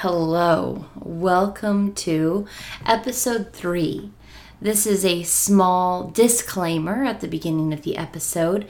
Hello, 0.00 0.84
welcome 0.94 1.94
to 1.94 2.46
episode 2.84 3.54
three. 3.54 4.10
This 4.60 4.86
is 4.86 5.06
a 5.06 5.22
small 5.22 6.08
disclaimer 6.08 7.02
at 7.02 7.22
the 7.22 7.28
beginning 7.28 7.72
of 7.72 7.80
the 7.80 7.96
episode. 7.96 8.68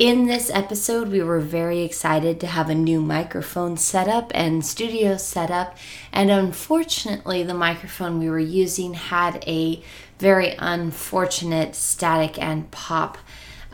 In 0.00 0.26
this 0.26 0.50
episode, 0.50 1.06
we 1.06 1.22
were 1.22 1.38
very 1.38 1.82
excited 1.82 2.40
to 2.40 2.48
have 2.48 2.68
a 2.68 2.74
new 2.74 3.00
microphone 3.00 3.76
setup 3.76 4.32
and 4.34 4.66
studio 4.66 5.16
setup, 5.16 5.78
and 6.12 6.32
unfortunately, 6.32 7.44
the 7.44 7.54
microphone 7.54 8.18
we 8.18 8.28
were 8.28 8.40
using 8.40 8.94
had 8.94 9.44
a 9.46 9.80
very 10.18 10.56
unfortunate 10.58 11.76
static 11.76 12.42
and 12.42 12.72
pop 12.72 13.18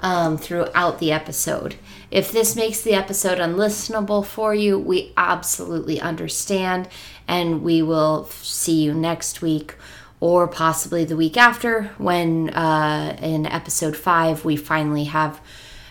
um, 0.03 0.37
throughout 0.37 0.99
the 0.99 1.11
episode. 1.13 1.77
If 2.11 2.31
this 2.31 2.55
makes 2.55 2.83
the 2.83 2.93
episode 2.93 3.39
unlistenable 3.39 4.27
for 4.27 4.55
you, 4.55 4.79
we 4.79 5.13
absolutely 5.17 6.01
understand, 6.01 6.89
and 7.27 7.63
we 7.63 7.81
will 7.81 8.27
see 8.27 8.83
you 8.83 8.93
next 8.93 9.41
week 9.41 9.77
or 10.21 10.47
possibly 10.47 11.05
the 11.05 11.17
week 11.17 11.37
after 11.37 11.85
when 11.99 12.51
uh, 12.51 13.17
in 13.21 13.47
episode 13.47 13.97
five 13.97 14.45
we 14.45 14.57
finally 14.57 15.05
have 15.05 15.41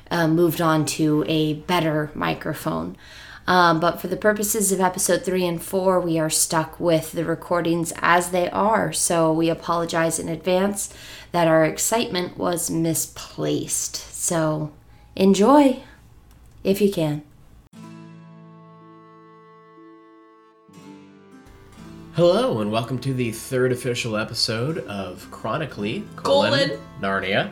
uh, 0.10 0.28
moved 0.28 0.62
on 0.62 0.86
to 0.86 1.26
a 1.28 1.54
better 1.54 2.12
microphone. 2.14 2.96
Um, 3.48 3.80
but 3.80 4.00
for 4.00 4.08
the 4.08 4.18
purposes 4.18 4.72
of 4.72 4.80
episode 4.80 5.24
three 5.24 5.46
and 5.46 5.62
four, 5.62 6.00
we 6.00 6.20
are 6.20 6.30
stuck 6.30 6.80
with 6.80 7.12
the 7.12 7.26
recordings 7.26 7.92
as 7.98 8.32
they 8.32 8.50
are. 8.50 8.94
So 8.94 9.34
we 9.34 9.50
apologize 9.50 10.20
in 10.20 10.30
advance 10.30 10.94
that 11.32 11.48
our 11.48 11.66
excitement 11.66 12.38
was 12.38 12.70
misplaced. 12.70 13.96
So 13.96 14.72
enjoy 15.16 15.82
if 16.64 16.82
you 16.82 16.92
can. 16.92 17.24
Hello 22.14 22.60
and 22.60 22.70
welcome 22.70 23.00
to 23.00 23.14
the 23.14 23.32
third 23.32 23.72
official 23.72 24.18
episode 24.18 24.80
of 24.80 25.26
Chronically 25.32 26.04
colon, 26.18 26.52
Colon. 26.52 26.80
Narnia, 27.00 27.52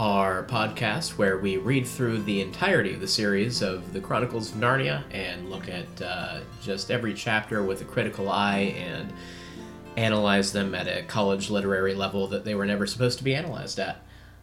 our 0.00 0.44
podcast 0.44 1.18
where 1.18 1.36
we 1.36 1.58
read 1.58 1.86
through 1.86 2.22
the 2.22 2.40
entirety 2.40 2.94
of 2.94 3.00
the 3.00 3.06
series 3.06 3.60
of 3.60 3.92
the 3.92 4.00
Chronicles 4.00 4.50
of 4.50 4.56
Narnia 4.56 5.02
and 5.10 5.50
look 5.50 5.68
at 5.68 5.84
uh, 6.00 6.40
just 6.62 6.90
every 6.90 7.12
chapter 7.12 7.62
with 7.62 7.82
a 7.82 7.84
critical 7.84 8.30
eye 8.30 8.74
and 8.78 9.12
analyze 9.98 10.52
them 10.54 10.74
at 10.74 10.88
a 10.88 11.02
college 11.02 11.50
literary 11.50 11.94
level 11.94 12.26
that 12.28 12.46
they 12.46 12.54
were 12.54 12.64
never 12.64 12.86
supposed 12.86 13.18
to 13.18 13.24
be 13.24 13.34
analyzed 13.34 13.78
at. 13.78 14.00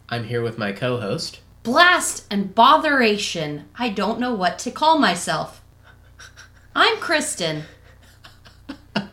I'm 0.08 0.22
here 0.24 0.42
with 0.42 0.58
my 0.58 0.70
co-host. 0.70 1.40
blast 1.64 2.24
and 2.30 2.54
botheration. 2.54 3.64
I 3.76 3.88
don't 3.88 4.20
know 4.20 4.32
what 4.34 4.60
to 4.60 4.70
call 4.70 4.96
myself. 4.96 5.60
I'm 6.72 6.98
Kristen. 6.98 7.64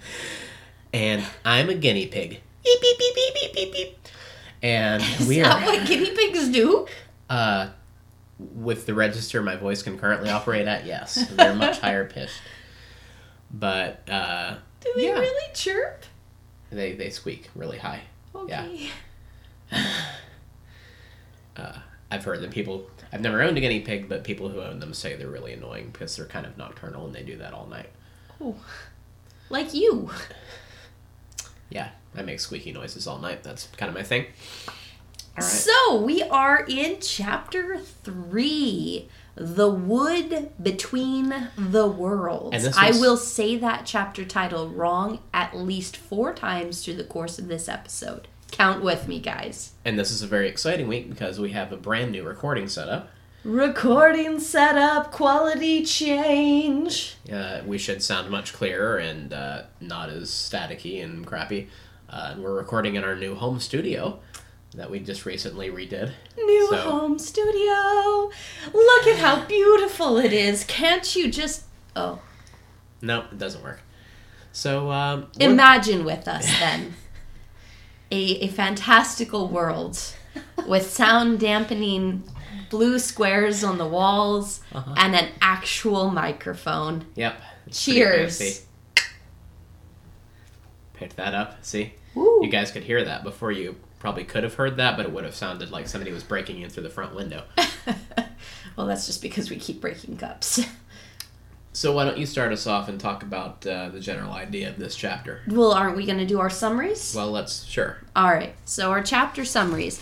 And 0.93 1.25
I'm 1.43 1.69
a 1.69 1.73
guinea 1.73 2.05
pig. 2.07 2.39
Beep, 2.63 2.81
beep, 2.81 2.97
beep, 2.99 3.15
beep, 3.15 3.33
beep, 3.33 3.53
beep, 3.53 3.73
beep. 3.73 4.04
And 4.65 5.01
we 5.27 5.39
Is 5.41 5.43
that 5.47 5.61
are 5.61 5.65
what 5.65 5.87
guinea 5.87 6.09
pigs 6.15 6.49
do? 6.49 6.87
uh, 7.29 7.69
with 8.39 8.85
the 8.87 8.93
register 8.95 9.41
my 9.43 9.55
voice 9.55 9.83
can 9.83 9.97
currently 9.99 10.29
operate 10.29 10.67
at. 10.67 10.85
Yes, 10.85 11.27
they're 11.31 11.53
much 11.55 11.79
higher 11.79 12.05
pitched, 12.05 12.41
but 13.51 14.01
uh, 14.09 14.55
Do 14.81 14.91
they 14.95 15.05
Yeah. 15.07 15.19
really 15.19 15.53
chirp? 15.53 16.03
they 16.71 16.93
they 16.93 17.09
squeak 17.11 17.49
really 17.55 17.77
high. 17.77 18.01
Okay. 18.33 18.89
Uh, 21.57 21.77
I've 22.11 22.23
heard 22.25 22.41
that 22.41 22.51
people. 22.51 22.89
I've 23.13 23.21
never 23.21 23.41
owned 23.41 23.57
a 23.57 23.61
guinea 23.61 23.79
pig, 23.79 24.09
but 24.09 24.23
people 24.25 24.49
who 24.49 24.59
own 24.61 24.79
them 24.79 24.93
say 24.93 25.15
they're 25.15 25.29
really 25.29 25.53
annoying 25.53 25.89
because 25.91 26.15
they're 26.17 26.25
kind 26.25 26.45
of 26.45 26.57
nocturnal 26.57 27.05
and 27.05 27.15
they 27.15 27.23
do 27.23 27.37
that 27.37 27.53
all 27.53 27.65
night. 27.67 27.89
Oh. 28.41 28.55
Like 29.49 29.73
you. 29.73 30.09
Yeah, 31.69 31.89
I 32.17 32.21
make 32.21 32.39
squeaky 32.39 32.71
noises 32.71 33.07
all 33.07 33.19
night. 33.19 33.43
That's 33.43 33.67
kind 33.77 33.89
of 33.89 33.95
my 33.95 34.03
thing. 34.03 34.25
All 34.67 34.73
right. 35.37 35.43
So 35.43 36.01
we 36.01 36.23
are 36.23 36.65
in 36.67 36.99
chapter 37.01 37.77
three. 37.77 39.09
The 39.35 39.69
wood 39.69 40.51
between 40.63 41.49
the 41.57 41.87
worlds. 41.87 42.67
I 42.77 42.91
will 42.91 43.17
say 43.17 43.57
that 43.57 43.85
chapter 43.85 44.23
title 44.23 44.69
wrong 44.69 45.19
at 45.33 45.57
least 45.57 45.97
four 45.97 46.33
times 46.33 46.85
through 46.85 46.93
the 46.93 47.03
course 47.03 47.37
of 47.37 47.49
this 47.49 47.67
episode. 47.67 48.29
Count 48.51 48.81
with 48.81 49.09
me, 49.09 49.19
guys. 49.19 49.73
And 49.83 49.99
this 49.99 50.09
is 50.09 50.21
a 50.21 50.27
very 50.27 50.47
exciting 50.47 50.87
week 50.87 51.09
because 51.09 51.37
we 51.37 51.51
have 51.51 51.73
a 51.73 51.77
brand 51.77 52.13
new 52.13 52.23
recording 52.23 52.69
setup. 52.69 53.09
Recording 53.43 54.39
setup, 54.39 55.11
quality 55.11 55.83
change. 55.83 57.17
Uh, 57.31 57.61
we 57.65 57.77
should 57.77 58.01
sound 58.01 58.31
much 58.31 58.53
clearer 58.53 58.97
and 58.97 59.33
uh, 59.33 59.63
not 59.81 60.09
as 60.09 60.29
staticky 60.29 61.03
and 61.03 61.27
crappy. 61.27 61.67
Uh, 62.09 62.29
and 62.33 62.43
we're 62.43 62.53
recording 62.55 62.95
in 62.95 63.03
our 63.03 63.15
new 63.15 63.35
home 63.35 63.59
studio 63.59 64.19
that 64.73 64.89
we 64.89 64.99
just 64.99 65.25
recently 65.25 65.69
redid. 65.69 66.11
New 66.37 66.67
So- 66.69 66.77
home 66.77 67.19
studio. 67.19 68.31
Look 68.73 69.07
at 69.07 69.17
how 69.19 69.45
beautiful 69.47 70.17
it 70.17 70.33
is. 70.33 70.63
Can't 70.65 71.15
you 71.15 71.31
just 71.31 71.63
Oh, 71.95 72.19
No, 73.01 73.21
it 73.31 73.37
doesn't 73.37 73.63
work. 73.63 73.81
So, 74.51 74.91
um, 74.91 75.27
imagine 75.39 76.03
with 76.05 76.27
us 76.27 76.45
then. 76.59 76.93
a 78.11 78.45
a 78.45 78.47
fantastical 78.49 79.47
world 79.47 79.97
with 80.67 80.89
sound 80.91 81.39
dampening 81.39 82.23
blue 82.69 82.99
squares 82.99 83.63
on 83.63 83.77
the 83.77 83.87
walls 83.87 84.61
Uh-huh. 84.73 84.93
and 84.97 85.15
an 85.15 85.29
actual 85.41 86.09
microphone. 86.11 87.05
Yep. 87.15 87.41
Cheers. 87.71 88.65
Picked 90.97 91.17
that 91.17 91.33
up. 91.33 91.63
See? 91.63 91.93
You 92.15 92.47
guys 92.49 92.71
could 92.71 92.83
hear 92.83 93.03
that 93.03 93.23
before 93.23 93.51
you 93.51 93.75
probably 93.99 94.23
could 94.23 94.43
have 94.43 94.53
heard 94.53 94.77
that, 94.77 94.95
but 94.95 95.05
it 95.05 95.11
would 95.11 95.23
have 95.23 95.35
sounded 95.35 95.71
like 95.71 95.87
somebody 95.87 96.11
was 96.11 96.23
breaking 96.23 96.61
in 96.61 96.69
through 96.69 96.83
the 96.83 96.89
front 96.89 97.13
window. 97.15 97.43
well, 98.77 98.87
that's 98.87 99.05
just 99.05 99.21
because 99.21 99.49
we 99.49 99.57
keep 99.57 99.81
breaking 99.81 100.17
cups. 100.17 100.61
So, 101.73 101.91
why 101.91 102.05
don't 102.05 102.17
you 102.17 102.25
start 102.25 102.53
us 102.53 102.67
off 102.67 102.87
and 102.87 102.97
talk 102.97 103.21
about 103.21 103.67
uh, 103.67 103.89
the 103.89 103.99
general 103.99 104.31
idea 104.31 104.69
of 104.69 104.77
this 104.77 104.95
chapter? 104.95 105.41
well, 105.45 105.73
aren't 105.73 105.97
we 105.97 106.05
going 106.05 106.19
to 106.19 106.25
do 106.25 106.39
our 106.39 106.49
summaries? 106.49 107.13
Well, 107.13 107.31
let's, 107.31 107.65
sure. 107.65 107.97
All 108.15 108.29
right. 108.29 108.55
So 108.63 108.91
our 108.91 109.03
chapter 109.03 109.43
summaries. 109.43 110.01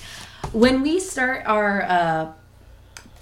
When 0.51 0.83
we 0.83 0.99
start 0.99 1.43
our 1.47 1.81
uh, 1.81 2.31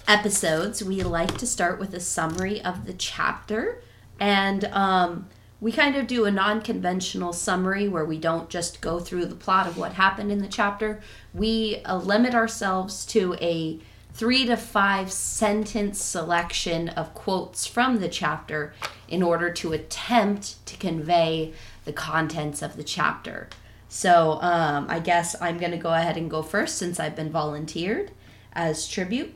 episodes, 0.06 0.84
we 0.84 1.02
like 1.02 1.38
to 1.38 1.46
start 1.46 1.78
with 1.78 1.94
a 1.94 2.00
summary 2.00 2.60
of 2.60 2.84
the 2.84 2.92
chapter, 2.92 3.80
and 4.20 4.64
um, 4.66 5.28
we 5.62 5.70
kind 5.70 5.94
of 5.94 6.08
do 6.08 6.24
a 6.24 6.30
non-conventional 6.30 7.32
summary 7.32 7.86
where 7.86 8.04
we 8.04 8.18
don't 8.18 8.50
just 8.50 8.80
go 8.80 8.98
through 8.98 9.24
the 9.26 9.36
plot 9.36 9.68
of 9.68 9.78
what 9.78 9.92
happened 9.92 10.32
in 10.32 10.40
the 10.40 10.48
chapter. 10.48 11.00
We 11.32 11.80
uh, 11.84 11.98
limit 11.98 12.34
ourselves 12.34 13.06
to 13.06 13.36
a 13.40 13.78
three 14.12 14.44
to 14.46 14.56
five 14.56 15.12
sentence 15.12 16.02
selection 16.02 16.88
of 16.88 17.14
quotes 17.14 17.64
from 17.64 18.00
the 18.00 18.08
chapter 18.08 18.74
in 19.06 19.22
order 19.22 19.52
to 19.52 19.72
attempt 19.72 20.66
to 20.66 20.76
convey 20.78 21.52
the 21.84 21.92
contents 21.92 22.60
of 22.60 22.76
the 22.76 22.82
chapter. 22.82 23.48
So 23.88 24.40
um, 24.42 24.86
I 24.88 24.98
guess 24.98 25.40
I'm 25.40 25.58
going 25.58 25.70
to 25.70 25.78
go 25.78 25.94
ahead 25.94 26.16
and 26.16 26.28
go 26.28 26.42
first 26.42 26.76
since 26.76 26.98
I've 26.98 27.14
been 27.14 27.30
volunteered 27.30 28.10
as 28.52 28.88
tribute. 28.88 29.32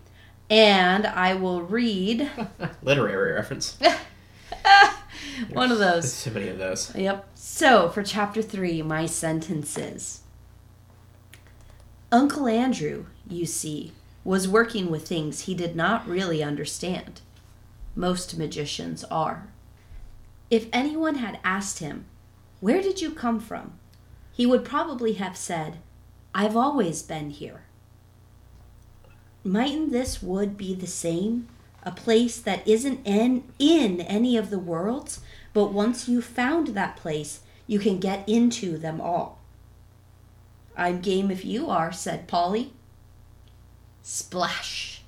And 0.50 1.06
I 1.06 1.34
will 1.34 1.62
read 1.62 2.28
Literary 2.82 3.34
reference. 3.34 3.78
one 5.52 5.70
of 5.72 5.78
There's 5.78 6.04
those. 6.04 6.12
so 6.12 6.30
many 6.30 6.48
of 6.48 6.58
those. 6.58 6.94
Yep. 6.94 7.28
So 7.34 7.88
for 7.88 8.02
chapter 8.02 8.42
three, 8.42 8.82
my 8.82 9.06
sentences. 9.06 10.20
Uncle 12.12 12.46
Andrew, 12.46 13.06
you 13.28 13.46
see, 13.46 13.92
was 14.24 14.48
working 14.48 14.90
with 14.90 15.06
things 15.06 15.42
he 15.42 15.54
did 15.54 15.74
not 15.76 16.06
really 16.08 16.42
understand. 16.42 17.20
Most 17.94 18.36
magicians 18.38 19.04
are. 19.04 19.48
If 20.50 20.68
anyone 20.72 21.16
had 21.16 21.38
asked 21.42 21.80
him, 21.80 22.04
Where 22.60 22.80
did 22.82 23.00
you 23.00 23.10
come 23.10 23.40
from? 23.40 23.72
he 24.32 24.44
would 24.44 24.64
probably 24.66 25.14
have 25.14 25.34
said, 25.36 25.78
I've 26.34 26.56
always 26.56 27.02
been 27.02 27.30
here. 27.30 27.62
Mightn't 29.42 29.92
this 29.92 30.22
wood 30.22 30.58
be 30.58 30.74
the 30.74 30.86
same? 30.86 31.48
A 31.86 31.92
place 31.92 32.38
that 32.40 32.66
isn't 32.68 33.00
in, 33.06 33.44
in 33.58 34.02
any 34.02 34.36
of 34.36 34.50
the 34.50 34.58
worlds, 34.58 35.20
but 35.54 35.72
once 35.72 36.08
you've 36.08 36.26
found 36.26 36.68
that 36.68 36.96
place, 36.96 37.40
you 37.66 37.78
can 37.78 37.98
get 37.98 38.28
into 38.28 38.76
them 38.76 39.00
all. 39.00 39.38
I'm 40.76 41.00
game 41.00 41.30
if 41.30 41.44
you 41.44 41.70
are, 41.70 41.92
said 41.92 42.28
Polly. 42.28 42.72
Splash. 44.02 45.02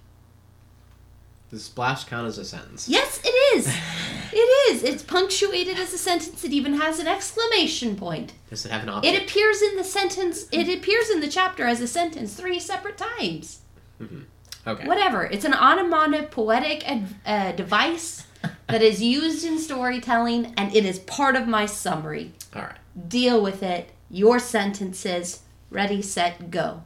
Does 1.50 1.64
splash 1.64 2.04
count 2.04 2.26
as 2.26 2.36
a 2.36 2.44
sentence? 2.44 2.88
Yes, 2.88 3.20
it 3.24 3.56
is. 3.56 3.66
it 4.32 4.36
is. 4.70 4.82
It's 4.82 5.02
punctuated 5.02 5.78
as 5.78 5.94
a 5.94 5.98
sentence. 5.98 6.44
It 6.44 6.52
even 6.52 6.74
has 6.74 6.98
an 6.98 7.06
exclamation 7.06 7.96
point. 7.96 8.34
Does 8.50 8.66
it 8.66 8.72
have 8.72 8.82
an 8.82 8.90
option? 8.90 9.14
It 9.14 9.22
appears 9.22 9.62
in 9.62 9.76
the 9.76 9.84
sentence. 9.84 10.46
It 10.52 10.68
appears 10.68 11.10
in 11.10 11.20
the 11.20 11.28
chapter 11.28 11.64
as 11.64 11.80
a 11.80 11.86
sentence 11.86 12.34
three 12.34 12.60
separate 12.60 12.98
times. 12.98 13.60
Mm-hmm. 14.00 14.22
Okay. 14.68 14.86
Whatever. 14.86 15.24
It's 15.24 15.46
an 15.46 15.54
onomatopoetic 15.54 16.86
ad, 16.88 17.06
uh, 17.24 17.52
device 17.52 18.26
that 18.68 18.82
is 18.82 19.02
used 19.02 19.44
in 19.44 19.58
storytelling 19.58 20.52
and 20.58 20.74
it 20.76 20.84
is 20.84 20.98
part 20.98 21.36
of 21.36 21.48
my 21.48 21.64
summary. 21.64 22.32
All 22.54 22.62
right. 22.62 23.08
Deal 23.08 23.42
with 23.42 23.62
it. 23.62 23.90
Your 24.10 24.38
sentences. 24.38 25.42
Ready, 25.70 26.02
set, 26.02 26.50
go. 26.50 26.82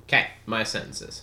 Okay, 0.00 0.28
my 0.46 0.62
sentences. 0.62 1.22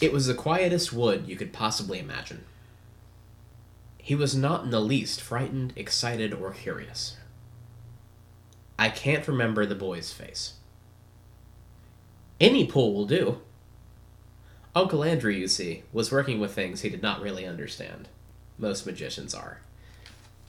It 0.00 0.12
was 0.12 0.26
the 0.26 0.34
quietest 0.34 0.92
wood 0.92 1.24
you 1.26 1.36
could 1.36 1.52
possibly 1.52 1.98
imagine. 1.98 2.44
He 3.98 4.14
was 4.14 4.34
not 4.34 4.64
in 4.64 4.70
the 4.70 4.80
least 4.80 5.20
frightened, 5.20 5.72
excited, 5.76 6.34
or 6.34 6.52
curious. 6.52 7.16
I 8.78 8.88
can't 8.88 9.28
remember 9.28 9.64
the 9.64 9.74
boy's 9.74 10.12
face. 10.12 10.54
Any 12.40 12.66
pool 12.66 12.94
will 12.94 13.06
do. 13.06 13.40
Uncle 14.74 15.04
Andrew, 15.04 15.30
you 15.30 15.48
see, 15.48 15.82
was 15.92 16.10
working 16.10 16.40
with 16.40 16.54
things 16.54 16.80
he 16.80 16.88
did 16.88 17.02
not 17.02 17.20
really 17.20 17.46
understand. 17.46 18.08
Most 18.58 18.86
magicians 18.86 19.34
are. 19.34 19.58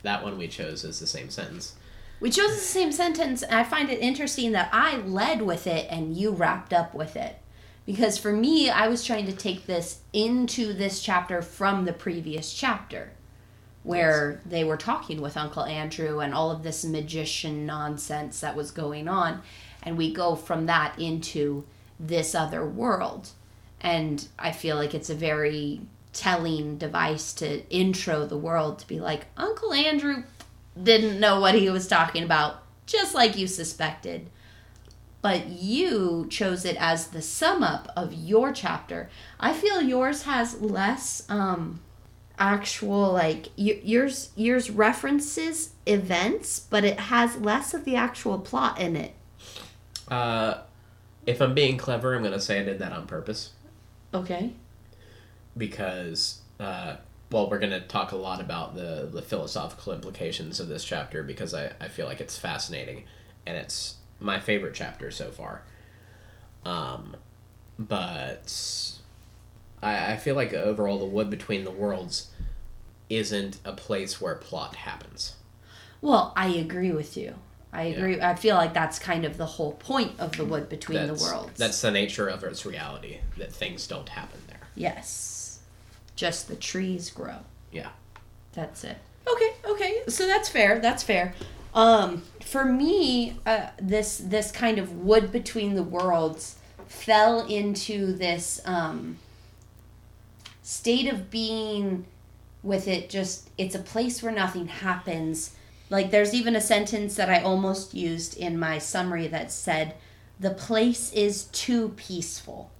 That 0.01 0.23
one 0.23 0.37
we 0.37 0.47
chose 0.47 0.85
is 0.85 0.99
the 0.99 1.07
same 1.07 1.29
sentence. 1.29 1.75
We 2.21 2.29
chose 2.29 2.55
the 2.55 2.61
same 2.61 2.93
sentence, 2.93 3.43
and 3.43 3.53
I 3.53 3.65
find 3.65 3.89
it 3.89 3.99
interesting 3.99 4.53
that 4.53 4.69
I 4.71 4.97
led 4.97 5.41
with 5.41 5.67
it 5.67 5.87
and 5.89 6.15
you 6.15 6.31
wrapped 6.31 6.71
up 6.71 6.93
with 6.93 7.17
it. 7.17 7.37
Because 7.85 8.17
for 8.17 8.31
me, 8.31 8.69
I 8.69 8.87
was 8.87 9.03
trying 9.03 9.25
to 9.25 9.33
take 9.33 9.65
this 9.65 9.99
into 10.13 10.71
this 10.71 11.01
chapter 11.01 11.41
from 11.41 11.83
the 11.83 11.91
previous 11.91 12.53
chapter, 12.53 13.11
where 13.83 14.41
they 14.45 14.63
were 14.63 14.77
talking 14.77 15.19
with 15.19 15.35
Uncle 15.35 15.65
Andrew 15.65 16.19
and 16.19 16.33
all 16.33 16.49
of 16.49 16.63
this 16.63 16.85
magician 16.85 17.65
nonsense 17.65 18.39
that 18.39 18.55
was 18.55 18.71
going 18.71 19.09
on. 19.09 19.41
And 19.81 19.97
we 19.97 20.13
go 20.13 20.37
from 20.37 20.65
that 20.67 20.97
into 20.97 21.65
this 21.99 22.33
other 22.33 22.65
world. 22.65 23.31
And 23.83 24.25
I 24.39 24.53
feel 24.53 24.77
like 24.77 24.95
it's 24.95 25.09
a 25.09 25.15
very 25.15 25.81
telling 26.13 26.77
device 26.77 27.33
to 27.33 27.67
intro 27.69 28.25
the 28.25 28.37
world 28.37 28.79
to 28.79 28.87
be 28.87 28.99
like, 28.99 29.25
Uncle 29.35 29.73
Andrew 29.73 30.23
didn't 30.81 31.19
know 31.19 31.39
what 31.39 31.55
he 31.55 31.69
was 31.69 31.87
talking 31.87 32.23
about, 32.23 32.63
just 32.85 33.13
like 33.13 33.37
you 33.37 33.45
suspected. 33.45 34.29
But 35.21 35.47
you 35.47 36.27
chose 36.29 36.65
it 36.65 36.77
as 36.79 37.07
the 37.07 37.21
sum 37.21 37.63
up 37.63 37.91
of 37.95 38.13
your 38.13 38.51
chapter. 38.51 39.09
I 39.39 39.53
feel 39.53 39.81
yours 39.81 40.23
has 40.23 40.61
less 40.61 41.23
um 41.29 41.81
actual 42.37 43.13
like 43.13 43.49
yours 43.55 44.31
yours 44.35 44.69
references 44.69 45.71
events, 45.85 46.59
but 46.59 46.83
it 46.83 46.99
has 46.99 47.37
less 47.37 47.73
of 47.73 47.85
the 47.85 47.95
actual 47.95 48.39
plot 48.39 48.79
in 48.79 48.95
it. 48.95 49.13
Uh, 50.09 50.55
if 51.25 51.41
I'm 51.41 51.53
being 51.53 51.77
clever, 51.77 52.15
I'm 52.15 52.23
to 52.23 52.39
say 52.39 52.59
I 52.59 52.63
did 52.63 52.79
that 52.79 52.91
on 52.91 53.07
purpose. 53.07 53.51
Okay. 54.13 54.53
because 55.57 56.41
uh, 56.59 56.95
well 57.31 57.49
we're 57.49 57.59
going 57.59 57.71
to 57.71 57.81
talk 57.81 58.11
a 58.11 58.15
lot 58.15 58.39
about 58.39 58.75
the, 58.75 59.09
the 59.11 59.21
philosophical 59.21 59.93
implications 59.93 60.59
of 60.59 60.67
this 60.67 60.83
chapter 60.83 61.23
because 61.23 61.53
I, 61.53 61.71
I 61.79 61.87
feel 61.87 62.05
like 62.05 62.21
it's 62.21 62.37
fascinating 62.37 63.03
and 63.45 63.57
it's 63.57 63.95
my 64.19 64.39
favorite 64.39 64.73
chapter 64.73 65.11
so 65.11 65.31
far 65.31 65.63
um, 66.65 67.15
but 67.77 68.91
I, 69.81 70.13
I 70.13 70.17
feel 70.17 70.35
like 70.35 70.53
overall 70.53 70.99
the 70.99 71.05
wood 71.05 71.29
between 71.29 71.63
the 71.63 71.71
worlds 71.71 72.29
isn't 73.09 73.57
a 73.65 73.73
place 73.73 74.21
where 74.21 74.35
plot 74.35 74.75
happens 74.75 75.35
Well, 76.01 76.33
I 76.35 76.47
agree 76.49 76.91
with 76.91 77.15
you. 77.17 77.35
I 77.73 77.83
agree. 77.83 78.21
I 78.21 78.35
feel 78.35 78.55
like 78.55 78.73
that's 78.73 78.99
kind 78.99 79.25
of 79.25 79.37
the 79.37 79.45
whole 79.45 79.73
point 79.73 80.19
of 80.19 80.37
the 80.37 80.45
wood 80.45 80.69
between 80.69 81.07
that's, 81.07 81.19
the 81.19 81.31
worlds. 81.31 81.57
that's 81.57 81.81
the 81.81 81.91
nature 81.91 82.27
of 82.27 82.43
its 82.43 82.65
reality 82.65 83.19
that 83.37 83.51
things 83.51 83.87
don't 83.87 84.09
happen 84.09 84.39
there 84.47 84.53
yes. 84.75 85.59
Just 86.15 86.47
the 86.47 86.55
trees 86.55 87.09
grow. 87.09 87.37
yeah 87.71 87.89
That's 88.53 88.83
it. 88.83 88.97
Okay, 89.27 89.53
okay. 89.65 90.01
So 90.07 90.27
that's 90.27 90.49
fair. 90.49 90.79
That's 90.79 91.01
fair. 91.01 91.33
Um, 91.73 92.23
for 92.41 92.65
me, 92.65 93.37
uh, 93.45 93.67
this 93.81 94.17
this 94.17 94.51
kind 94.51 94.77
of 94.77 94.99
wood 94.99 95.31
between 95.31 95.75
the 95.75 95.83
worlds 95.83 96.57
fell 96.87 97.45
into 97.47 98.13
this 98.13 98.61
um, 98.65 99.17
state 100.61 101.11
of 101.11 101.31
being 101.31 102.05
with 102.61 102.87
it. 102.87 103.09
Just 103.09 103.49
it's 103.57 103.75
a 103.75 103.79
place 103.79 104.21
where 104.21 104.33
nothing 104.33 104.67
happens. 104.67 105.55
Like 105.93 106.09
there's 106.09 106.33
even 106.33 106.55
a 106.55 106.61
sentence 106.61 107.13
that 107.17 107.29
I 107.29 107.43
almost 107.43 107.93
used 107.93 108.35
in 108.35 108.57
my 108.57 108.79
summary 108.79 109.27
that 109.27 109.51
said, 109.51 109.93
"The 110.39 110.49
place 110.49 111.13
is 111.13 111.43
too 111.51 111.89
peaceful," 111.89 112.71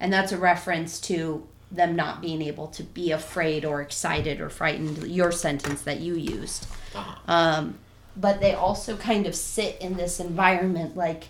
and 0.00 0.12
that's 0.12 0.32
a 0.32 0.36
reference 0.36 0.98
to 1.02 1.46
them 1.70 1.94
not 1.94 2.20
being 2.20 2.42
able 2.42 2.66
to 2.68 2.82
be 2.82 3.12
afraid 3.12 3.64
or 3.64 3.80
excited 3.80 4.40
or 4.40 4.50
frightened. 4.50 5.06
Your 5.06 5.30
sentence 5.30 5.82
that 5.82 6.00
you 6.00 6.16
used. 6.16 6.66
uh-huh. 6.92 7.32
Um, 7.32 7.78
but 8.16 8.40
they 8.40 8.52
also 8.52 8.96
kind 8.96 9.28
of 9.28 9.36
sit 9.36 9.80
in 9.80 9.96
this 9.96 10.18
environment 10.18 10.96
like 10.96 11.28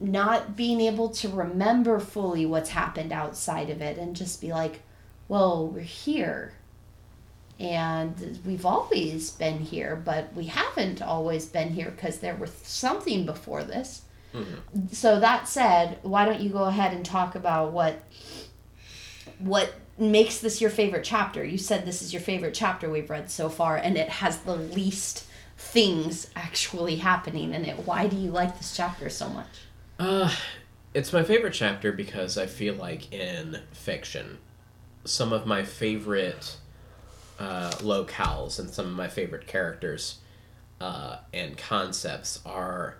not 0.00 0.56
being 0.56 0.80
able 0.80 1.10
to 1.10 1.28
remember 1.28 2.00
fully 2.00 2.44
what's 2.44 2.70
happened 2.70 3.12
outside 3.12 3.70
of 3.70 3.80
it 3.80 3.96
and 3.96 4.16
just 4.16 4.40
be 4.40 4.50
like, 4.50 4.80
well, 5.28 5.68
we're 5.68 5.82
here. 5.82 6.54
And 7.58 8.38
we've 8.44 8.66
always 8.66 9.30
been 9.30 9.60
here, 9.60 9.96
but 9.96 10.32
we 10.34 10.44
haven't 10.46 11.00
always 11.00 11.46
been 11.46 11.70
here 11.70 11.90
because 11.90 12.18
there 12.18 12.36
was 12.36 12.52
something 12.62 13.24
before 13.24 13.64
this. 13.64 14.02
So 14.92 15.20
that 15.20 15.48
said, 15.48 15.98
why 16.02 16.24
don't 16.26 16.40
you 16.40 16.50
go 16.50 16.64
ahead 16.64 16.92
and 16.92 17.04
talk 17.04 17.34
about 17.34 17.72
what 17.72 18.02
what 19.38 19.74
makes 19.98 20.38
this 20.38 20.60
your 20.60 20.70
favorite 20.70 21.04
chapter? 21.04 21.44
You 21.44 21.58
said 21.58 21.86
this 21.86 22.02
is 22.02 22.12
your 22.12 22.22
favorite 22.22 22.54
chapter 22.54 22.90
we've 22.90 23.08
read 23.08 23.30
so 23.30 23.48
far, 23.48 23.76
and 23.76 23.96
it 23.96 24.08
has 24.08 24.38
the 24.38 24.56
least 24.56 25.26
things 25.56 26.28
actually 26.36 26.96
happening 26.96 27.54
in 27.54 27.64
it. 27.64 27.86
Why 27.86 28.06
do 28.06 28.16
you 28.16 28.30
like 28.30 28.58
this 28.58 28.76
chapter 28.76 29.08
so 29.08 29.28
much? 29.28 29.46
Uh, 29.98 30.30
it's 30.92 31.12
my 31.12 31.22
favorite 31.22 31.54
chapter 31.54 31.92
because 31.92 32.36
I 32.36 32.46
feel 32.46 32.74
like 32.74 33.12
in 33.12 33.62
fiction, 33.72 34.38
some 35.04 35.32
of 35.32 35.46
my 35.46 35.62
favorite 35.64 36.58
uh, 37.38 37.70
locales 37.80 38.58
and 38.58 38.70
some 38.70 38.86
of 38.86 38.92
my 38.92 39.08
favorite 39.08 39.46
characters 39.46 40.18
uh, 40.80 41.18
and 41.34 41.56
concepts 41.58 42.40
are 42.46 42.96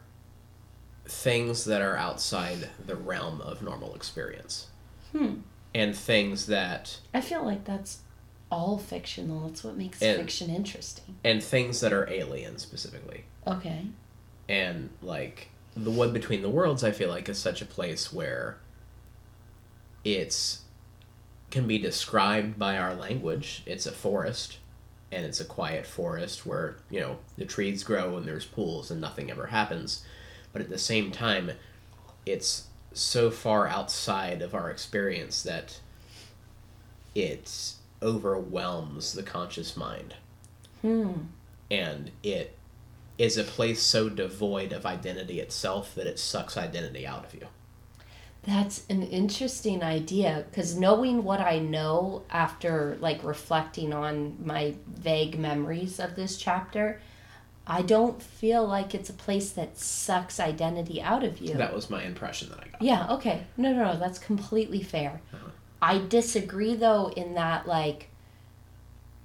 things 1.07 1.65
that 1.67 1.81
are 1.83 1.97
outside 1.97 2.69
the 2.85 2.97
realm 2.97 3.41
of 3.41 3.63
normal 3.63 3.95
experience. 3.95 4.67
Hmm. 5.13 5.37
And 5.75 5.95
things 5.95 6.47
that 6.47 6.99
I 7.15 7.21
feel 7.21 7.45
like 7.45 7.65
that's 7.65 7.99
all 8.51 8.79
fictional. 8.79 9.47
That's 9.49 9.63
what 9.65 9.77
makes 9.77 10.01
And- 10.03 10.19
fiction 10.21 10.51
interesting. 10.51 11.17
and 11.25 11.43
things 11.43 11.81
that 11.81 11.93
are 11.93 12.09
alien 12.11 12.59
specifically. 12.59 13.25
Okay. 13.47 13.87
and 14.49 14.91
like 15.03 15.49
the 15.77 15.91
wood 15.91 16.13
between 16.13 16.41
the 16.43 16.49
worlds 16.49 16.83
i 16.85 16.91
feel 16.93 17.09
like 17.09 17.29
is 17.29 17.37
such 17.39 17.61
a 17.61 17.65
place 17.67 18.13
where 18.13 18.57
it's 20.05 20.63
can 21.57 21.67
be 21.67 21.79
described 21.79 22.59
by 22.59 22.77
our 22.77 22.95
language 22.95 23.63
it's 23.65 23.87
a 23.87 23.91
forest 23.91 24.59
and 25.11 25.25
it's 25.25 25.41
a 25.41 25.45
quiet 25.45 25.87
forest 25.87 26.45
where 26.45 26.77
you 26.91 27.01
know 27.01 27.17
the 27.39 27.47
trees 27.47 27.83
grow 27.83 28.19
and 28.19 28.29
there's 28.29 28.45
pools 28.45 28.91
and 28.91 29.01
nothing 29.01 29.31
ever 29.31 29.47
happens 29.47 30.05
but 30.53 30.61
at 30.61 30.69
the 30.69 30.77
same 30.77 31.11
time 31.11 31.51
it's 32.27 32.67
so 32.93 33.31
far 33.31 33.67
outside 33.67 34.43
of 34.43 34.55
our 34.55 34.71
experience 34.71 35.43
that 35.43 35.81
it 37.15 37.73
overwhelms 38.03 39.15
the 39.15 39.23
conscious 39.23 39.79
mind 39.79 40.15
Hmm. 40.83 41.13
and 41.71 42.11
it 42.23 42.55
is 43.17 43.39
a 43.39 43.45
place 43.45 43.81
so 43.83 44.11
devoid 44.11 44.75
of 44.75 44.85
identity 44.85 45.41
itself 45.41 45.95
that 45.95 46.07
it 46.07 46.19
sucks 46.19 46.59
identity 46.59 47.07
out 47.07 47.25
of 47.25 47.33
you. 47.33 47.47
That's 48.47 48.85
an 48.89 49.03
interesting 49.03 49.83
idea 49.83 50.45
because 50.49 50.79
knowing 50.79 51.25
what 51.25 51.41
I 51.41 51.59
know 51.59 52.23
after 52.31 52.97
like 53.01 53.25
reflecting 53.25 53.93
on 53.93 54.37
my 54.45 54.75
vague 54.87 55.37
memories 55.39 55.99
of 55.99 56.15
this 56.15 56.37
chapter, 56.37 57.01
I 57.67 57.83
don't 57.83 58.23
feel 58.23 58.65
like 58.65 58.95
it's 58.95 59.11
a 59.11 59.15
place 59.15 59.51
that 59.53 59.77
sucks 59.77 60.39
identity 60.39 61.03
out 61.03 61.25
of 61.25 61.41
you. 61.41 61.55
That 61.55 61.75
was 61.75 61.91
my 61.91 62.05
impression 62.05 62.49
that 62.51 62.61
I 62.61 62.69
got. 62.69 62.83
Yeah, 62.83 63.13
okay. 63.15 63.43
No, 63.57 63.73
no, 63.73 63.93
no, 63.93 63.99
that's 63.99 64.21
completely 64.21 64.83
fair. 64.83 65.21
Uh-huh. 65.35 65.51
I 65.83 65.99
disagree 65.99 66.77
though 66.77 67.09
in 67.17 67.35
that 67.35 67.67
like 67.67 68.11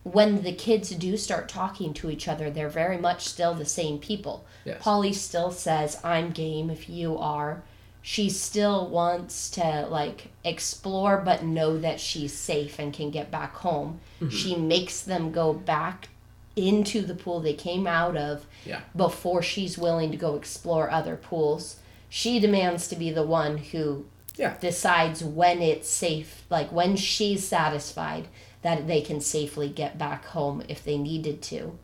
when 0.03 0.41
the 0.41 0.51
kids 0.53 0.89
do 0.89 1.15
start 1.15 1.47
talking 1.47 1.93
to 1.93 2.09
each 2.09 2.27
other, 2.27 2.49
they're 2.49 2.69
very 2.69 2.97
much 2.97 3.27
still 3.27 3.53
the 3.53 3.65
same 3.65 3.99
people. 3.99 4.45
Yes. 4.65 4.81
Polly 4.81 5.13
still 5.13 5.51
says, 5.51 5.99
"I'm 6.03 6.31
game 6.31 6.71
if 6.71 6.89
you 6.89 7.19
are." 7.19 7.61
She 8.01 8.29
still 8.29 8.87
wants 8.87 9.49
to 9.51 9.85
like 9.89 10.29
explore 10.43 11.17
but 11.17 11.43
know 11.43 11.77
that 11.77 11.99
she's 11.99 12.33
safe 12.33 12.79
and 12.79 12.91
can 12.93 13.11
get 13.11 13.29
back 13.29 13.55
home. 13.57 13.99
Mm-hmm. 14.21 14.29
She 14.35 14.55
makes 14.55 15.01
them 15.01 15.31
go 15.31 15.53
back 15.53 16.09
into 16.55 17.01
the 17.01 17.15
pool 17.15 17.39
they 17.39 17.53
came 17.53 17.87
out 17.87 18.17
of 18.17 18.45
Yeah. 18.65 18.81
before 18.95 19.41
she's 19.41 19.77
willing 19.77 20.11
to 20.11 20.17
go 20.17 20.35
explore 20.35 20.89
other 20.91 21.15
pools. 21.15 21.77
She 22.09 22.39
demands 22.39 22.87
to 22.89 22.95
be 22.95 23.11
the 23.11 23.23
one 23.25 23.57
who 23.57 24.05
Yeah. 24.35 24.57
decides 24.59 25.23
when 25.23 25.61
it's 25.61 25.89
safe, 25.89 26.43
like 26.49 26.71
when 26.71 26.95
she's 26.97 27.47
satisfied, 27.47 28.27
that 28.63 28.87
they 28.87 29.01
can 29.01 29.21
safely 29.21 29.69
get 29.69 29.97
back 29.97 30.25
home 30.25 30.63
if 30.67 30.83
they 30.83 30.97
needed 30.97 31.41
to. 31.43 31.77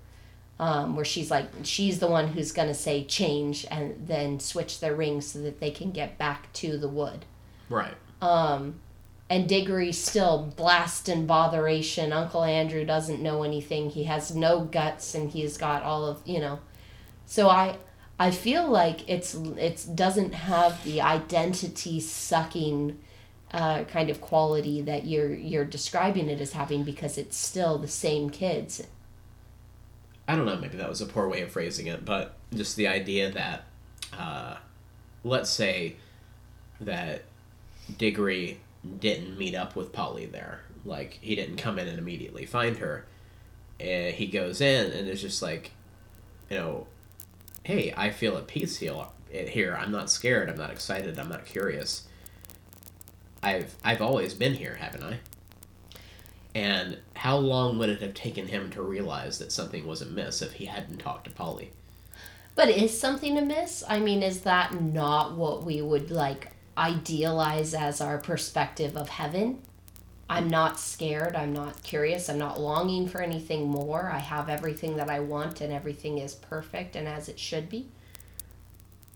Um, 0.60 0.96
where 0.96 1.06
she's 1.06 1.30
like, 1.30 1.50
she's 1.62 2.00
the 2.00 2.08
one 2.08 2.30
who's 2.30 2.52
going 2.52 2.68
to 2.68 2.74
say 2.74 3.04
change 3.04 3.64
and 3.70 4.08
then 4.08 4.40
switch 4.40 4.80
their 4.80 4.96
rings 4.96 5.28
so 5.28 5.40
that 5.44 5.60
they 5.60 5.70
can 5.70 5.92
get 5.92 6.18
back 6.18 6.52
to 6.54 6.80
the 6.80 6.88
wood. 6.88 7.26
Right. 7.70 7.94
Um, 8.24 8.80
and 9.30 9.48
Diggory's 9.48 10.02
still 10.02 10.54
blast 10.56 11.10
and 11.10 11.28
botheration. 11.28 12.14
Uncle 12.14 12.44
Andrew 12.44 12.86
doesn't 12.86 13.22
know 13.22 13.44
anything. 13.44 13.90
He 13.90 14.06
has 14.06 14.34
no 14.34 14.62
guts, 14.62 15.14
and 15.16 15.30
he's 15.30 15.58
got 15.58 15.84
all 15.84 16.06
of 16.06 16.22
you 16.26 16.40
know. 16.40 16.60
So 17.26 17.50
I, 17.50 17.78
I 18.18 18.32
feel 18.32 18.68
like 18.68 19.08
it's 19.10 19.36
it 19.36 19.86
doesn't 19.94 20.34
have 20.34 20.82
the 20.86 21.02
identity 21.02 22.00
sucking, 22.00 22.98
uh, 23.52 23.84
kind 23.84 24.10
of 24.10 24.22
quality 24.22 24.82
that 24.84 25.06
you're 25.06 25.34
you're 25.34 25.66
describing 25.66 26.30
it 26.30 26.40
as 26.40 26.54
having 26.54 26.84
because 26.84 27.18
it's 27.18 27.36
still 27.36 27.78
the 27.78 27.88
same 27.88 28.30
kids. 28.30 28.82
I 30.28 30.36
don't 30.36 30.46
know, 30.46 30.58
maybe 30.58 30.78
that 30.78 30.90
was 30.90 31.02
a 31.02 31.06
poor 31.06 31.28
way 31.28 31.42
of 31.42 31.52
phrasing 31.52 31.88
it, 31.88 32.04
but 32.04 32.36
just 32.54 32.76
the 32.76 32.88
idea 32.88 33.32
that, 33.32 33.64
uh, 34.18 34.58
let's 35.24 35.50
say 35.50 35.96
that 36.82 37.24
Diggory 37.98 38.60
didn't 39.00 39.38
meet 39.38 39.56
up 39.56 39.76
with 39.76 39.94
Polly 39.94 40.26
there. 40.26 40.62
Like, 40.86 41.18
he 41.22 41.36
didn't 41.36 41.58
come 41.58 41.80
in 41.80 41.88
and 41.88 41.98
immediately 41.98 42.46
find 42.46 42.78
her. 42.78 43.06
And 43.80 44.14
he 44.16 44.28
goes 44.28 44.60
in 44.62 44.92
and 44.92 45.08
is 45.08 45.22
just 45.22 45.42
like, 45.42 45.72
you 46.50 46.58
know, 46.58 46.88
hey, 47.64 47.94
I 47.96 48.10
feel 48.10 48.38
at 48.38 48.48
peace 48.48 48.78
here. 48.78 49.78
I'm 49.80 49.92
not 49.92 50.10
scared. 50.10 50.50
I'm 50.50 50.58
not 50.58 50.72
excited. 50.72 51.20
I'm 51.20 51.30
not 51.30 51.46
curious. 51.46 52.08
I've 53.44 53.76
I've 53.84 54.02
always 54.02 54.34
been 54.34 54.56
here, 54.56 54.76
haven't 54.76 55.04
I? 55.04 55.20
And 56.58 56.98
how 57.14 57.38
long 57.38 57.78
would 57.78 57.90
it 57.90 58.02
have 58.02 58.16
taken 58.16 58.48
him 58.48 58.72
to 58.72 58.82
realize 58.82 59.38
that 59.38 59.52
something 59.52 59.86
was 59.86 60.02
amiss 60.02 60.42
if 60.42 60.54
he 60.54 60.66
hadn't 60.66 60.98
talked 60.98 61.26
to 61.26 61.30
Polly? 61.30 61.70
But 62.56 62.70
is 62.70 63.00
something 63.00 63.38
amiss? 63.38 63.84
I 63.88 64.00
mean, 64.00 64.24
is 64.24 64.42
that 64.42 64.82
not 64.82 65.38
what 65.38 65.64
we 65.64 65.84
would 65.84 66.10
like 66.10 66.54
idealize 66.76 67.76
as 67.76 68.02
our 68.02 68.18
perspective 68.18 68.98
of 68.98 69.08
heaven? 69.08 69.62
I'm 70.28 70.48
not 70.48 70.80
scared. 70.80 71.36
I'm 71.36 71.54
not 71.54 71.84
curious. 71.84 72.28
I'm 72.28 72.40
not 72.40 72.60
longing 72.60 73.08
for 73.08 73.22
anything 73.22 73.70
more. 73.70 74.10
I 74.12 74.18
have 74.18 74.50
everything 74.50 74.98
that 74.98 75.12
I 75.12 75.20
want, 75.20 75.62
and 75.62 75.72
everything 75.72 76.18
is 76.18 76.34
perfect 76.34 76.96
and 76.96 77.08
as 77.08 77.30
it 77.30 77.38
should 77.38 77.70
be. 77.70 77.86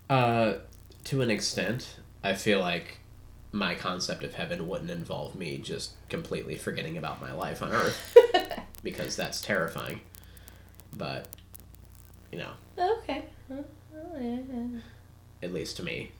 Uh, 0.08 0.58
to 1.06 1.22
an 1.22 1.30
extent, 1.30 1.96
I 2.22 2.34
feel 2.34 2.60
like 2.60 2.98
my 3.52 3.74
concept 3.74 4.24
of 4.24 4.34
heaven 4.34 4.66
wouldn't 4.66 4.90
involve 4.90 5.34
me 5.34 5.58
just 5.58 5.92
completely 6.08 6.56
forgetting 6.56 6.96
about 6.96 7.20
my 7.20 7.32
life 7.32 7.62
on 7.62 7.70
earth 7.70 8.16
because 8.82 9.14
that's 9.14 9.42
terrifying. 9.42 10.00
But, 10.96 11.28
you 12.30 12.38
know. 12.38 12.50
Okay. 12.78 13.24
At 15.42 15.52
least 15.52 15.76
to 15.76 15.82
me. 15.82 16.12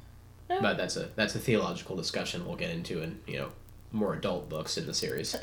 Oh. 0.50 0.60
But 0.60 0.76
that's 0.76 0.96
a 0.96 1.08
that's 1.16 1.34
a 1.34 1.38
theological 1.38 1.96
discussion 1.96 2.46
we'll 2.46 2.56
get 2.56 2.70
into 2.70 3.02
in, 3.02 3.20
you 3.26 3.38
know, 3.38 3.48
more 3.90 4.14
adult 4.14 4.50
books 4.50 4.76
in 4.76 4.86
the 4.86 4.94
series. 4.94 5.34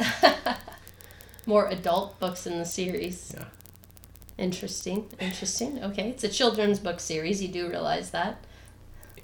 more 1.48 1.68
adult 1.70 2.20
books 2.20 2.46
in 2.46 2.60
the 2.60 2.66
series. 2.66 3.34
Yeah. 3.36 3.46
Interesting. 4.38 5.08
Interesting. 5.20 5.84
Okay. 5.84 6.10
It's 6.10 6.24
a 6.24 6.30
children's 6.30 6.80
book 6.80 7.00
series. 7.00 7.42
You 7.42 7.48
do 7.48 7.68
realize 7.68 8.12
that. 8.12 8.44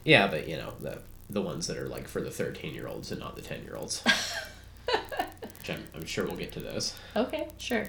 Yeah, 0.03 0.27
but 0.27 0.48
you 0.48 0.57
know, 0.57 0.74
the 0.79 1.00
the 1.29 1.41
ones 1.41 1.67
that 1.67 1.77
are 1.77 1.88
like 1.88 2.08
for 2.08 2.22
the 2.22 2.32
13 2.32 2.74
year 2.74 2.88
olds 2.88 3.12
and 3.12 3.20
not 3.20 3.36
the 3.36 3.41
10 3.41 3.63
year 3.63 3.75
olds. 3.75 4.03
Which 5.60 5.70
I'm, 5.70 5.84
I'm 5.96 6.05
sure 6.05 6.25
we'll 6.25 6.36
get 6.36 6.51
to 6.53 6.60
those. 6.60 6.94
Okay, 7.15 7.48
sure. 7.58 7.88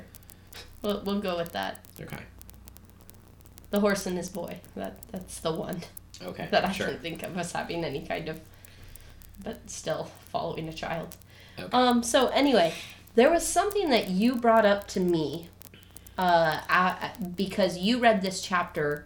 We'll, 0.83 1.02
we'll 1.05 1.21
go 1.21 1.37
with 1.37 1.52
that. 1.52 1.85
Okay. 2.00 2.23
The 3.71 3.81
horse 3.81 4.07
and 4.07 4.16
his 4.16 4.28
boy. 4.28 4.61
That 4.75 5.00
That's 5.12 5.40
the 5.40 5.52
one. 5.52 5.83
Okay. 6.23 6.49
That 6.50 6.64
I 6.64 6.73
sure. 6.73 6.88
can 6.88 6.99
think 6.99 7.23
of 7.23 7.37
as 7.37 7.52
having 7.52 7.85
any 7.85 8.07
kind 8.07 8.28
of, 8.28 8.40
but 9.43 9.69
still 9.69 10.11
following 10.31 10.69
a 10.69 10.73
child. 10.73 11.16
Okay. 11.59 11.69
Um. 11.73 12.02
So 12.02 12.28
anyway, 12.28 12.73
there 13.14 13.31
was 13.31 13.47
something 13.47 13.90
that 13.90 14.09
you 14.09 14.37
brought 14.37 14.64
up 14.64 14.87
to 14.88 15.00
me, 15.00 15.49
uh, 16.16 16.61
I, 16.69 17.12
because 17.35 17.78
you 17.78 17.99
read 17.99 18.23
this 18.23 18.40
chapter, 18.40 19.05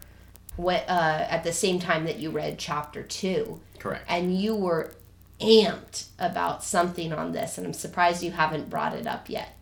what 0.57 0.85
uh, 0.89 1.27
at 1.29 1.45
the 1.45 1.53
same 1.53 1.79
time 1.79 2.05
that 2.05 2.19
you 2.19 2.31
read 2.31 2.59
chapter 2.59 3.03
two. 3.03 3.61
Correct. 3.79 4.05
And 4.09 4.39
you 4.39 4.55
were 4.55 4.93
amped 5.41 6.07
about 6.19 6.63
something 6.63 7.13
on 7.13 7.33
this, 7.33 7.57
and 7.57 7.67
I'm 7.67 7.73
surprised 7.73 8.23
you 8.23 8.33
haven't 8.33 8.71
brought 8.71 8.95
it 8.95 9.07
up 9.07 9.31
yet. 9.31 9.57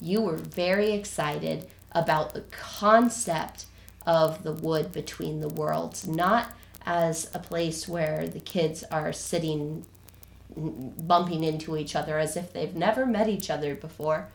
You 0.00 0.22
were 0.22 0.36
very 0.36 0.92
excited 0.92 1.68
about 1.92 2.34
the 2.34 2.42
concept 2.50 3.66
of 4.06 4.44
the 4.44 4.52
wood 4.52 4.92
between 4.92 5.40
the 5.40 5.48
worlds, 5.48 6.06
not 6.06 6.52
as 6.84 7.28
a 7.34 7.40
place 7.40 7.88
where 7.88 8.28
the 8.28 8.38
kids 8.38 8.84
are 8.84 9.12
sitting 9.12 9.84
bumping 10.56 11.44
into 11.44 11.76
each 11.76 11.96
other 11.96 12.18
as 12.18 12.36
if 12.36 12.52
they've 12.52 12.76
never 12.76 13.04
met 13.04 13.28
each 13.28 13.50
other 13.50 13.74
before 13.74 14.28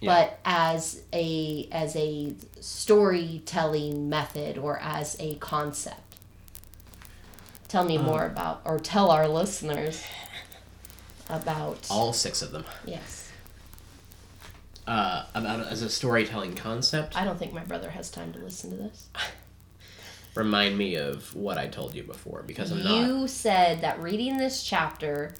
Yeah. 0.00 0.14
but 0.14 0.38
as 0.44 1.02
a 1.12 1.68
as 1.72 1.96
a 1.96 2.34
storytelling 2.60 4.08
method 4.10 4.58
or 4.58 4.78
as 4.78 5.16
a 5.18 5.36
concept 5.36 6.00
tell 7.68 7.82
me 7.84 7.96
more 7.98 8.26
about 8.26 8.60
or 8.64 8.78
tell 8.78 9.10
our 9.10 9.26
listeners 9.26 10.04
about 11.30 11.86
All 11.90 12.12
six 12.12 12.42
of 12.42 12.52
them. 12.52 12.64
yes 12.84 13.30
Uh, 14.86 15.24
about 15.34 15.66
as 15.66 15.82
a 15.82 15.88
storytelling 15.90 16.54
concept. 16.54 17.16
i 17.16 17.24
don't 17.24 17.38
think 17.38 17.52
my 17.54 17.64
brother 17.64 17.90
has 17.90 18.10
time 18.10 18.32
to 18.34 18.38
listen 18.38 18.70
to 18.70 18.76
this 18.76 19.08
Remind 20.34 20.76
me 20.76 20.96
of 20.96 21.34
what 21.34 21.56
I 21.56 21.66
told 21.66 21.94
you 21.94 22.02
before 22.02 22.42
because 22.46 22.70
I'm 22.70 22.84
not. 22.84 23.06
you 23.06 23.26
said 23.26 23.80
that 23.80 23.98
reading 24.02 24.36
this 24.36 24.62
chapter 24.62 25.32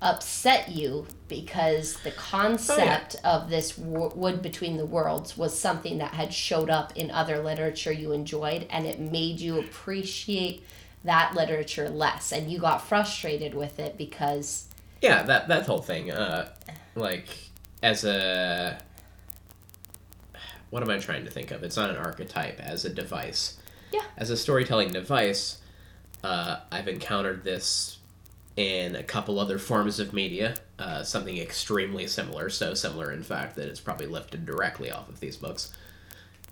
upset 0.00 0.70
you 0.70 1.06
because 1.32 1.94
the 2.04 2.10
concept 2.10 3.16
of 3.24 3.48
this 3.48 3.78
wo- 3.78 4.12
wood 4.14 4.42
between 4.42 4.76
the 4.76 4.84
worlds 4.84 5.36
was 5.36 5.58
something 5.58 5.96
that 5.98 6.12
had 6.12 6.32
showed 6.32 6.68
up 6.68 6.94
in 6.94 7.10
other 7.10 7.42
literature 7.42 7.90
you 7.92 8.12
enjoyed 8.12 8.66
and 8.68 8.84
it 8.84 9.00
made 9.00 9.40
you 9.40 9.58
appreciate 9.58 10.62
that 11.04 11.34
literature 11.34 11.88
less 11.88 12.32
and 12.32 12.52
you 12.52 12.58
got 12.58 12.86
frustrated 12.86 13.54
with 13.54 13.78
it 13.78 13.96
because 13.96 14.66
Yeah, 15.00 15.22
that 15.22 15.48
that 15.48 15.64
whole 15.66 15.80
thing. 15.82 16.10
Uh, 16.10 16.48
like 16.94 17.28
as 17.82 18.04
a. 18.04 18.78
What 20.70 20.82
am 20.82 20.90
I 20.90 20.98
trying 20.98 21.24
to 21.24 21.30
think 21.30 21.50
of? 21.50 21.62
It's 21.62 21.76
not 21.76 21.90
an 21.90 21.96
archetype 21.96 22.60
as 22.60 22.84
a 22.84 22.90
device. 22.90 23.58
Yeah. 23.92 24.04
As 24.16 24.30
a 24.30 24.36
storytelling 24.36 24.92
device, 24.92 25.58
uh, 26.24 26.60
I've 26.70 26.88
encountered 26.88 27.44
this 27.44 27.98
in 28.56 28.96
a 28.96 29.02
couple 29.02 29.38
other 29.38 29.58
forms 29.58 29.98
of 29.98 30.12
media. 30.12 30.56
Uh, 30.78 31.02
something 31.02 31.38
extremely 31.38 32.06
similar, 32.06 32.50
so 32.50 32.74
similar 32.74 33.12
in 33.12 33.22
fact 33.22 33.56
that 33.56 33.68
it's 33.68 33.80
probably 33.80 34.06
lifted 34.06 34.44
directly 34.44 34.90
off 34.90 35.08
of 35.08 35.20
these 35.20 35.36
books. 35.36 35.72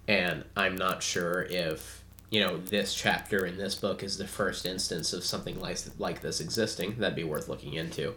And 0.09 0.45
I'm 0.57 0.76
not 0.76 1.02
sure 1.02 1.42
if 1.42 2.02
you 2.30 2.40
know 2.40 2.59
this 2.59 2.95
chapter 2.95 3.45
in 3.45 3.57
this 3.57 3.75
book 3.75 4.02
is 4.02 4.16
the 4.16 4.26
first 4.26 4.64
instance 4.64 5.12
of 5.12 5.25
something 5.25 5.61
like 5.61 5.78
like 5.99 6.21
this 6.21 6.40
existing. 6.40 6.97
That'd 6.99 7.16
be 7.16 7.25
worth 7.25 7.49
looking 7.49 7.75
into, 7.75 8.14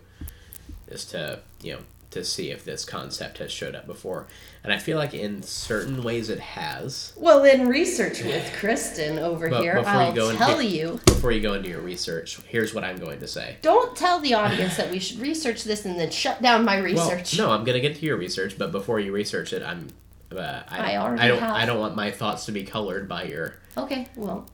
is 0.87 1.05
to 1.05 1.39
you 1.61 1.73
know 1.73 1.79
to 2.13 2.23
see 2.23 2.49
if 2.51 2.63
this 2.65 2.85
concept 2.85 3.37
has 3.39 3.51
showed 3.51 3.75
up 3.75 3.85
before. 3.85 4.27
And 4.63 4.71
I 4.71 4.77
feel 4.77 4.97
like 4.97 5.13
in 5.13 5.43
certain 5.43 6.01
ways 6.03 6.29
it 6.29 6.39
has. 6.39 7.13
well 7.17 7.43
in 7.43 7.67
research 7.67 8.23
with 8.23 8.49
kristen 8.57 9.19
over 9.19 9.49
But 9.49 9.61
here 9.61 9.77
i'll 9.85 10.13
go 10.13 10.29
into- 10.29 10.37
tell 10.43 10.61
you 10.61 10.99
Before 11.05 11.31
you 11.31 11.41
go 11.41 11.53
into 11.53 11.69
your 11.69 11.81
research, 11.81 12.39
here's 12.47 12.73
what 12.73 12.83
I'm 12.83 12.97
going 12.97 13.19
to 13.19 13.27
say. 13.27 13.57
don't 13.61 13.95
tell 13.97 14.19
the 14.19 14.33
audience 14.33 14.77
that 14.77 14.89
we 14.89 14.99
should 14.99 15.19
research 15.19 15.63
this 15.65 15.85
and 15.85 15.99
then 15.99 16.11
shut 16.11 16.41
down 16.41 16.63
my 16.65 16.77
research 16.77 17.37
Well, 17.37 17.47
no, 17.49 17.53
I'm 17.53 17.63
gonna 17.65 17.79
get 17.81 17.95
to 17.97 18.05
your 18.05 18.17
research, 18.17 18.57
but 18.57 18.71
before 18.71 18.99
you 18.99 19.11
research 19.11 19.51
it, 19.53 19.61
I'm. 19.63 19.87
Uh, 20.35 20.63
I, 20.67 20.93
I 20.93 20.97
already 20.97 21.21
I 21.21 21.27
don't. 21.27 21.39
have. 21.39 21.55
I 21.55 21.65
don't 21.65 21.79
want 21.79 21.95
my 21.95 22.09
thoughts 22.09 22.45
to 22.45 22.51
be 22.51 22.63
colored 22.63 23.07
by 23.07 23.23
your. 23.25 23.55
okay 23.77 24.07
well 24.15 24.47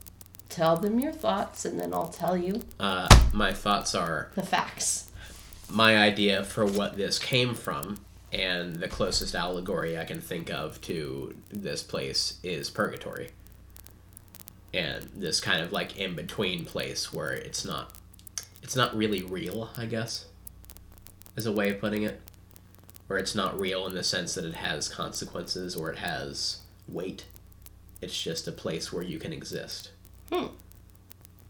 tell 0.50 0.76
them 0.76 0.98
your 1.00 1.12
thoughts 1.12 1.64
and 1.64 1.78
then 1.80 1.94
i'll 1.94 2.08
tell 2.08 2.36
you 2.36 2.60
Uh, 2.80 3.06
my 3.32 3.52
thoughts 3.52 3.94
are 3.94 4.30
the 4.34 4.42
facts 4.42 5.09
my 5.72 5.96
idea 5.96 6.44
for 6.44 6.64
what 6.64 6.96
this 6.96 7.18
came 7.18 7.54
from, 7.54 7.98
and 8.32 8.76
the 8.76 8.88
closest 8.88 9.34
allegory 9.34 9.98
I 9.98 10.04
can 10.04 10.20
think 10.20 10.50
of 10.50 10.80
to 10.82 11.34
this 11.50 11.82
place 11.82 12.38
is 12.42 12.70
purgatory. 12.70 13.30
And 14.72 15.08
this 15.14 15.40
kind 15.40 15.62
of 15.62 15.72
like 15.72 15.98
in 15.98 16.14
between 16.14 16.64
place 16.64 17.12
where 17.12 17.32
it's 17.32 17.64
not, 17.64 17.92
it's 18.62 18.76
not 18.76 18.96
really 18.96 19.22
real, 19.22 19.70
I 19.76 19.86
guess, 19.86 20.26
is 21.36 21.46
a 21.46 21.52
way 21.52 21.70
of 21.70 21.80
putting 21.80 22.02
it. 22.02 22.20
Where 23.08 23.18
it's 23.18 23.34
not 23.34 23.58
real 23.58 23.86
in 23.86 23.94
the 23.94 24.04
sense 24.04 24.34
that 24.34 24.44
it 24.44 24.54
has 24.54 24.88
consequences 24.88 25.74
or 25.74 25.90
it 25.90 25.98
has 25.98 26.60
weight. 26.86 27.24
It's 28.00 28.20
just 28.20 28.46
a 28.46 28.52
place 28.52 28.92
where 28.92 29.02
you 29.02 29.18
can 29.18 29.32
exist. 29.32 29.90
Hmm. 30.32 30.46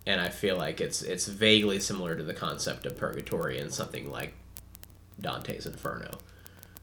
And 0.06 0.20
I 0.20 0.28
feel 0.28 0.56
like 0.56 0.80
it's 0.80 1.02
it's 1.02 1.26
vaguely 1.26 1.78
similar 1.78 2.16
to 2.16 2.22
the 2.22 2.34
concept 2.34 2.86
of 2.86 2.96
purgatory 2.96 3.58
in 3.58 3.70
something 3.70 4.10
like 4.10 4.34
Dante's 5.20 5.66
Inferno. 5.66 6.18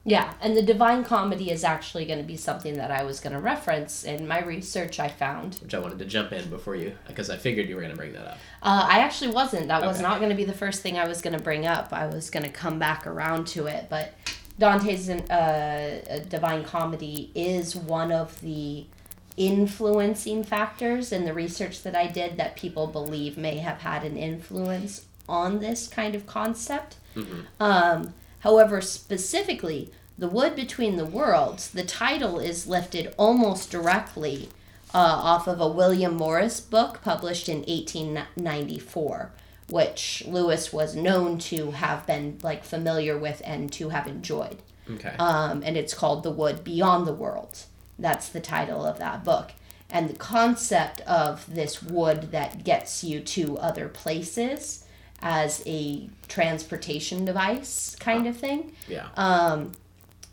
Yeah, 0.07 0.36
and 0.39 0.55
the 0.55 0.62
Divine 0.62 1.03
Comedy 1.03 1.51
is 1.51 1.65
actually 1.65 2.05
going 2.05 2.19
to 2.19 2.25
be 2.25 2.38
something 2.38 2.75
that 2.75 2.91
I 2.91 3.03
was 3.03 3.19
going 3.19 3.33
to 3.33 3.41
reference 3.41 4.05
in 4.05 4.25
my 4.25 4.41
research. 4.41 5.01
I 5.01 5.09
found. 5.09 5.55
Which 5.55 5.74
I 5.74 5.79
wanted 5.79 6.00
to 6.00 6.05
jump 6.05 6.31
in 6.31 6.50
before 6.50 6.77
you, 6.77 6.95
because 7.07 7.29
I 7.29 7.36
figured 7.36 7.67
you 7.67 7.75
were 7.75 7.81
going 7.81 7.91
to 7.91 7.97
bring 7.97 8.13
that 8.13 8.25
up. 8.25 8.38
Uh, 8.63 8.88
I 8.89 9.00
actually 9.00 9.31
wasn't. 9.31 9.67
That 9.67 9.86
was 9.86 10.00
not 10.00 10.19
going 10.19 10.29
to 10.29 10.36
be 10.36 10.45
the 10.45 10.53
first 10.53 10.81
thing 10.81 10.97
I 10.97 11.05
was 11.09 11.21
going 11.21 11.36
to 11.36 11.43
bring 11.43 11.65
up. 11.65 11.91
I 11.91 12.07
was 12.07 12.29
going 12.29 12.43
to 12.43 12.50
come 12.50 12.79
back 12.79 13.05
around 13.05 13.47
to 13.47 13.65
it, 13.65 13.88
but 13.89 14.13
Dante's 14.57 15.09
uh, 15.09 16.24
Divine 16.29 16.63
Comedy 16.63 17.29
is 17.36 17.75
one 17.75 18.13
of 18.13 18.39
the 18.39 18.86
influencing 19.38 20.44
factors 20.44 21.12
in 21.12 21.24
the 21.25 21.34
research 21.34 21.84
that 21.84 21.96
I 21.96 22.08
did 22.08 22.38
that 22.38 22.56
people 22.58 22.88
believe 22.88 23.38
may 23.38 23.58
have 23.60 23.79
had 23.82 24.03
an 24.03 24.17
influence 24.17 25.06
on 25.29 25.60
this 25.60 25.88
kind 25.88 26.15
of 26.15 26.25
concept. 26.25 26.98
Um, 27.60 28.13
however, 28.39 28.82
specifically, 28.82 29.91
The 30.17 30.27
Wood 30.27 30.56
Between 30.56 30.98
the 30.98 31.06
Worlds, 31.06 31.70
the 31.70 31.84
title 31.84 32.39
is 32.39 32.67
lifted 32.67 33.13
almost 33.17 33.70
directly 33.72 34.50
uh, 34.94 34.98
off 34.98 35.48
of 35.48 35.60
a 35.60 35.67
William 35.67 36.15
Morris 36.15 36.60
book 36.60 37.01
published 37.03 37.48
in 37.50 37.58
1894, 37.60 39.32
which 39.70 40.24
Lewis 40.25 40.72
was 40.74 40.96
known 40.96 41.38
to 41.39 41.72
have 41.72 42.08
been 42.08 42.39
like 42.41 42.63
familiar 42.63 43.17
with 43.17 43.41
and 43.46 43.72
to 43.74 43.89
have 43.89 44.08
enjoyed. 44.08 44.58
Okay. 44.89 45.13
Um, 45.20 45.62
and 45.65 45.75
it's 45.75 45.94
called 45.94 46.24
The 46.24 46.32
Wood 46.32 46.63
Beyond 46.63 47.06
the 47.06 47.13
Worlds. 47.13 47.67
That's 48.00 48.30
the 48.30 48.39
title 48.39 48.86
of 48.86 49.00
that 49.00 49.24
book. 49.24 49.54
And 49.89 50.10
the 50.10 50.18
concept 50.18 51.01
of 51.01 51.54
this 51.54 51.82
wood 51.82 52.32
that 52.32 52.63
gets 52.63 53.04
you 53.04 53.22
to 53.22 53.58
other 53.58 53.88
places 53.88 54.84
as 55.22 55.63
a 55.66 56.10
transportation 56.27 57.25
device 57.25 57.96
kind 58.00 58.27
of 58.27 58.38
thing 58.38 58.74
yeah. 58.88 59.08
um, 59.16 59.72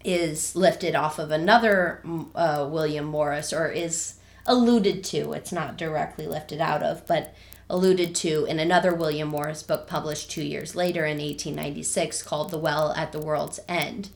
is 0.04 0.54
lifted 0.54 0.94
off 0.94 1.18
of 1.18 1.30
another 1.30 2.02
mm, 2.04 2.28
uh, 2.34 2.68
William 2.68 3.06
Morris, 3.06 3.52
or 3.52 3.68
is 3.68 4.14
alluded 4.46 5.02
to. 5.04 5.32
It's 5.32 5.52
not 5.52 5.78
directly 5.78 6.26
lifted 6.26 6.60
out 6.60 6.82
of, 6.82 7.06
but 7.06 7.34
alluded 7.70 8.14
to 8.14 8.44
in 8.44 8.58
another 8.58 8.92
William 8.92 9.28
Morris 9.28 9.62
book 9.62 9.86
published 9.86 10.30
two 10.30 10.44
years 10.44 10.74
later 10.74 11.06
in 11.06 11.18
1896 11.18 12.22
called 12.22 12.50
The 12.50 12.58
Well 12.58 12.92
at 12.92 13.12
the 13.12 13.20
World's 13.20 13.60
End. 13.68 14.10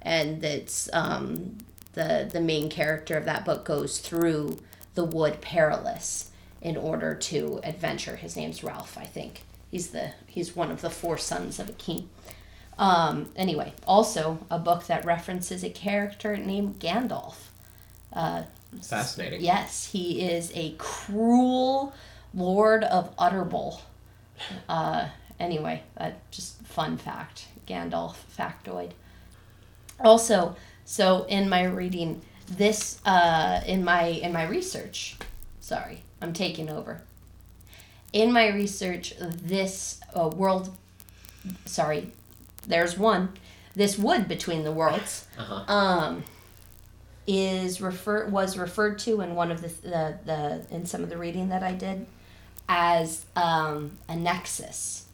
And 0.00 0.44
it's 0.44 0.88
um, 0.92 1.58
the, 1.94 2.28
the 2.30 2.40
main 2.40 2.70
character 2.70 3.16
of 3.16 3.24
that 3.24 3.44
book 3.44 3.64
goes 3.64 3.98
through 3.98 4.58
the 4.94 5.04
wood 5.04 5.40
perilous 5.40 6.30
in 6.60 6.76
order 6.76 7.14
to 7.14 7.60
adventure. 7.64 8.16
His 8.16 8.36
name's 8.36 8.62
Ralph, 8.62 8.96
I 8.96 9.04
think. 9.04 9.42
He's 9.70 9.88
the 9.90 10.12
he's 10.26 10.54
one 10.54 10.70
of 10.70 10.80
the 10.82 10.90
four 10.90 11.16
sons 11.18 11.58
of 11.58 11.68
a 11.68 11.72
king. 11.72 12.08
Um, 12.78 13.30
anyway, 13.36 13.72
also 13.86 14.38
a 14.50 14.58
book 14.58 14.86
that 14.86 15.04
references 15.04 15.62
a 15.64 15.70
character 15.70 16.36
named 16.36 16.78
Gandalf. 16.78 17.36
Uh, 18.12 18.44
Fascinating. 18.82 19.40
yes, 19.42 19.86
he 19.92 20.22
is 20.22 20.52
a 20.54 20.74
cruel 20.78 21.94
lord 22.34 22.84
of 22.84 23.14
Utterbol. 23.16 23.80
Uh, 24.68 25.08
anyway, 25.38 25.82
uh, 25.96 26.10
just 26.30 26.60
fun 26.66 26.96
fact, 26.96 27.46
Gandalf 27.66 28.16
factoid. 28.36 28.92
Also, 30.00 30.56
so 30.92 31.24
in 31.24 31.48
my 31.48 31.62
reading, 31.64 32.20
this 32.48 33.00
uh, 33.06 33.62
in 33.66 33.82
my 33.82 34.04
in 34.04 34.30
my 34.30 34.44
research, 34.44 35.16
sorry, 35.60 36.02
I'm 36.20 36.34
taking 36.34 36.68
over. 36.68 37.00
In 38.12 38.30
my 38.30 38.48
research, 38.48 39.14
this 39.18 39.98
uh, 40.14 40.28
world, 40.28 40.68
sorry, 41.64 42.12
there's 42.68 42.98
one. 42.98 43.30
This 43.74 43.96
wood 43.96 44.28
between 44.28 44.64
the 44.64 44.72
worlds 44.72 45.26
Uh-huh. 45.38 45.72
um, 45.72 46.24
is 47.26 47.80
refer 47.80 48.26
was 48.28 48.58
referred 48.58 48.98
to 48.98 49.22
in 49.22 49.34
one 49.34 49.50
of 49.50 49.62
the, 49.62 49.68
the 49.88 50.18
the 50.26 50.66
in 50.76 50.84
some 50.84 51.02
of 51.02 51.08
the 51.08 51.16
reading 51.16 51.48
that 51.48 51.62
I 51.62 51.72
did 51.72 52.04
as 52.68 53.24
um, 53.34 53.92
a 54.10 54.14
nexus, 54.16 55.06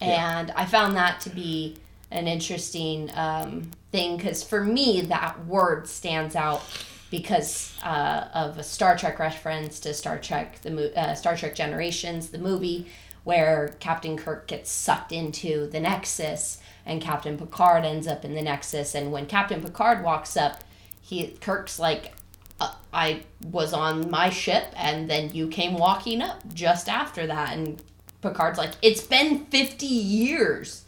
Yeah. 0.00 0.38
and 0.38 0.50
I 0.52 0.66
found 0.66 0.96
that 0.96 1.18
to 1.22 1.30
be 1.30 1.76
an 2.10 2.28
interesting 2.28 3.10
um, 3.14 3.70
thing 3.92 4.16
because 4.16 4.42
for 4.42 4.64
me 4.64 5.00
that 5.02 5.46
word 5.46 5.88
stands 5.88 6.36
out 6.36 6.62
because 7.10 7.76
uh, 7.82 8.28
of 8.34 8.58
a 8.58 8.62
Star 8.62 8.96
Trek 8.96 9.18
reference 9.18 9.80
to 9.80 9.94
Star 9.94 10.18
Trek 10.18 10.60
the 10.62 10.70
mo- 10.70 10.90
uh, 10.96 11.14
Star 11.14 11.36
Trek 11.36 11.54
Generations 11.54 12.28
the 12.28 12.38
movie 12.38 12.86
where 13.24 13.74
Captain 13.80 14.16
Kirk 14.16 14.46
gets 14.46 14.70
sucked 14.70 15.10
into 15.10 15.66
the 15.68 15.80
Nexus 15.80 16.58
and 16.84 17.02
Captain 17.02 17.36
Picard 17.36 17.84
ends 17.84 18.06
up 18.06 18.24
in 18.24 18.36
the 18.36 18.42
Nexus. 18.42 18.94
And 18.94 19.10
when 19.10 19.26
Captain 19.26 19.60
Picard 19.60 20.04
walks 20.04 20.36
up 20.36 20.62
he 21.00 21.28
Kirk's 21.40 21.78
like 21.78 22.12
uh, 22.60 22.72
I 22.92 23.22
was 23.50 23.72
on 23.72 24.10
my 24.10 24.30
ship 24.30 24.72
and 24.76 25.08
then 25.08 25.30
you 25.32 25.48
came 25.48 25.74
walking 25.74 26.22
up 26.22 26.42
just 26.54 26.88
after 26.88 27.26
that. 27.26 27.52
And 27.52 27.82
Picard's 28.22 28.58
like 28.58 28.72
it's 28.82 29.02
been 29.02 29.46
50 29.46 29.86
years 29.86 30.84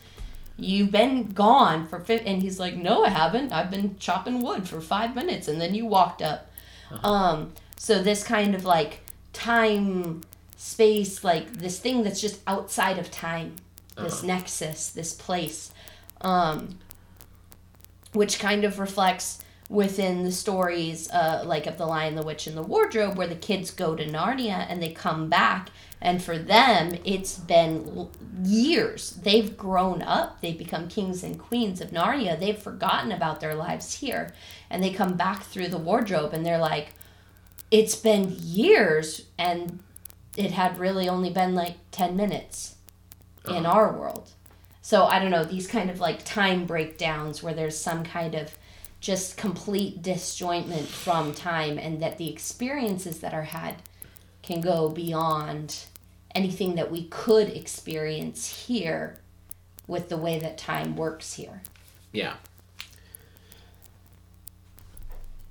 you've 0.59 0.90
been 0.90 1.29
gone 1.29 1.87
for 1.87 2.01
fi-, 2.01 2.18
and 2.18 2.42
he's 2.42 2.59
like 2.59 2.77
no 2.77 3.05
i 3.05 3.09
haven't. 3.09 3.53
I've 3.53 3.71
been 3.71 3.97
chopping 3.99 4.42
wood 4.42 4.68
for 4.68 4.81
five 4.81 5.14
minutes 5.14 5.49
and 5.49 5.61
then 5.61 5.75
you 5.75 5.87
walked 5.87 6.23
up. 6.23 6.51
Um 7.03 7.53
so 7.77 8.03
this 8.03 8.25
kind 8.25 8.55
of 8.55 8.64
like 8.64 9.01
time 9.33 10.23
space 10.57 11.23
like 11.23 11.53
this 11.53 11.79
thing 11.79 12.03
that's 12.03 12.21
just 12.21 12.40
outside 12.47 12.99
of 12.99 13.11
time 13.11 13.55
this 13.97 14.23
nexus 14.23 14.90
this 14.90 15.12
place 15.12 15.73
um 16.21 16.77
which 18.12 18.38
kind 18.40 18.64
of 18.64 18.79
reflects 18.79 19.40
within 19.68 20.25
the 20.25 20.33
stories 20.33 21.11
uh, 21.11 21.42
like 21.47 21.66
of 21.66 21.77
the 21.79 21.87
lion 21.87 22.14
the 22.14 22.23
witch 22.23 22.47
and 22.47 22.57
the 22.57 22.62
wardrobe 22.62 23.16
where 23.16 23.27
the 23.27 23.37
kids 23.37 23.71
go 23.71 23.94
to 23.94 24.05
narnia 24.07 24.66
and 24.68 24.83
they 24.83 24.90
come 24.90 25.29
back 25.29 25.71
and 26.01 26.23
for 26.23 26.39
them 26.39 26.97
it's 27.05 27.39
been 27.39 28.09
years. 28.43 29.19
They've 29.23 29.57
grown 29.57 30.03
up. 30.03 30.41
They've 30.41 30.59
become 30.59 30.89
kings 30.89 31.23
and 31.23 31.39
queens 31.39 31.81
of 31.81 31.91
narnia. 31.91 32.39
They've 32.39 32.57
forgotten 32.59 33.13
about 33.13 33.41
their 33.41 33.55
lives 33.55 33.95
here. 33.95 34.33
And 34.71 34.83
they 34.83 34.91
come 34.91 35.17
back 35.17 35.43
through 35.45 35.69
the 35.69 35.79
wardrobe 35.79 36.33
and 36.33 36.45
they're 36.45 36.59
like 36.59 36.91
it's 37.71 37.97
been 37.97 38.35
years 38.39 39.27
and 39.39 39.81
it 40.37 40.53
had 40.53 40.79
really 40.79 41.09
only 41.09 41.31
been 41.31 41.55
like 41.55 41.77
10 41.91 42.17
minutes 42.17 42.77
in 43.47 43.67
uh-huh. 43.67 43.77
our 43.77 43.93
world. 43.93 44.31
So 44.81 45.05
I 45.05 45.19
don't 45.19 45.31
know, 45.31 45.45
these 45.45 45.67
kind 45.67 45.91
of 45.91 46.01
like 46.01 46.25
time 46.25 46.65
breakdowns 46.65 47.43
where 47.43 47.53
there's 47.53 47.77
some 47.77 48.05
kind 48.05 48.35
of 48.35 48.57
just 49.01 49.37
complete 49.37 50.03
disjointment 50.03 50.87
from 50.87 51.35
time 51.35 51.79
and 51.79 52.01
that 52.03 52.19
the 52.19 52.31
experiences 52.31 53.21
that 53.21 53.35
are 53.35 53.43
had 53.43 53.77
can 54.43 54.61
go 54.61 54.89
beyond 54.89 55.85
anything 56.38 56.77
that 56.77 56.88
we 56.88 57.05
could 57.09 57.48
experience 57.48 58.66
here 58.66 59.16
with 59.88 60.09
the 60.09 60.16
way 60.16 60.38
that 60.38 60.57
time 60.57 60.94
works 60.94 61.35
here. 61.35 61.62
Yeah. 62.12 62.35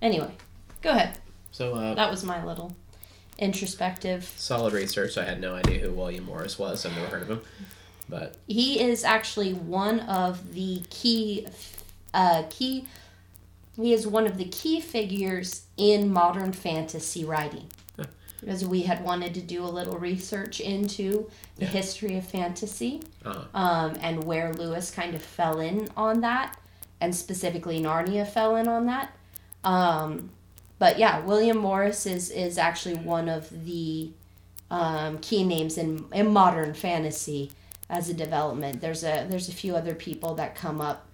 Anyway, 0.01 0.31
go 0.81 0.91
ahead. 0.91 1.17
So, 1.51 1.73
uh, 1.75 1.93
That 1.95 2.09
was 2.09 2.23
my 2.23 2.41
little 2.45 2.73
introspective. 3.37 4.31
solid 4.37 4.71
research. 4.73 5.17
I 5.17 5.25
had 5.25 5.41
no 5.41 5.55
idea 5.55 5.79
who 5.79 5.91
William 5.91 6.23
Morris 6.23 6.57
was. 6.57 6.85
I've 6.85 6.95
never 6.95 7.07
heard 7.07 7.23
of 7.23 7.29
him. 7.29 7.41
But 8.07 8.37
He 8.47 8.79
is 8.79 9.03
actually 9.03 9.53
one 9.53 9.99
of 9.99 10.53
the 10.53 10.83
key 10.89 11.47
uh, 12.13 12.43
key 12.49 12.87
he 13.75 13.93
is 13.93 14.07
one 14.07 14.25
of 14.25 14.37
the 14.37 14.45
key 14.45 14.79
figures 14.81 15.67
in 15.75 16.11
modern 16.11 16.51
fantasy 16.51 17.23
writing. 17.23 17.67
Because 18.39 18.63
we 18.65 18.83
had 18.83 19.03
wanted 19.03 19.33
to 19.35 19.41
do 19.41 19.63
a 19.63 19.65
little 19.67 19.97
research 19.97 20.59
into 20.59 21.29
the 21.55 21.65
Yeah. 21.65 21.71
history 21.71 22.17
of 22.17 22.25
fantasy 22.25 23.01
uh, 23.25 23.45
um, 23.53 23.97
and 24.01 24.23
where 24.23 24.53
Lewis 24.53 24.91
kind 24.91 25.15
of 25.15 25.21
fell 25.21 25.59
in 25.59 25.89
on 25.97 26.21
that, 26.21 26.55
and 27.01 27.15
specifically 27.15 27.81
Narnia 27.81 28.27
fell 28.27 28.55
in 28.55 28.67
on 28.67 28.85
that. 28.85 29.11
Um, 29.63 30.29
but 30.79 30.99
yeah, 30.99 31.21
William 31.21 31.57
Morris 31.57 32.05
is 32.05 32.29
is 32.29 32.57
actually 32.59 32.95
one 32.95 33.27
of 33.27 33.65
the 33.65 34.11
um, 34.69 35.17
key 35.19 35.43
names 35.43 35.77
in, 35.77 36.05
in 36.13 36.31
modern 36.31 36.73
fantasy 36.75 37.51
as 37.89 38.09
a 38.09 38.13
development. 38.13 38.81
There's 38.81 39.03
a 39.03 39.25
there's 39.27 39.49
a 39.49 39.53
few 39.53 39.75
other 39.75 39.95
people 39.95 40.35
that 40.35 40.53
come 40.55 40.79
up 40.79 41.06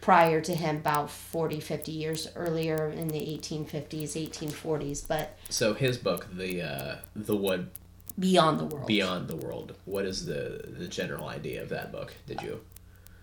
prior 0.00 0.40
to 0.40 0.54
him 0.54 0.76
about 0.76 1.10
40 1.10 1.60
50 1.60 1.92
years 1.92 2.28
earlier 2.34 2.88
in 2.88 3.08
the 3.08 3.20
1850s 3.20 4.12
1840s 4.12 5.06
but 5.06 5.36
so 5.48 5.74
his 5.74 5.98
book, 5.98 6.28
the 6.32 6.62
uh, 6.62 6.96
the 7.14 7.36
Wood 7.36 7.70
beyond 8.18 8.60
the 8.60 8.64
world 8.64 8.86
Beyond 8.86 9.28
the 9.28 9.36
World. 9.36 9.74
What 9.84 10.04
is 10.04 10.26
the 10.26 10.64
the 10.66 10.86
general 10.86 11.28
idea 11.28 11.62
of 11.62 11.68
that 11.70 11.90
book? 11.92 12.14
Did 12.26 12.42
you? 12.42 12.60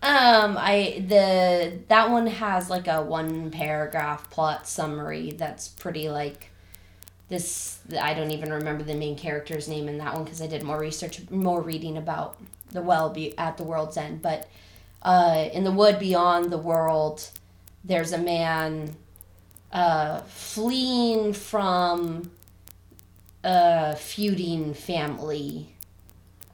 Um, 0.02 0.56
I 0.58 1.04
the 1.06 1.78
that 1.88 2.10
one 2.10 2.26
has 2.26 2.70
like 2.70 2.86
a 2.86 3.02
one 3.02 3.50
paragraph 3.50 4.30
plot 4.30 4.66
summary 4.68 5.32
that's 5.32 5.68
pretty 5.68 6.08
like 6.08 6.50
this. 7.28 7.80
I 8.00 8.14
don't 8.14 8.30
even 8.30 8.52
remember 8.52 8.84
the 8.84 8.94
main 8.94 9.16
character's 9.16 9.68
name 9.68 9.88
in 9.88 9.98
that 9.98 10.14
one 10.14 10.24
because 10.24 10.42
I 10.42 10.46
did 10.46 10.62
more 10.62 10.78
research, 10.78 11.28
more 11.30 11.62
reading 11.62 11.96
about 11.96 12.36
the 12.70 12.82
well 12.82 13.10
be 13.10 13.36
at 13.38 13.56
the 13.56 13.64
world's 13.64 13.96
end. 13.96 14.22
But 14.22 14.48
uh, 15.02 15.48
in 15.52 15.64
the 15.64 15.70
wood 15.72 15.98
beyond 15.98 16.50
the 16.50 16.58
world, 16.58 17.28
there's 17.84 18.12
a 18.12 18.18
man 18.18 18.96
uh, 19.72 20.20
fleeing 20.22 21.32
from 21.32 22.30
a 23.44 23.94
feuding 23.96 24.74
family 24.74 25.68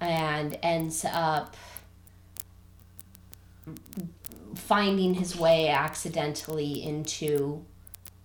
and 0.00 0.58
ends 0.62 1.04
up 1.10 1.56
finding 4.54 5.14
his 5.14 5.36
way 5.36 5.68
accidentally 5.68 6.82
into 6.82 7.64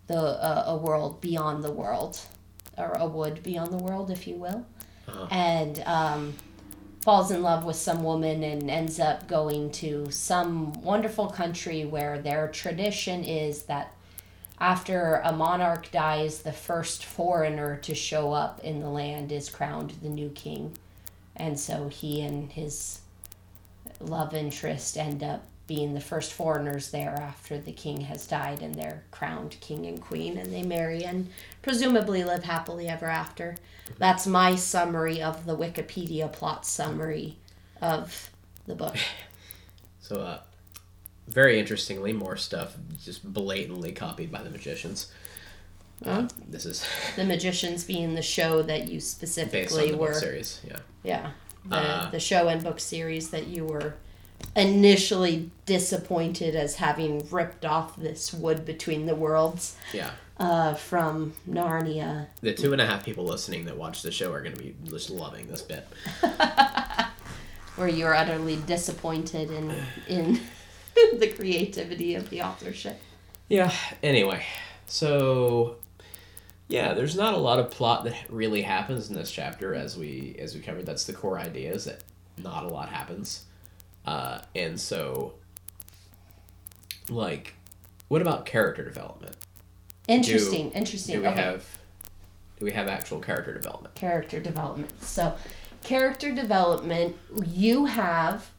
the 0.08 0.17
uh, 0.17 0.63
a 0.67 0.75
world 0.77 1.21
beyond 1.21 1.63
the 1.63 1.71
world 1.71 2.19
or 2.77 2.91
a 2.93 3.05
wood 3.08 3.41
beyond 3.43 3.71
the 3.71 3.77
world 3.77 4.10
if 4.12 4.27
you 4.27 4.36
will 4.36 4.65
Uh-huh. 5.08 5.27
and 5.32 5.82
um, 5.88 6.34
falls 7.09 7.31
in 7.31 7.41
love 7.41 7.65
with 7.65 7.75
some 7.75 8.03
woman 8.03 8.43
and 8.43 8.69
ends 8.69 8.99
up 8.99 9.27
going 9.27 9.71
to 9.71 10.11
some 10.11 10.71
wonderful 10.83 11.25
country 11.25 11.83
where 11.83 12.19
their 12.19 12.47
tradition 12.49 13.23
is 13.23 13.63
that 13.63 13.95
after 14.59 15.19
a 15.23 15.31
monarch 15.31 15.89
dies, 15.89 16.43
the 16.43 16.51
first 16.51 17.03
foreigner 17.03 17.77
to 17.77 17.95
show 17.95 18.31
up 18.31 18.63
in 18.63 18.79
the 18.79 18.87
land 18.87 19.31
is 19.31 19.49
crowned 19.49 19.89
the 20.03 20.07
new 20.07 20.29
king. 20.29 20.71
And 21.35 21.59
so 21.59 21.87
he 21.87 22.21
and 22.21 22.51
his 22.51 22.99
love 23.99 24.35
interest 24.35 24.95
end 24.95 25.23
up 25.23 25.43
being 25.69 25.93
the 25.93 26.01
first 26.01 26.34
foreigners 26.34 26.89
there 26.89 27.15
after 27.21 27.60
the 27.60 27.71
king 27.71 28.01
has 28.01 28.25
died 28.25 28.63
and 28.63 28.73
they're 28.73 29.03
crowned 29.12 29.55
king 29.62 29.86
and 29.86 30.01
queen 30.01 30.36
and 30.36 30.51
they 30.51 30.63
marry 30.63 31.03
and 31.03 31.29
presumably 31.62 32.23
live 32.23 32.43
happily 32.43 32.88
ever 32.88 33.05
after. 33.05 33.55
That's 33.99 34.25
my 34.25 34.55
summary 34.55 35.21
of 35.21 35.45
the 35.45 35.55
Wikipedia 35.55 36.34
plot 36.34 36.65
summary 36.65 37.38
of 37.82 38.32
the 38.65 38.75
book. 38.75 38.97
So, 40.01 40.21
uh, 40.21 40.39
very 41.27 41.60
interestingly, 41.60 42.13
more 42.13 42.36
stuff 42.36 42.75
just 43.03 43.32
blatantly 43.32 43.91
copied 43.91 44.32
by 44.32 44.41
the 44.41 44.49
magicians. 44.49 45.12
Uh, 46.03 46.27
this 46.47 46.65
is 46.65 46.84
The 47.15 47.25
Magicians 47.25 47.84
being 47.84 48.15
the 48.15 48.23
show 48.23 48.63
that 48.63 48.88
you 48.88 48.99
specifically 49.01 49.93
were 49.93 50.08
book 50.13 50.15
series. 50.15 50.62
Yeah. 50.67 50.77
Yeah. 51.03 51.32
The, 51.63 51.75
Uh, 51.75 52.10
the 52.10 52.19
show 52.19 52.47
and 52.47 52.63
book 52.63 52.79
series 52.79 53.29
that 53.29 53.45
you 53.45 53.65
were 53.65 53.93
initially 54.56 55.49
disappointed 55.65 56.56
as 56.56 56.75
having 56.75 57.28
ripped 57.30 57.65
off 57.65 57.95
this 57.97 58.34
wood 58.34 58.65
between 58.65 59.06
the 59.06 59.15
worlds 59.15 59.75
Yeah. 59.93 60.12
uh, 60.39 60.73
from 60.73 61.34
Narnia. 61.49 62.28
The 62.41 62.54
two 62.54 62.73
and 62.73 62.82
a 62.82 62.86
half 62.86 63.06
people 63.06 63.25
listening 63.25 63.65
that 63.65 63.78
watch 63.78 64.02
the 64.02 64.12
show 64.12 64.32
are 64.34 64.41
going 64.41 64.56
to 64.56 64.62
be 64.62 64.75
just 64.86 65.10
loving 65.10 65.47
this 65.47 65.62
bit. 65.62 65.88
Where 67.75 67.88
you 67.88 68.06
are 68.08 68.13
utterly 68.15 68.58
disappointed 68.65 69.52
in 69.52 69.73
in 70.08 70.41
the 71.19 71.28
creativity 71.36 72.15
of 72.15 72.30
the 72.30 72.41
authorship. 72.41 72.99
Yeah. 73.47 73.71
Anyway, 74.04 74.43
so 74.86 75.78
yeah, 76.67 76.93
there's 76.93 77.15
not 77.15 77.34
a 77.36 77.38
lot 77.38 77.58
of 77.60 77.71
plot 77.71 78.04
that 78.04 78.15
really 78.30 78.63
happens 78.63 79.10
in 79.10 79.15
this 79.15 79.32
chapter, 79.32 79.73
as 79.73 79.97
we 79.97 80.36
as 80.39 80.54
we 80.56 80.60
covered. 80.62 80.86
That's 80.86 81.06
the 81.06 81.13
core 81.13 81.39
idea 81.39 81.71
is 81.71 81.86
that 81.86 82.04
not 82.38 82.65
a 82.65 82.67
lot 82.67 82.89
happens, 82.89 83.45
uh, 84.05 84.39
and 84.55 84.79
so 84.79 85.33
like, 87.09 87.53
what 88.07 88.21
about 88.21 88.45
character 88.45 88.83
development? 88.83 89.35
Interesting, 90.07 90.71
interesting. 90.71 91.15
Do 91.17 91.21
we 91.21 91.27
Okay. 91.27 91.41
have 91.41 91.65
do 92.59 92.65
we 92.65 92.71
have 92.73 92.88
actual 92.89 93.19
character 93.19 93.53
development? 93.53 93.95
character 93.95 94.39
development. 94.41 94.91
So, 95.01 95.33
character 95.81 96.35
development, 96.35 97.15
you 97.45 97.85
have 97.85 98.49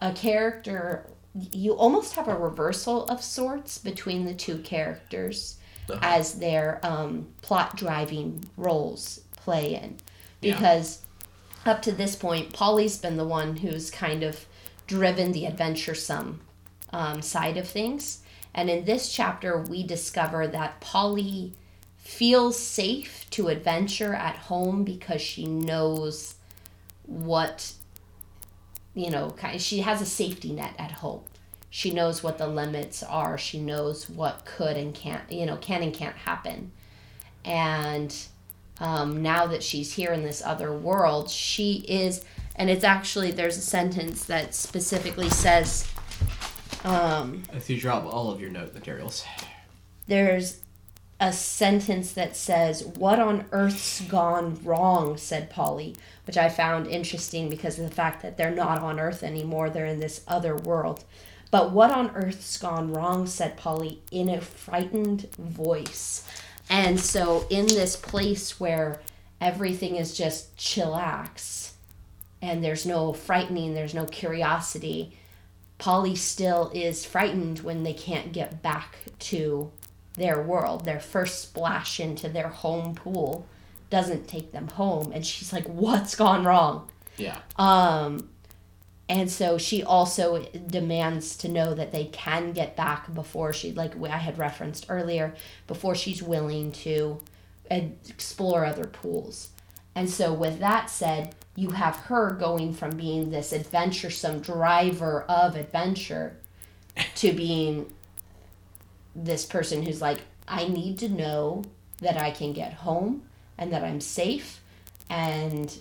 a 0.00 0.12
character, 0.12 1.04
you 1.52 1.74
almost 1.74 2.14
have 2.14 2.26
a 2.26 2.34
reversal 2.34 3.04
of 3.06 3.22
sorts 3.22 3.76
between 3.76 4.24
the 4.24 4.32
two 4.34 4.58
characters 4.60 5.56
Uh-huh. 5.90 5.98
as 6.02 6.38
their 6.38 6.80
um, 6.82 7.26
plot 7.42 7.76
driving 7.76 8.44
roles 8.56 9.20
play 9.36 9.74
in. 9.74 9.96
Yeah. 10.40 10.54
Because 10.54 11.02
up 11.66 11.82
to 11.82 11.92
this 11.92 12.16
point, 12.16 12.54
Polly's 12.54 12.96
been 12.96 13.18
the 13.18 13.26
one 13.26 13.56
who's 13.56 13.90
kind 13.90 14.22
of 14.22 14.46
driven 14.90 15.30
the 15.30 15.46
adventuresome 15.46 16.40
um, 16.92 17.22
side 17.22 17.56
of 17.56 17.68
things. 17.68 18.22
And 18.52 18.68
in 18.68 18.84
this 18.84 19.12
chapter, 19.12 19.60
we 19.60 19.84
discover 19.84 20.48
that 20.48 20.80
Polly 20.80 21.52
feels 21.96 22.58
safe 22.58 23.24
to 23.30 23.46
adventure 23.46 24.12
at 24.12 24.34
home 24.34 24.82
because 24.82 25.22
she 25.22 25.46
knows 25.46 26.34
what, 27.06 27.72
you 28.94 29.10
know, 29.10 29.32
she 29.58 29.78
has 29.82 30.02
a 30.02 30.06
safety 30.06 30.52
net 30.52 30.74
at 30.76 30.90
home. 30.90 31.22
She 31.70 31.92
knows 31.92 32.24
what 32.24 32.38
the 32.38 32.48
limits 32.48 33.04
are. 33.04 33.38
She 33.38 33.60
knows 33.60 34.10
what 34.10 34.44
could 34.44 34.76
and 34.76 34.92
can't, 34.92 35.30
you 35.30 35.46
know, 35.46 35.56
can 35.56 35.84
and 35.84 35.94
can't 35.94 36.16
happen. 36.16 36.72
And 37.44 38.12
um, 38.80 39.22
now 39.22 39.46
that 39.46 39.62
she's 39.62 39.92
here 39.92 40.12
in 40.12 40.24
this 40.24 40.42
other 40.44 40.72
world, 40.72 41.30
she 41.30 41.84
is, 41.88 42.24
and 42.60 42.68
it's 42.68 42.84
actually, 42.84 43.30
there's 43.30 43.56
a 43.56 43.62
sentence 43.62 44.26
that 44.26 44.54
specifically 44.54 45.30
says, 45.30 45.88
um, 46.84 47.42
If 47.54 47.70
you 47.70 47.80
drop 47.80 48.04
all 48.04 48.30
of 48.30 48.38
your 48.38 48.50
note 48.50 48.74
materials, 48.74 49.24
there's 50.06 50.60
a 51.18 51.32
sentence 51.32 52.12
that 52.12 52.36
says, 52.36 52.84
What 52.84 53.18
on 53.18 53.46
earth's 53.50 54.02
gone 54.02 54.60
wrong? 54.62 55.16
said 55.16 55.48
Polly, 55.48 55.96
which 56.26 56.36
I 56.36 56.50
found 56.50 56.86
interesting 56.86 57.48
because 57.48 57.78
of 57.78 57.88
the 57.88 57.94
fact 57.94 58.20
that 58.20 58.36
they're 58.36 58.50
not 58.50 58.82
on 58.82 59.00
Earth 59.00 59.22
anymore, 59.22 59.70
they're 59.70 59.86
in 59.86 60.00
this 60.00 60.22
other 60.28 60.54
world. 60.54 61.04
But 61.50 61.72
what 61.72 61.90
on 61.90 62.10
earth's 62.14 62.58
gone 62.58 62.92
wrong? 62.92 63.26
said 63.26 63.56
Polly 63.56 64.02
in 64.12 64.28
a 64.28 64.42
frightened 64.42 65.34
voice. 65.36 66.28
And 66.68 67.00
so, 67.00 67.46
in 67.48 67.68
this 67.68 67.96
place 67.96 68.60
where 68.60 69.00
everything 69.40 69.96
is 69.96 70.14
just 70.14 70.54
chillax 70.58 71.70
and 72.42 72.62
there's 72.64 72.86
no 72.86 73.12
frightening, 73.12 73.74
there's 73.74 73.94
no 73.94 74.06
curiosity, 74.06 75.16
Polly 75.78 76.14
still 76.14 76.70
is 76.74 77.04
frightened 77.06 77.60
when 77.60 77.82
they 77.84 77.94
can't 77.94 78.32
get 78.32 78.62
back 78.62 78.96
to 79.18 79.70
their 80.14 80.42
world. 80.42 80.84
Their 80.84 81.00
first 81.00 81.40
splash 81.40 81.98
into 81.98 82.28
their 82.28 82.48
home 82.48 82.94
pool 82.94 83.46
doesn't 83.88 84.28
take 84.28 84.52
them 84.52 84.68
home. 84.68 85.10
And 85.12 85.24
she's 85.24 85.52
like, 85.52 85.66
What's 85.66 86.14
gone 86.14 86.44
wrong? 86.44 86.88
yeah, 87.16 87.38
Um, 87.56 88.28
and 89.08 89.30
so 89.30 89.58
she 89.58 89.82
also 89.82 90.44
demands 90.68 91.36
to 91.38 91.48
know 91.48 91.74
that 91.74 91.92
they 91.92 92.04
can 92.06 92.52
get 92.52 92.76
back 92.76 93.12
before 93.12 93.52
she, 93.52 93.72
like 93.72 94.00
I 94.02 94.18
had 94.18 94.38
referenced 94.38 94.86
earlier, 94.88 95.34
before 95.66 95.94
she's 95.94 96.22
willing 96.22 96.72
to 96.72 97.20
explore 97.70 98.64
other 98.64 98.86
pools. 98.86 99.48
And 99.94 100.08
so, 100.08 100.32
with 100.32 100.60
that 100.60 100.88
said, 100.88 101.34
you 101.56 101.70
have 101.70 101.96
her 101.96 102.30
going 102.32 102.72
from 102.72 102.96
being 102.96 103.30
this 103.30 103.52
adventuresome 103.52 104.40
driver 104.40 105.22
of 105.22 105.56
adventure 105.56 106.36
to 107.16 107.32
being 107.32 107.92
this 109.14 109.44
person 109.44 109.82
who's 109.82 110.00
like, 110.00 110.20
I 110.46 110.68
need 110.68 110.98
to 111.00 111.08
know 111.08 111.64
that 112.00 112.16
I 112.16 112.30
can 112.30 112.52
get 112.52 112.72
home 112.72 113.22
and 113.58 113.72
that 113.72 113.84
I'm 113.84 114.00
safe, 114.00 114.60
and 115.10 115.76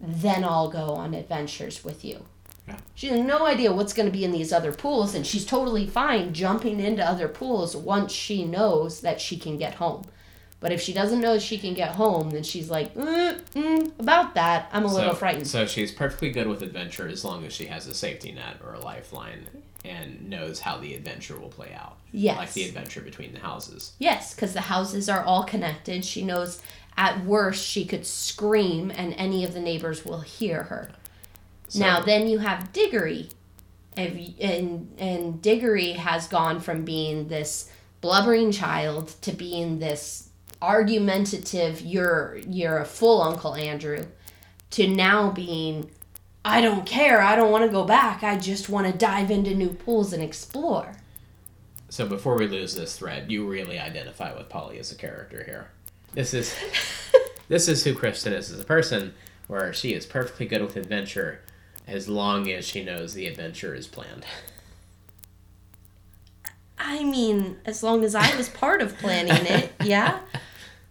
then 0.00 0.42
I'll 0.42 0.70
go 0.70 0.94
on 0.94 1.14
adventures 1.14 1.84
with 1.84 2.04
you. 2.04 2.24
Yeah. 2.66 2.78
She 2.94 3.06
has 3.08 3.20
no 3.20 3.46
idea 3.46 3.72
what's 3.72 3.92
going 3.92 4.06
to 4.06 4.12
be 4.12 4.24
in 4.24 4.32
these 4.32 4.52
other 4.52 4.72
pools, 4.72 5.14
and 5.14 5.26
she's 5.26 5.46
totally 5.46 5.86
fine 5.86 6.32
jumping 6.32 6.80
into 6.80 7.06
other 7.06 7.28
pools 7.28 7.76
once 7.76 8.12
she 8.12 8.44
knows 8.44 9.00
that 9.02 9.20
she 9.20 9.36
can 9.36 9.58
get 9.58 9.74
home. 9.74 10.04
But 10.60 10.72
if 10.72 10.80
she 10.82 10.92
doesn't 10.92 11.20
know 11.20 11.38
she 11.38 11.56
can 11.56 11.72
get 11.72 11.94
home, 11.94 12.30
then 12.30 12.42
she's 12.42 12.70
like, 12.70 12.94
mm, 12.94 13.40
mm, 13.40 13.98
about 13.98 14.34
that, 14.34 14.68
I'm 14.72 14.84
a 14.84 14.92
little 14.92 15.14
frightened. 15.14 15.46
So 15.46 15.64
she's 15.64 15.90
perfectly 15.90 16.30
good 16.30 16.46
with 16.46 16.62
adventure 16.62 17.08
as 17.08 17.24
long 17.24 17.46
as 17.46 17.52
she 17.54 17.64
has 17.66 17.86
a 17.86 17.94
safety 17.94 18.30
net 18.30 18.58
or 18.62 18.74
a 18.74 18.80
lifeline 18.80 19.46
and 19.86 20.28
knows 20.28 20.60
how 20.60 20.76
the 20.76 20.94
adventure 20.94 21.38
will 21.38 21.48
play 21.48 21.72
out. 21.72 21.96
Yes. 22.12 22.36
Like 22.36 22.52
the 22.52 22.64
adventure 22.64 23.00
between 23.00 23.32
the 23.32 23.38
houses. 23.40 23.92
Yes, 23.98 24.34
because 24.34 24.52
the 24.52 24.60
houses 24.60 25.08
are 25.08 25.24
all 25.24 25.44
connected. 25.44 26.04
She 26.04 26.22
knows 26.22 26.60
at 26.96 27.24
worst 27.24 27.66
she 27.66 27.86
could 27.86 28.06
scream 28.06 28.90
and 28.94 29.14
any 29.14 29.44
of 29.44 29.54
the 29.54 29.60
neighbors 29.60 30.04
will 30.04 30.20
hear 30.20 30.64
her. 30.64 30.90
So, 31.68 31.80
Now 31.80 32.00
then 32.00 32.28
you 32.28 32.38
have 32.38 32.72
Diggory, 32.74 33.28
If 33.96 34.38
and 34.40 34.92
and 34.98 35.40
Diggory 35.40 35.92
has 35.92 36.26
gone 36.28 36.60
from 36.60 36.84
being 36.84 37.28
this 37.28 37.70
blubbering 38.00 38.52
child 38.52 39.14
to 39.22 39.32
being 39.32 39.78
this 39.78 40.29
argumentative. 40.62 41.80
You're 41.80 42.38
you're 42.48 42.78
a 42.78 42.84
full 42.84 43.22
Uncle 43.22 43.54
Andrew, 43.54 44.06
to 44.70 44.88
now 44.88 45.30
being, 45.30 45.90
I 46.44 46.60
don't 46.60 46.86
care. 46.86 47.20
I 47.20 47.36
don't 47.36 47.50
want 47.50 47.64
to 47.64 47.70
go 47.70 47.84
back. 47.84 48.22
I 48.22 48.36
just 48.38 48.68
want 48.68 48.86
to 48.86 48.96
dive 48.96 49.30
into 49.30 49.54
new 49.54 49.70
pools 49.70 50.12
and 50.12 50.22
explore. 50.22 50.92
So 51.88 52.06
before 52.06 52.38
we 52.38 52.46
lose 52.46 52.74
this 52.74 52.96
thread, 52.96 53.30
you 53.30 53.48
really 53.48 53.78
identify 53.78 54.36
with 54.36 54.48
Polly 54.48 54.78
as 54.78 54.92
a 54.92 54.94
character 54.94 55.42
here. 55.44 55.70
This 56.14 56.34
is 56.34 56.54
this 57.48 57.68
is 57.68 57.84
who 57.84 57.94
Kristen 57.94 58.32
is 58.32 58.50
as 58.50 58.60
a 58.60 58.64
person, 58.64 59.14
where 59.48 59.72
she 59.72 59.92
is 59.92 60.06
perfectly 60.06 60.46
good 60.46 60.62
with 60.62 60.76
adventure 60.76 61.40
as 61.86 62.08
long 62.08 62.48
as 62.50 62.64
she 62.64 62.84
knows 62.84 63.14
the 63.14 63.26
adventure 63.26 63.74
is 63.74 63.88
planned. 63.88 64.24
I 66.78 67.04
mean, 67.04 67.58
as 67.66 67.82
long 67.82 68.04
as 68.04 68.14
I 68.14 68.34
was 68.36 68.48
part 68.48 68.80
of 68.80 68.96
planning 68.98 69.46
it, 69.46 69.72
yeah. 69.82 70.20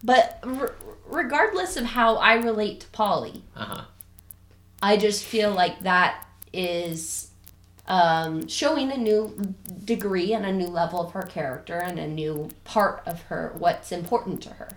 But 0.03 0.39
r- 0.43 0.73
regardless 1.07 1.75
of 1.77 1.85
how 1.85 2.15
I 2.15 2.35
relate 2.35 2.81
to 2.81 2.87
Polly, 2.87 3.43
Uh 3.55 3.65
huh. 3.65 3.81
I 4.81 4.95
just 4.97 5.25
feel 5.25 5.51
like 5.51 5.81
that 5.81 6.25
is 6.53 7.31
um, 7.87 8.47
showing 8.47 8.91
a 8.91 8.97
new 8.97 9.53
degree 9.83 10.33
and 10.33 10.45
a 10.45 10.53
new 10.53 10.67
level 10.67 11.01
of 11.01 11.11
her 11.13 11.23
character 11.23 11.77
and 11.79 11.99
a 11.99 12.07
new 12.07 12.49
part 12.63 13.03
of 13.05 13.23
her, 13.23 13.53
what's 13.57 13.91
important 13.91 14.41
to 14.43 14.49
her. 14.51 14.69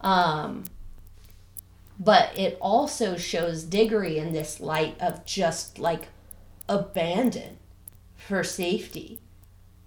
Um, 0.00 0.64
but 1.98 2.38
it 2.38 2.56
also 2.60 3.16
shows 3.16 3.64
Diggory 3.64 4.18
in 4.18 4.32
this 4.32 4.60
light 4.60 4.96
of 5.00 5.24
just 5.24 5.78
like 5.80 6.08
abandon 6.68 7.58
for 8.16 8.44
safety. 8.44 9.18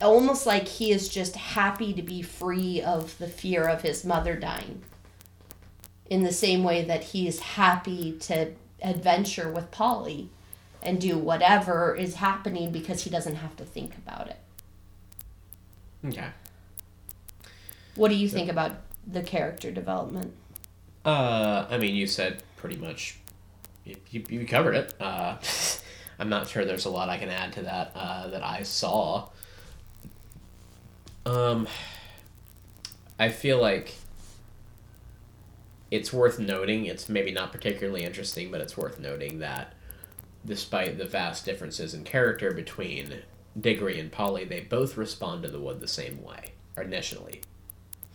Almost 0.02 0.46
like 0.46 0.68
he 0.68 0.92
is 0.92 1.10
just 1.10 1.36
happy 1.36 1.94
to 1.94 2.02
be 2.02 2.22
free 2.22 2.82
of 2.82 3.18
the 3.18 3.28
fear 3.28 3.68
of 3.68 3.82
his 3.82 4.04
mother 4.04 4.36
dying. 4.36 4.82
In 6.10 6.24
the 6.24 6.34
same 6.34 6.64
way 6.64 6.84
that 6.84 7.04
he 7.04 7.28
is 7.28 7.40
happy 7.40 8.18
to 8.22 8.52
adventure 8.82 9.50
with 9.50 9.72
Polly 9.72 10.30
and 10.82 11.00
do 11.00 11.18
whatever 11.18 11.96
is 11.96 12.16
happening 12.16 12.72
because 12.72 13.04
he 13.04 13.10
doesn't 13.10 13.36
have 13.36 13.56
to 13.58 13.64
think 13.64 13.96
about 13.98 14.28
it. 14.28 14.40
Okay. 16.06 16.28
What 17.96 18.10
do 18.10 18.16
you 18.16 18.28
think 18.28 18.50
about 18.50 18.72
the 19.06 19.22
character 19.22 19.72
development? 19.72 20.34
Uh, 21.06 21.66
I 21.70 21.78
mean, 21.78 21.96
you 21.96 22.08
said 22.08 22.44
pretty 22.58 22.78
much. 22.78 23.18
You, 23.86 23.96
you, 24.10 24.24
you 24.30 24.46
covered 24.46 24.76
it. 24.76 24.94
Uh, 25.00 25.38
I'm 26.20 26.30
not 26.30 26.48
sure 26.48 26.66
there's 26.66 26.86
a 26.86 26.90
lot 26.90 27.10
I 27.10 27.18
can 27.18 27.30
add 27.30 27.54
to 27.54 27.64
that 27.64 27.92
uh, 27.96 28.28
that 28.28 28.44
I 28.44 28.64
saw. 28.64 29.30
Um, 31.26 31.68
I 33.20 33.30
feel 33.30 33.60
like 33.62 33.96
it's 35.90 36.12
worth 36.14 36.40
noting. 36.40 36.86
It's 36.86 37.10
maybe 37.10 37.32
not 37.32 37.52
particularly 37.52 38.04
interesting, 38.04 38.52
but 38.52 38.62
it's 38.62 38.78
worth 38.78 39.00
noting 39.00 39.40
that 39.40 39.74
despite 40.46 40.98
the 40.98 41.06
vast 41.06 41.46
differences 41.46 41.94
in 41.94 42.04
character 42.04 42.52
between 42.52 43.22
Diggory 43.60 44.00
and 44.00 44.12
Polly, 44.12 44.46
they 44.46 44.62
both 44.62 44.98
respond 44.98 45.44
to 45.44 45.50
the 45.50 45.60
wood 45.60 45.80
the 45.80 45.88
same 45.88 46.24
way 46.24 46.54
initially. 46.78 47.42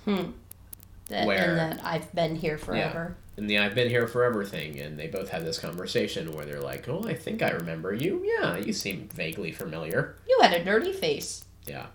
That, 0.06 1.26
Where- 1.26 1.50
and 1.50 1.58
that 1.78 1.84
I've 1.84 2.12
been 2.14 2.34
here 2.36 2.58
forever. 2.58 3.16
and 3.36 3.48
the 3.48 3.58
I've 3.58 3.74
been 3.74 3.88
here 3.90 4.08
forever 4.08 4.44
thing, 4.44 4.80
and 4.80 4.98
they 4.98 5.06
both 5.06 5.28
have 5.28 5.44
this 5.44 5.58
conversation 5.58 6.32
where 6.32 6.44
they're 6.46 6.60
like, 6.60 6.88
"Oh, 6.88 7.04
I 7.06 7.14
think 7.14 7.42
I 7.42 7.50
remember 7.50 7.92
you. 7.92 8.24
Yeah, 8.40 8.56
you 8.56 8.72
seem 8.72 9.08
vaguely 9.14 9.52
familiar." 9.52 10.16
You 10.28 10.38
had 10.42 10.52
a 10.52 10.64
dirty 10.64 10.92
face. 10.92 11.44
Yeah, 11.66 11.86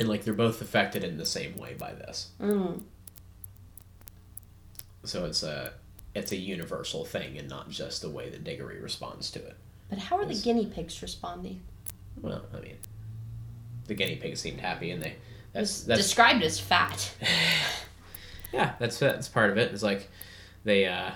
and 0.00 0.08
like 0.08 0.24
they're 0.24 0.34
both 0.34 0.60
affected 0.60 1.04
in 1.04 1.16
the 1.18 1.26
same 1.26 1.56
way 1.56 1.74
by 1.78 1.92
this, 1.92 2.28
Mm. 2.40 2.82
so 5.04 5.24
it's 5.24 5.42
a 5.42 5.72
it's 6.14 6.30
a 6.32 6.36
universal 6.36 7.04
thing, 7.04 7.38
and 7.38 7.48
not 7.48 7.70
just 7.70 8.02
the 8.02 8.10
way 8.10 8.28
that 8.28 8.44
Diggory 8.44 8.78
responds 8.80 9.30
to 9.30 9.38
it. 9.38 9.56
But 9.88 9.98
how 9.98 10.18
are 10.18 10.26
the 10.26 10.34
guinea 10.34 10.66
pigs 10.66 11.00
responding? 11.00 11.60
Well, 12.20 12.42
I 12.54 12.60
mean, 12.60 12.76
the 13.86 13.94
guinea 13.94 14.16
pigs 14.16 14.40
seemed 14.40 14.60
happy, 14.60 14.90
and 14.90 15.02
they 15.02 15.14
that's 15.52 15.82
that's 15.84 16.02
described 16.02 16.42
as 16.42 16.58
fat. 16.60 17.14
yeah, 18.52 18.74
that's 18.78 18.98
that's 18.98 19.28
part 19.28 19.50
of 19.50 19.58
it. 19.58 19.72
It's 19.72 19.82
like 19.82 20.08
they 20.64 20.86
uh 20.86 21.10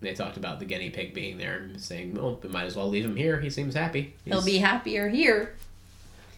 they 0.00 0.12
talked 0.12 0.36
about 0.36 0.58
the 0.58 0.66
guinea 0.66 0.90
pig 0.90 1.14
being 1.14 1.38
there 1.38 1.56
and 1.56 1.80
saying, 1.80 2.14
"Well, 2.14 2.38
we 2.42 2.48
might 2.50 2.64
as 2.64 2.76
well 2.76 2.88
leave 2.88 3.04
him 3.04 3.16
here. 3.16 3.40
He 3.40 3.48
seems 3.50 3.74
happy." 3.74 4.14
He'll 4.26 4.44
be 4.44 4.58
happier 4.58 5.08
here 5.08 5.54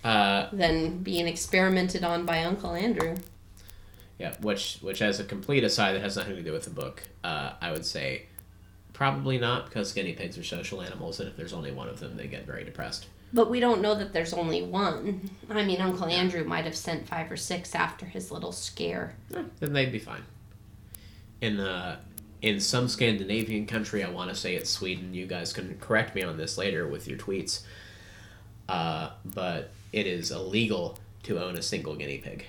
Uh, 0.07 0.49
than 0.53 0.99
being 0.99 1.27
experimented 1.27 2.05
on 2.05 2.25
by 2.25 2.45
Uncle 2.45 2.75
Andrew. 2.75 3.17
yeah, 4.21 4.33
which 4.41 4.79
which 4.81 5.03
as 5.03 5.19
a 5.19 5.25
complete 5.25 5.65
aside 5.65 5.95
that 5.95 6.01
has 6.01 6.17
nothing 6.17 6.37
to 6.37 6.43
do 6.43 6.53
with 6.53 6.63
the 6.63 6.71
book, 6.71 7.03
uh, 7.25 7.55
I 7.61 7.73
would 7.73 7.85
say 7.85 8.27
probably 8.93 9.37
not 9.37 9.67
because 9.67 9.93
guinea 9.93 10.13
pigs 10.13 10.39
are 10.39 10.45
social 10.45 10.81
animals, 10.81 11.19
and 11.19 11.29
if 11.29 11.37
there's 11.37 11.53
only 11.53 11.73
one 11.73 11.89
of 11.89 11.99
them, 11.99 12.17
they 12.17 12.29
get 12.29 12.47
very 12.47 12.63
depressed. 12.63 13.07
But 13.33 13.51
we 13.51 13.59
don't 13.59 13.83
know 13.83 13.97
that 13.97 14.13
there's 14.13 14.33
only 14.33 14.63
one. 14.63 15.29
I 15.51 15.65
mean, 15.65 15.81
Uncle 15.81 16.07
Andrew 16.07 16.45
might 16.45 16.67
have 16.67 16.77
sent 16.77 17.09
five 17.09 17.29
or 17.31 17.37
six 17.37 17.75
after 17.75 18.07
his 18.07 18.31
little 18.31 18.53
scare. 18.53 19.17
Eh, 19.35 19.43
then 19.59 19.73
they'd 19.73 19.91
be 19.91 19.99
fine. 19.99 20.23
In 21.41 21.59
uh, 21.59 21.97
in 22.43 22.61
some 22.61 22.87
Scandinavian 22.87 23.67
country, 23.67 24.05
I 24.05 24.11
want 24.11 24.31
to 24.31 24.37
say 24.37 24.55
it's 24.55 24.71
Sweden. 24.71 25.15
You 25.15 25.27
guys 25.27 25.53
can 25.53 25.77
correct 25.81 26.15
me 26.15 26.23
on 26.23 26.37
this 26.37 26.57
later 26.57 26.87
with 26.87 27.09
your 27.09 27.19
tweets. 27.19 27.63
Uh, 28.69 29.11
but 29.25 29.73
it 29.97 30.07
is 30.07 30.31
illegal 30.31 30.99
to 31.23 31.43
own 31.43 31.57
a 31.57 31.63
single 31.63 31.97
guinea 31.97 32.19
pig. 32.19 32.45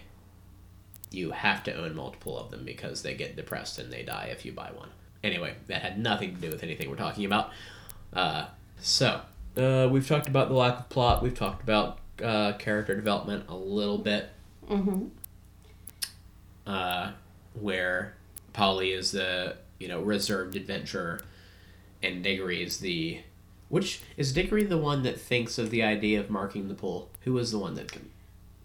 You 1.09 1.31
have 1.31 1.63
to 1.63 1.73
own 1.73 1.95
multiple 1.95 2.37
of 2.37 2.51
them 2.51 2.65
because 2.65 3.01
they 3.01 3.13
get 3.15 3.37
depressed 3.37 3.79
and 3.79 3.91
they 3.91 4.03
die 4.03 4.29
if 4.31 4.45
you 4.45 4.51
buy 4.51 4.69
one. 4.75 4.89
Anyway, 5.23 5.55
that 5.67 5.81
had 5.81 5.97
nothing 5.97 6.35
to 6.35 6.41
do 6.41 6.49
with 6.49 6.61
anything 6.61 6.89
we're 6.89 6.97
talking 6.97 7.23
about. 7.23 7.51
Uh, 8.11 8.47
so, 8.81 9.21
uh, 9.55 9.87
we've 9.89 10.07
talked 10.07 10.27
about 10.27 10.49
the 10.49 10.55
lack 10.55 10.77
of 10.79 10.89
plot. 10.89 11.23
We've 11.23 11.33
talked 11.33 11.63
about 11.63 11.99
uh, 12.21 12.53
character 12.53 12.95
development 12.95 13.45
a 13.47 13.55
little 13.55 13.97
bit 13.97 14.29
Mm-hmm. 14.69 15.05
uh, 16.65 17.11
where 17.53 18.15
Polly 18.51 18.91
is 18.91 19.11
the 19.11 19.55
you 19.79 19.87
know 19.87 20.01
reserved 20.01 20.57
adventurer, 20.57 21.21
and 22.03 22.21
Diggory 22.21 22.61
is 22.61 22.79
the 22.79 23.19
which 23.69 24.01
is 24.15 24.33
Diggory 24.33 24.63
the 24.63 24.77
one 24.77 25.03
that 25.03 25.19
thinks 25.19 25.57
of 25.57 25.69
the 25.69 25.83
idea 25.83 26.19
of 26.19 26.29
marking 26.29 26.67
the 26.67 26.73
pool? 26.73 27.09
Who 27.21 27.33
was 27.33 27.51
the 27.51 27.59
one 27.59 27.75
that 27.75 27.91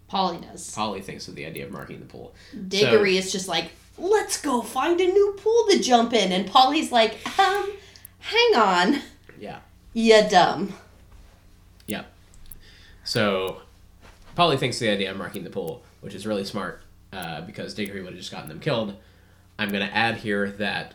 Polly 0.07 0.37
does. 0.39 0.73
Polly 0.75 1.01
thinks 1.01 1.27
of 1.27 1.35
the 1.35 1.45
idea 1.45 1.65
of 1.65 1.71
marking 1.71 1.99
the 1.99 2.05
pool? 2.05 2.35
Diggory 2.67 3.17
is 3.17 3.31
just 3.31 3.47
like, 3.47 3.71
let's 3.97 4.39
go 4.39 4.61
find 4.61 5.01
a 5.01 5.05
new 5.07 5.33
pool 5.41 5.65
to 5.71 5.79
jump 5.79 6.13
in. 6.13 6.31
And 6.31 6.45
Polly's 6.47 6.91
like, 6.91 7.17
um, 7.39 7.71
hang 8.19 8.55
on. 8.55 9.01
Yeah, 9.39 9.59
You 9.93 10.23
dumb. 10.29 10.73
yeah. 11.87 12.03
So 13.03 13.61
Polly 14.35 14.57
thinks 14.57 14.79
the 14.79 14.89
idea 14.89 15.11
of 15.11 15.17
marking 15.17 15.43
the 15.43 15.49
pool, 15.49 15.83
which 16.01 16.13
is 16.13 16.25
really 16.27 16.45
smart 16.45 16.81
uh, 17.11 17.41
because 17.41 17.73
Diggory 17.73 18.01
would 18.01 18.11
have 18.13 18.19
just 18.19 18.31
gotten 18.31 18.49
them 18.49 18.59
killed. 18.59 18.95
I'm 19.59 19.69
going 19.69 19.85
to 19.85 19.95
add 19.95 20.17
here 20.17 20.51
that 20.51 20.93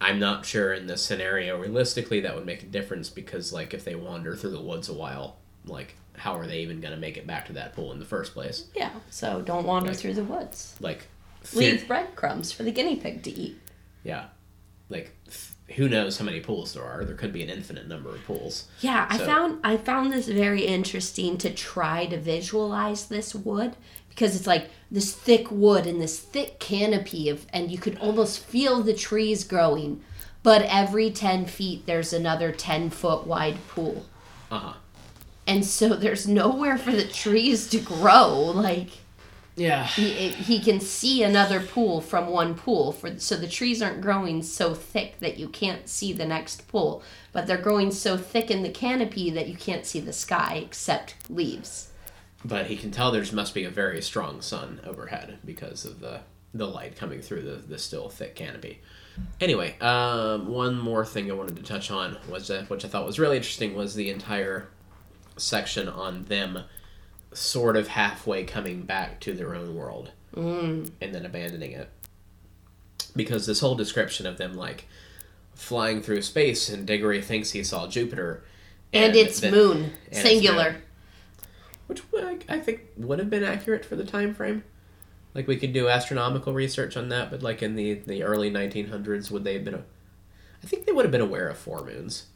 I'm 0.00 0.18
not 0.18 0.44
sure 0.44 0.72
in 0.74 0.86
this 0.86 1.02
scenario 1.02 1.58
realistically 1.58 2.20
that 2.20 2.34
would 2.34 2.44
make 2.46 2.62
a 2.62 2.66
difference 2.66 3.08
because 3.08 3.52
like 3.52 3.72
if 3.74 3.84
they 3.84 3.94
wander 3.94 4.36
through 4.36 4.50
the 4.50 4.60
woods 4.60 4.88
a 4.88 4.94
while, 4.94 5.36
like 5.64 5.94
how 6.16 6.36
are 6.38 6.46
they 6.46 6.60
even 6.60 6.80
going 6.80 6.94
to 6.94 7.00
make 7.00 7.16
it 7.16 7.26
back 7.26 7.46
to 7.46 7.52
that 7.54 7.74
pool 7.74 7.92
in 7.92 7.98
the 7.98 8.04
first 8.04 8.32
place? 8.34 8.66
Yeah, 8.74 8.90
so 9.10 9.42
don't 9.42 9.66
wander 9.66 9.90
Like- 9.90 9.98
through 9.98 10.14
the 10.14 10.24
woods. 10.24 10.74
Like 10.80 11.06
Leave 11.54 11.86
breadcrumbs 11.86 12.50
for 12.52 12.62
the 12.64 12.72
guinea 12.72 12.96
pig 12.96 13.22
to 13.24 13.30
eat. 13.30 13.58
yeah. 14.02 14.26
Like 14.88 15.12
th- 15.24 15.76
who 15.76 15.88
knows 15.88 16.16
how 16.18 16.24
many 16.24 16.38
pools 16.40 16.74
there 16.74 16.84
are? 16.84 17.04
There 17.04 17.16
could 17.16 17.32
be 17.32 17.42
an 17.42 17.50
infinite 17.50 17.88
number 17.88 18.10
of 18.10 18.24
pools. 18.24 18.68
Yeah, 18.80 19.06
I 19.10 19.18
found 19.18 19.58
I 19.64 19.76
found 19.76 20.12
this 20.12 20.28
very 20.28 20.64
interesting 20.64 21.38
to 21.38 21.50
try 21.52 22.06
to 22.06 22.18
visualize 22.18 23.06
this 23.08 23.34
wood 23.34 23.74
because 24.16 24.34
it's 24.34 24.46
like 24.46 24.70
this 24.90 25.14
thick 25.14 25.50
wood 25.50 25.86
and 25.86 26.00
this 26.00 26.18
thick 26.18 26.58
canopy 26.58 27.28
of 27.28 27.46
and 27.52 27.70
you 27.70 27.76
could 27.76 27.98
almost 27.98 28.42
feel 28.42 28.82
the 28.82 28.94
trees 28.94 29.44
growing. 29.44 30.02
But 30.42 30.62
every 30.62 31.10
10 31.10 31.44
feet 31.46 31.84
there's 31.86 32.12
another 32.14 32.50
10 32.50 32.90
foot 32.90 33.26
wide 33.26 33.58
pool. 33.68 34.06
Uh-huh. 34.50 34.72
And 35.46 35.64
so 35.64 35.90
there's 35.90 36.26
nowhere 36.26 36.78
for 36.78 36.92
the 36.92 37.04
trees 37.06 37.68
to 37.68 37.78
grow. 37.78 38.30
Like 38.54 38.88
Yeah. 39.54 39.84
he, 39.84 40.30
he 40.30 40.60
can 40.60 40.80
see 40.80 41.22
another 41.22 41.60
pool 41.60 42.00
from 42.00 42.28
one 42.28 42.54
pool 42.54 42.92
for 42.92 43.18
so 43.18 43.36
the 43.36 43.46
trees 43.48 43.82
aren't 43.82 44.00
growing 44.00 44.42
so 44.42 44.72
thick 44.72 45.20
that 45.20 45.36
you 45.38 45.48
can't 45.48 45.88
see 45.88 46.12
the 46.14 46.26
next 46.26 46.68
pool 46.68 47.02
but 47.32 47.46
they're 47.46 47.56
growing 47.58 47.90
so 47.90 48.16
thick 48.16 48.50
in 48.50 48.62
the 48.62 48.70
canopy 48.70 49.30
that 49.30 49.46
you 49.48 49.56
can't 49.56 49.84
see 49.86 50.00
the 50.00 50.12
sky 50.12 50.62
except 50.64 51.14
leaves 51.30 51.88
But 52.46 52.66
he 52.66 52.76
can 52.76 52.90
tell 52.90 53.10
there's 53.10 53.32
must 53.32 53.54
be 53.54 53.64
a 53.64 53.70
very 53.70 54.00
strong 54.00 54.40
sun 54.40 54.80
overhead 54.84 55.38
because 55.44 55.84
of 55.84 56.00
the 56.00 56.20
the 56.54 56.66
light 56.66 56.96
coming 56.96 57.20
through 57.20 57.42
the, 57.42 57.56
the 57.56 57.78
still 57.78 58.08
thick 58.08 58.34
canopy. 58.34 58.80
Anyway, 59.40 59.78
um, 59.80 60.48
one 60.48 60.78
more 60.78 61.04
thing 61.04 61.30
I 61.30 61.34
wanted 61.34 61.56
to 61.56 61.62
touch 61.62 61.90
on 61.90 62.16
was 62.28 62.48
that, 62.48 62.70
which 62.70 62.84
I 62.84 62.88
thought 62.88 63.06
was 63.06 63.18
really 63.18 63.36
interesting 63.36 63.74
was 63.74 63.94
the 63.94 64.10
entire 64.10 64.68
section 65.36 65.88
on 65.88 66.24
them 66.24 66.60
sort 67.32 67.76
of 67.76 67.88
halfway 67.88 68.44
coming 68.44 68.82
back 68.82 69.20
to 69.20 69.34
their 69.34 69.54
own 69.54 69.74
world 69.74 70.12
mm. 70.34 70.90
and 71.00 71.14
then 71.14 71.26
abandoning 71.26 71.72
it. 71.72 71.90
Because 73.14 73.46
this 73.46 73.60
whole 73.60 73.74
description 73.74 74.26
of 74.26 74.38
them 74.38 74.54
like 74.54 74.86
flying 75.54 76.02
through 76.02 76.22
space 76.22 76.68
and 76.68 76.86
Diggory 76.86 77.22
thinks 77.22 77.50
he 77.50 77.64
saw 77.64 77.86
Jupiter 77.86 78.44
and, 78.92 79.16
it's 79.16 79.40
then- 79.40 79.52
moon 79.52 79.92
and 80.10 80.22
singular. 80.22 80.76
Which 81.86 82.02
I, 82.16 82.38
I 82.48 82.58
think 82.58 82.82
would 82.96 83.18
have 83.18 83.30
been 83.30 83.44
accurate 83.44 83.84
for 83.84 83.96
the 83.96 84.04
time 84.04 84.34
frame. 84.34 84.64
Like 85.34 85.46
we 85.46 85.56
could 85.56 85.72
do 85.72 85.88
astronomical 85.88 86.54
research 86.54 86.96
on 86.96 87.08
that, 87.10 87.30
but 87.30 87.42
like 87.42 87.62
in 87.62 87.76
the 87.76 87.94
the 87.94 88.22
early 88.22 88.50
1900s, 88.50 89.30
would 89.30 89.44
they 89.44 89.54
have 89.54 89.64
been? 89.64 89.74
A, 89.74 89.84
I 90.62 90.66
think 90.66 90.86
they 90.86 90.92
would 90.92 91.04
have 91.04 91.12
been 91.12 91.20
aware 91.20 91.48
of 91.48 91.58
four 91.58 91.84
moons, 91.84 92.26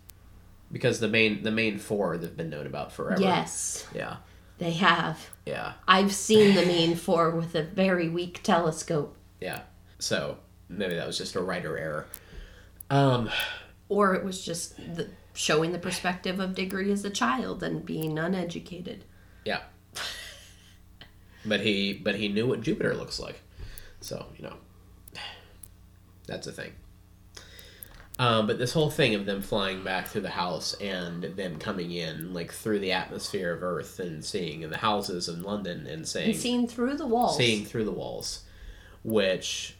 because 0.70 1.00
the 1.00 1.08
main 1.08 1.42
the 1.42 1.50
main 1.50 1.78
four 1.78 2.16
they've 2.18 2.36
been 2.36 2.50
known 2.50 2.66
about 2.66 2.92
forever. 2.92 3.20
yes 3.20 3.86
Yeah. 3.94 4.16
They 4.58 4.72
have. 4.72 5.30
Yeah. 5.46 5.72
I've 5.88 6.12
seen 6.12 6.54
the 6.54 6.66
main 6.66 6.94
four 6.94 7.30
with 7.30 7.54
a 7.54 7.62
very 7.62 8.10
weak 8.10 8.42
telescope. 8.42 9.16
Yeah. 9.40 9.60
So 9.98 10.36
maybe 10.68 10.96
that 10.96 11.06
was 11.06 11.16
just 11.16 11.34
a 11.34 11.40
writer 11.40 11.78
error. 11.78 12.06
Um, 12.90 13.30
Or 13.88 14.14
it 14.14 14.22
was 14.22 14.44
just 14.44 14.76
the, 14.76 15.08
showing 15.32 15.72
the 15.72 15.78
perspective 15.78 16.38
of 16.40 16.54
Diggory 16.54 16.92
as 16.92 17.04
a 17.06 17.10
child 17.10 17.62
and 17.62 17.86
being 17.86 18.18
uneducated. 18.18 19.06
Yeah. 19.44 19.60
But 21.44 21.60
he 21.60 21.92
but 21.94 22.16
he 22.16 22.28
knew 22.28 22.46
what 22.46 22.60
Jupiter 22.60 22.94
looks 22.94 23.18
like. 23.18 23.40
So, 24.00 24.26
you 24.36 24.44
know. 24.44 24.54
That's 26.26 26.46
a 26.46 26.52
thing. 26.52 26.72
Um, 28.20 28.46
but 28.46 28.58
this 28.58 28.72
whole 28.72 28.90
thing 28.90 29.14
of 29.14 29.24
them 29.24 29.40
flying 29.40 29.82
back 29.82 30.06
through 30.06 30.20
the 30.20 30.28
house 30.30 30.74
and 30.74 31.24
them 31.24 31.58
coming 31.58 31.90
in 31.90 32.34
like 32.34 32.52
through 32.52 32.80
the 32.80 32.92
atmosphere 32.92 33.52
of 33.54 33.62
Earth 33.62 33.98
and 33.98 34.22
seeing 34.22 34.60
in 34.60 34.70
the 34.70 34.76
houses 34.76 35.28
in 35.28 35.42
London 35.42 35.86
and 35.86 36.06
saying 36.06 36.30
And 36.30 36.38
seeing 36.38 36.68
through 36.68 36.98
the 36.98 37.06
walls. 37.06 37.36
seeing 37.38 37.64
through 37.64 37.84
the 37.84 37.90
walls, 37.92 38.44
which 39.02 39.74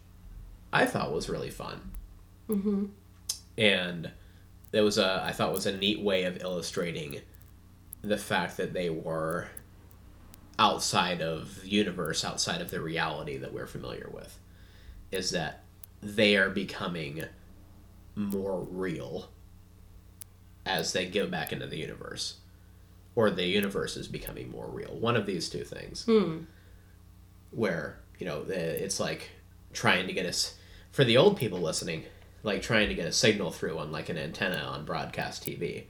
I 0.73 0.87
thought 0.87 1.13
was 1.13 1.29
really 1.29 1.51
fun. 1.51 1.93
Mm-hmm. 2.49 2.87
And 3.59 4.11
it 4.73 4.81
was 4.81 4.97
a 4.97 5.23
I 5.23 5.33
thought 5.33 5.53
was 5.53 5.67
a 5.67 5.77
neat 5.77 6.01
way 6.01 6.25
of 6.25 6.43
illustrating 6.43 7.21
the 8.03 8.19
fact 8.19 8.57
that 8.57 8.73
they 8.73 8.91
were 8.91 9.49
outside 10.59 11.21
of 11.21 11.63
the 11.63 11.69
universe, 11.69 12.25
outside 12.25 12.61
of 12.61 12.71
the 12.71 12.81
reality 12.81 13.37
that 13.37 13.53
we're 13.53 13.67
familiar 13.67 14.09
with, 14.13 14.39
is 15.11 15.31
that 15.31 15.63
they 16.03 16.37
are 16.37 16.51
becoming 16.51 17.25
more 18.15 18.61
real 18.61 19.31
as 20.67 20.93
they 20.93 21.07
go 21.07 21.27
back 21.27 21.53
into 21.53 21.67
the 21.67 21.79
universe. 21.79 22.39
Or 23.15 23.31
the 23.31 23.47
universe 23.47 23.97
is 23.97 24.07
becoming 24.07 24.51
more 24.51 24.69
real. 24.69 24.97
One 24.99 25.17
of 25.17 25.27
these 25.27 25.49
two 25.49 25.65
things 25.65 26.05
hmm. 26.05 26.45
where 27.51 27.99
you 28.21 28.27
know 28.27 28.45
it's 28.49 29.01
like 29.01 29.31
trying 29.73 30.07
to 30.07 30.13
get 30.13 30.27
us 30.27 30.55
for 30.93 31.05
the 31.05 31.17
old 31.17 31.37
people 31.37 31.59
listening 31.59 32.05
like 32.43 32.63
trying 32.63 32.89
to 32.89 32.95
get 32.95 33.07
a 33.07 33.13
signal 33.13 33.51
through 33.51 33.79
on 33.79 33.91
like 33.91 34.09
an 34.09 34.19
antenna 34.19 34.57
on 34.57 34.85
broadcast 34.85 35.45
tv 35.45 35.85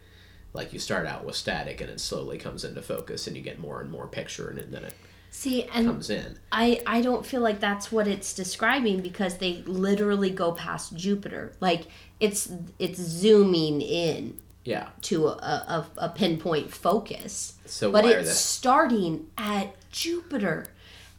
like 0.52 0.72
you 0.72 0.78
start 0.78 1.06
out 1.06 1.24
with 1.24 1.36
static 1.36 1.80
and 1.80 1.90
it 1.90 2.00
slowly 2.00 2.38
comes 2.38 2.64
into 2.64 2.82
focus 2.82 3.26
and 3.26 3.36
you 3.36 3.42
get 3.42 3.58
more 3.58 3.80
and 3.80 3.90
more 3.90 4.06
picture 4.08 4.48
and 4.50 4.72
then 4.72 4.84
it 4.84 4.94
See, 5.32 5.62
and 5.64 5.86
comes 5.86 6.10
in 6.10 6.38
I 6.50 6.80
I 6.86 7.02
don't 7.02 7.24
feel 7.24 7.40
like 7.40 7.60
that's 7.60 7.92
what 7.92 8.08
it's 8.08 8.34
describing 8.34 9.00
because 9.00 9.38
they 9.38 9.62
literally 9.64 10.30
go 10.30 10.50
past 10.52 10.96
Jupiter. 10.96 11.52
Like 11.60 11.82
it's 12.18 12.50
it's 12.80 12.98
zooming 13.00 13.80
in 13.80 14.38
yeah 14.64 14.88
to 15.02 15.28
a, 15.28 15.30
a, 15.30 15.86
a 15.98 16.08
pinpoint 16.08 16.72
focus. 16.74 17.54
So 17.64 17.92
but 17.92 18.02
why 18.04 18.14
are 18.14 18.18
it's 18.18 18.28
they- 18.30 18.34
starting 18.34 19.28
at 19.38 19.74
Jupiter, 19.92 20.66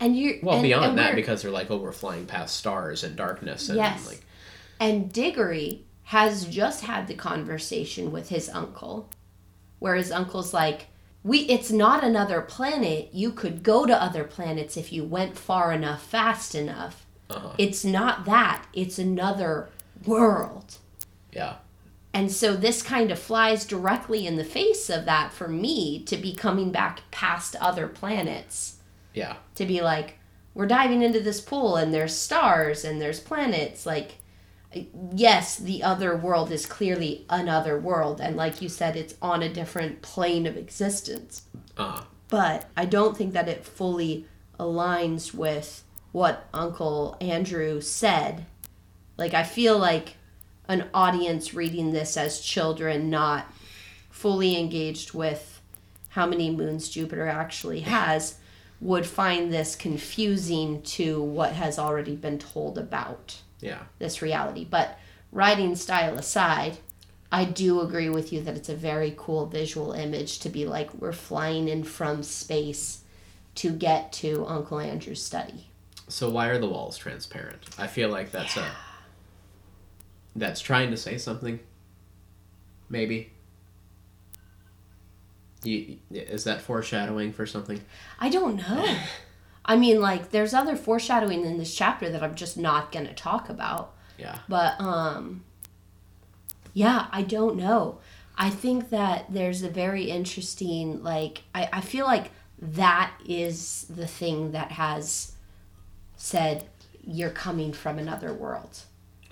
and 0.01 0.17
you 0.17 0.39
well 0.43 0.55
and, 0.55 0.63
beyond 0.63 0.85
and 0.89 0.97
that 0.97 1.15
because 1.15 1.41
they're 1.41 1.51
like 1.51 1.71
oh 1.71 1.77
we're 1.77 1.93
flying 1.93 2.25
past 2.25 2.57
stars 2.57 3.05
and 3.05 3.15
darkness 3.15 3.69
and 3.69 3.77
Yes. 3.77 4.05
like 4.05 4.25
And 4.81 5.11
Diggory 5.13 5.85
has 6.03 6.45
just 6.47 6.83
had 6.83 7.07
the 7.07 7.13
conversation 7.13 8.11
with 8.11 8.27
his 8.27 8.49
uncle, 8.49 9.09
where 9.81 9.95
his 9.95 10.11
uncle's 10.11 10.53
like, 10.53 10.87
"We, 11.23 11.39
it's 11.39 11.71
not 11.71 12.03
another 12.03 12.39
planet. 12.39 13.09
You 13.11 13.31
could 13.31 13.63
go 13.63 13.87
to 13.87 14.01
other 14.01 14.23
planets 14.23 14.77
if 14.77 14.93
you 14.93 15.03
went 15.03 15.37
far 15.37 15.73
enough, 15.73 16.03
fast 16.03 16.53
enough. 16.55 17.05
uh-huh. 17.31 17.55
It's 17.57 17.83
not 17.83 18.23
that. 18.25 18.65
It's 18.73 18.99
another 18.99 19.69
world." 20.05 20.77
yeah 21.33 21.55
And 22.13 22.31
so 22.31 22.55
this 22.55 22.81
kind 22.83 23.09
of 23.11 23.17
flies 23.19 23.65
directly 23.65 24.27
in 24.27 24.35
the 24.37 24.43
face 24.43 24.89
of 24.89 25.05
that 25.05 25.31
for 25.33 25.47
me 25.47 26.03
to 26.03 26.17
be 26.17 26.33
coming 26.33 26.71
back 26.71 27.01
past 27.09 27.55
other 27.59 27.87
planets 27.87 28.77
yeah 29.13 29.35
to 29.55 29.65
be 29.65 29.81
like 29.81 30.19
we're 30.53 30.67
diving 30.67 31.01
into 31.01 31.19
this 31.21 31.41
pool 31.41 31.75
and 31.77 31.93
there's 31.93 32.15
stars 32.15 32.83
and 32.83 33.01
there's 33.01 33.19
planets 33.19 33.85
like 33.85 34.17
yes 35.13 35.57
the 35.57 35.83
other 35.83 36.15
world 36.15 36.51
is 36.51 36.65
clearly 36.65 37.25
another 37.29 37.77
world 37.77 38.21
and 38.21 38.35
like 38.35 38.61
you 38.61 38.69
said 38.69 38.95
it's 38.95 39.15
on 39.21 39.43
a 39.43 39.53
different 39.53 40.01
plane 40.01 40.47
of 40.47 40.57
existence. 40.57 41.43
Uh 41.77 42.01
but 42.29 42.69
i 42.77 42.85
don't 42.85 43.17
think 43.17 43.33
that 43.33 43.49
it 43.49 43.65
fully 43.65 44.25
aligns 44.59 45.33
with 45.33 45.83
what 46.11 46.47
uncle 46.53 47.17
andrew 47.19 47.81
said. 47.81 48.45
Like 49.17 49.33
i 49.33 49.43
feel 49.43 49.77
like 49.77 50.15
an 50.67 50.89
audience 50.93 51.53
reading 51.53 51.91
this 51.91 52.15
as 52.15 52.39
children 52.39 53.09
not 53.09 53.51
fully 54.09 54.57
engaged 54.57 55.13
with 55.13 55.61
how 56.09 56.25
many 56.25 56.49
moons 56.49 56.89
jupiter 56.89 57.27
actually 57.27 57.81
has 57.81 58.35
would 58.79 59.05
find 59.05 59.53
this 59.53 59.75
confusing 59.75 60.81
to 60.81 61.21
what 61.21 61.53
has 61.53 61.77
already 61.77 62.15
been 62.15 62.39
told 62.39 62.77
about 62.77 63.41
yeah 63.61 63.83
this 63.99 64.21
reality. 64.21 64.65
But 64.69 64.97
writing 65.31 65.75
style 65.75 66.17
aside, 66.17 66.77
I 67.31 67.45
do 67.45 67.79
agree 67.81 68.09
with 68.09 68.33
you 68.33 68.41
that 68.41 68.55
it's 68.57 68.69
a 68.69 68.75
very 68.75 69.13
cool 69.17 69.45
visual 69.45 69.93
image 69.93 70.39
to 70.39 70.49
be 70.49 70.65
like 70.65 70.93
we're 70.93 71.13
flying 71.13 71.67
in 71.69 71.83
from 71.83 72.23
space 72.23 73.03
to 73.55 73.71
get 73.71 74.11
to 74.13 74.45
Uncle 74.47 74.79
Andrew's 74.79 75.21
study. 75.23 75.67
so 76.09 76.29
why 76.29 76.47
are 76.47 76.57
the 76.59 76.67
walls 76.67 76.97
transparent 76.97 77.63
i 77.77 77.87
feel 77.87 78.09
like 78.09 78.31
that's 78.31 78.57
a 78.57 78.65
that's 80.35 80.59
trying 80.59 80.91
to 80.91 80.97
say 80.97 81.17
something 81.17 81.57
maybe 82.89 83.31
you, 85.63 85.97
is 86.11 86.43
that 86.43 86.61
foreshadowing 86.61 87.31
for 87.31 87.45
something 87.45 87.81
I 88.19 88.29
don't 88.29 88.55
know. 88.57 88.97
I 89.63 89.75
mean, 89.77 90.01
like, 90.01 90.31
there's 90.31 90.53
other 90.53 90.75
foreshadowing 90.75 91.45
in 91.45 91.57
this 91.57 91.73
chapter 91.75 92.09
that 92.09 92.23
I'm 92.23 92.35
just 92.35 92.57
not 92.57 92.91
going 92.91 93.05
to 93.07 93.13
talk 93.13 93.49
about. 93.49 93.93
yeah 94.17 94.39
But 94.47 94.79
um 94.79 95.43
yeah, 96.73 97.07
I 97.11 97.21
don't 97.23 97.57
know. 97.57 97.99
I 98.37 98.49
think 98.49 98.89
that 98.91 99.25
there's 99.29 99.61
a 99.61 99.69
very 99.69 100.05
interesting 100.05 101.03
like 101.03 101.43
I, 101.53 101.69
I 101.73 101.81
feel 101.81 102.05
like 102.05 102.31
that 102.59 103.11
is 103.27 103.85
the 103.89 104.07
thing 104.07 104.51
that 104.51 104.71
has 104.71 105.33
said 106.15 106.65
you're 107.03 107.31
coming 107.31 107.73
from 107.73 107.97
another 107.99 108.33
world. 108.33 108.81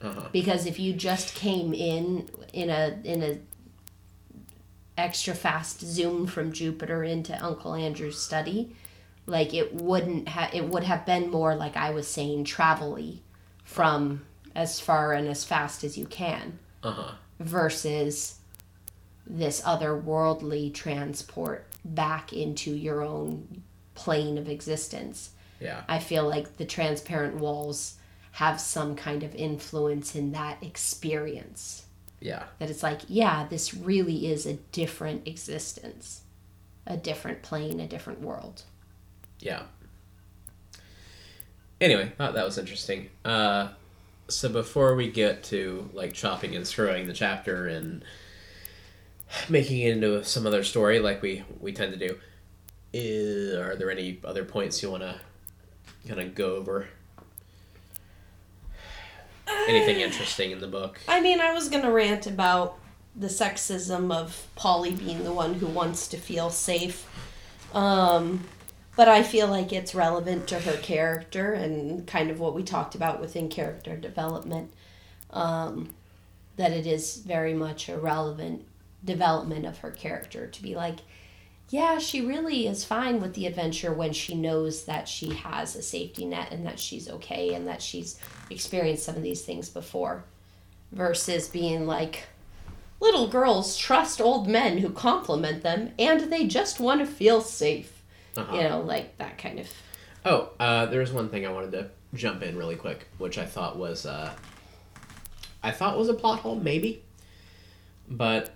uh-huh 0.01 0.29
Because 0.31 0.65
if 0.65 0.79
you 0.79 0.93
just 0.93 1.35
came 1.35 1.73
in 1.73 2.29
in 2.53 2.69
a 2.69 2.99
in 3.03 3.23
a 3.23 3.39
extra 4.97 5.33
fast 5.33 5.79
zoom 5.81 6.27
from 6.27 6.51
Jupiter 6.51 7.03
into 7.03 7.33
Uncle 7.43 7.73
Andrew's 7.73 8.19
study, 8.21 8.75
like 9.29 9.53
it 9.53 9.73
wouldn't 9.75 10.27
have 10.27 10.53
it 10.53 10.65
would 10.65 10.83
have 10.83 11.05
been 11.05 11.29
more 11.29 11.55
like 11.55 11.77
I 11.77 11.91
was 11.91 12.07
saying 12.07 12.43
travel-y 12.45 13.19
from 13.63 14.25
as 14.55 14.79
far 14.79 15.13
and 15.13 15.27
as 15.27 15.43
fast 15.43 15.83
as 15.83 15.97
you 15.97 16.05
can 16.05 16.59
uh-huh 16.83 17.13
versus 17.39 18.35
this 19.25 19.61
otherworldly 19.61 20.73
transport 20.73 21.65
back 21.85 22.33
into 22.33 22.71
your 22.75 23.01
own 23.01 23.63
plane 23.95 24.37
of 24.37 24.49
existence. 24.49 25.31
yeah 25.59 25.83
I 25.87 25.99
feel 25.99 26.27
like 26.27 26.57
the 26.57 26.65
transparent 26.65 27.35
walls 27.35 27.95
have 28.33 28.59
some 28.59 28.95
kind 28.95 29.23
of 29.23 29.35
influence 29.35 30.15
in 30.15 30.31
that 30.33 30.61
experience. 30.63 31.85
yeah 32.19 32.43
That 32.59 32.69
it's 32.69 32.83
like, 32.83 33.01
yeah, 33.07 33.47
this 33.47 33.73
really 33.73 34.27
is 34.31 34.45
a 34.45 34.53
different 34.71 35.27
existence, 35.27 36.21
a 36.85 36.97
different 36.97 37.41
plane, 37.41 37.79
a 37.79 37.87
different 37.87 38.21
world. 38.21 38.63
Yeah. 39.39 39.63
Anyway, 41.81 42.11
thought 42.17 42.33
that 42.33 42.45
was 42.45 42.57
interesting. 42.57 43.09
Uh, 43.23 43.69
so 44.27 44.49
before 44.49 44.95
we 44.95 45.09
get 45.09 45.43
to 45.45 45.89
like 45.93 46.13
chopping 46.13 46.55
and 46.55 46.67
screwing 46.67 47.07
the 47.07 47.13
chapter 47.13 47.67
and 47.67 48.03
making 49.47 49.79
it 49.79 49.91
into 49.93 50.23
some 50.23 50.45
other 50.45 50.63
story, 50.63 50.99
like 50.99 51.21
we 51.21 51.43
we 51.59 51.71
tend 51.71 51.93
to 51.93 52.07
do, 52.07 52.17
is, 52.93 53.55
are 53.55 53.75
there 53.75 53.91
any 53.91 54.19
other 54.23 54.43
points 54.43 54.83
you 54.83 54.91
want 54.91 55.03
to 55.03 55.19
kind 56.07 56.19
of 56.19 56.35
go 56.35 56.55
over? 56.55 56.87
Anything 59.67 60.01
interesting 60.01 60.51
in 60.51 60.59
the 60.59 60.67
book? 60.67 60.99
I 61.07 61.21
mean, 61.21 61.39
I 61.39 61.53
was 61.53 61.69
going 61.69 61.83
to 61.83 61.91
rant 61.91 62.27
about 62.27 62.77
the 63.15 63.27
sexism 63.27 64.13
of 64.13 64.47
Polly 64.55 64.91
being 64.91 65.23
the 65.23 65.33
one 65.33 65.55
who 65.55 65.67
wants 65.67 66.07
to 66.09 66.17
feel 66.17 66.49
safe. 66.49 67.07
Um, 67.73 68.45
but 68.99 69.07
I 69.07 69.23
feel 69.23 69.47
like 69.47 69.71
it's 69.71 69.95
relevant 69.95 70.45
to 70.49 70.59
her 70.59 70.75
character 70.75 71.53
and 71.53 72.05
kind 72.05 72.29
of 72.29 72.41
what 72.41 72.53
we 72.53 72.63
talked 72.63 72.95
about 72.95 73.21
within 73.21 73.47
character 73.47 73.95
development. 73.95 74.73
Um, 75.29 75.91
that 76.57 76.73
it 76.73 76.85
is 76.85 77.15
very 77.15 77.53
much 77.53 77.87
a 77.87 77.97
relevant 77.97 78.65
development 79.05 79.65
of 79.65 79.77
her 79.77 79.91
character 79.91 80.47
to 80.47 80.61
be 80.61 80.75
like, 80.75 80.97
yeah, 81.69 81.97
she 81.97 82.19
really 82.19 82.67
is 82.67 82.83
fine 82.83 83.21
with 83.21 83.35
the 83.35 83.45
adventure 83.45 83.93
when 83.93 84.11
she 84.11 84.35
knows 84.35 84.83
that 84.83 85.07
she 85.07 85.33
has 85.33 85.77
a 85.77 85.81
safety 85.81 86.25
net 86.25 86.51
and 86.51 86.65
that 86.65 86.77
she's 86.77 87.09
okay 87.09 87.53
and 87.53 87.69
that 87.69 87.81
she's 87.81 88.19
experienced 88.49 89.05
some 89.05 89.15
of 89.15 89.23
these 89.23 89.43
things 89.43 89.69
before 89.69 90.25
versus 90.91 91.47
being 91.47 91.87
like 91.87 92.23
little 92.99 93.29
girls 93.29 93.77
trust 93.77 94.19
old 94.19 94.45
men 94.45 94.79
who 94.79 94.89
compliment 94.89 95.63
them 95.63 95.93
and 95.97 96.29
they 96.29 96.45
just 96.45 96.81
want 96.81 96.99
to 96.99 97.05
feel 97.05 97.39
safe 97.39 97.98
Uh-huh. 98.39 98.55
You 98.57 98.63
know, 98.63 98.81
like 98.81 99.17
that 99.17 99.37
kind 99.37 99.59
of. 99.59 99.67
Oh, 100.25 100.49
uh, 100.59 100.85
there's 100.87 101.11
one 101.11 101.29
thing 101.29 101.45
I 101.47 101.51
wanted 101.51 101.71
to 101.73 101.89
jump 102.13 102.41
in 102.43 102.57
really 102.57 102.75
quick, 102.75 103.07
which 103.17 103.37
I 103.37 103.45
thought 103.45 103.77
was 103.77 104.05
uh, 104.05 104.33
I 105.63 105.71
thought 105.71 105.97
was 105.97 106.09
a 106.09 106.13
plot 106.13 106.39
hole, 106.39 106.55
maybe, 106.55 107.03
but 108.09 108.51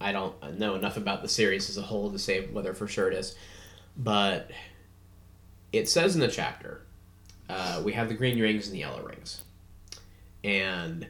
I 0.00 0.12
don't 0.12 0.58
know 0.58 0.74
enough 0.74 0.96
about 0.96 1.22
the 1.22 1.28
series 1.28 1.68
as 1.70 1.76
a 1.76 1.82
whole 1.82 2.10
to 2.10 2.18
say 2.18 2.46
whether 2.46 2.74
for 2.74 2.86
sure 2.88 3.08
it 3.10 3.14
is. 3.14 3.34
But 3.96 4.50
it 5.72 5.88
says 5.88 6.14
in 6.14 6.20
the 6.20 6.28
chapter, 6.28 6.82
uh, 7.48 7.82
we 7.84 7.92
have 7.94 8.08
the 8.08 8.14
green 8.14 8.40
rings 8.40 8.66
and 8.66 8.74
the 8.74 8.80
yellow 8.80 9.02
rings, 9.02 9.42
and 10.44 11.06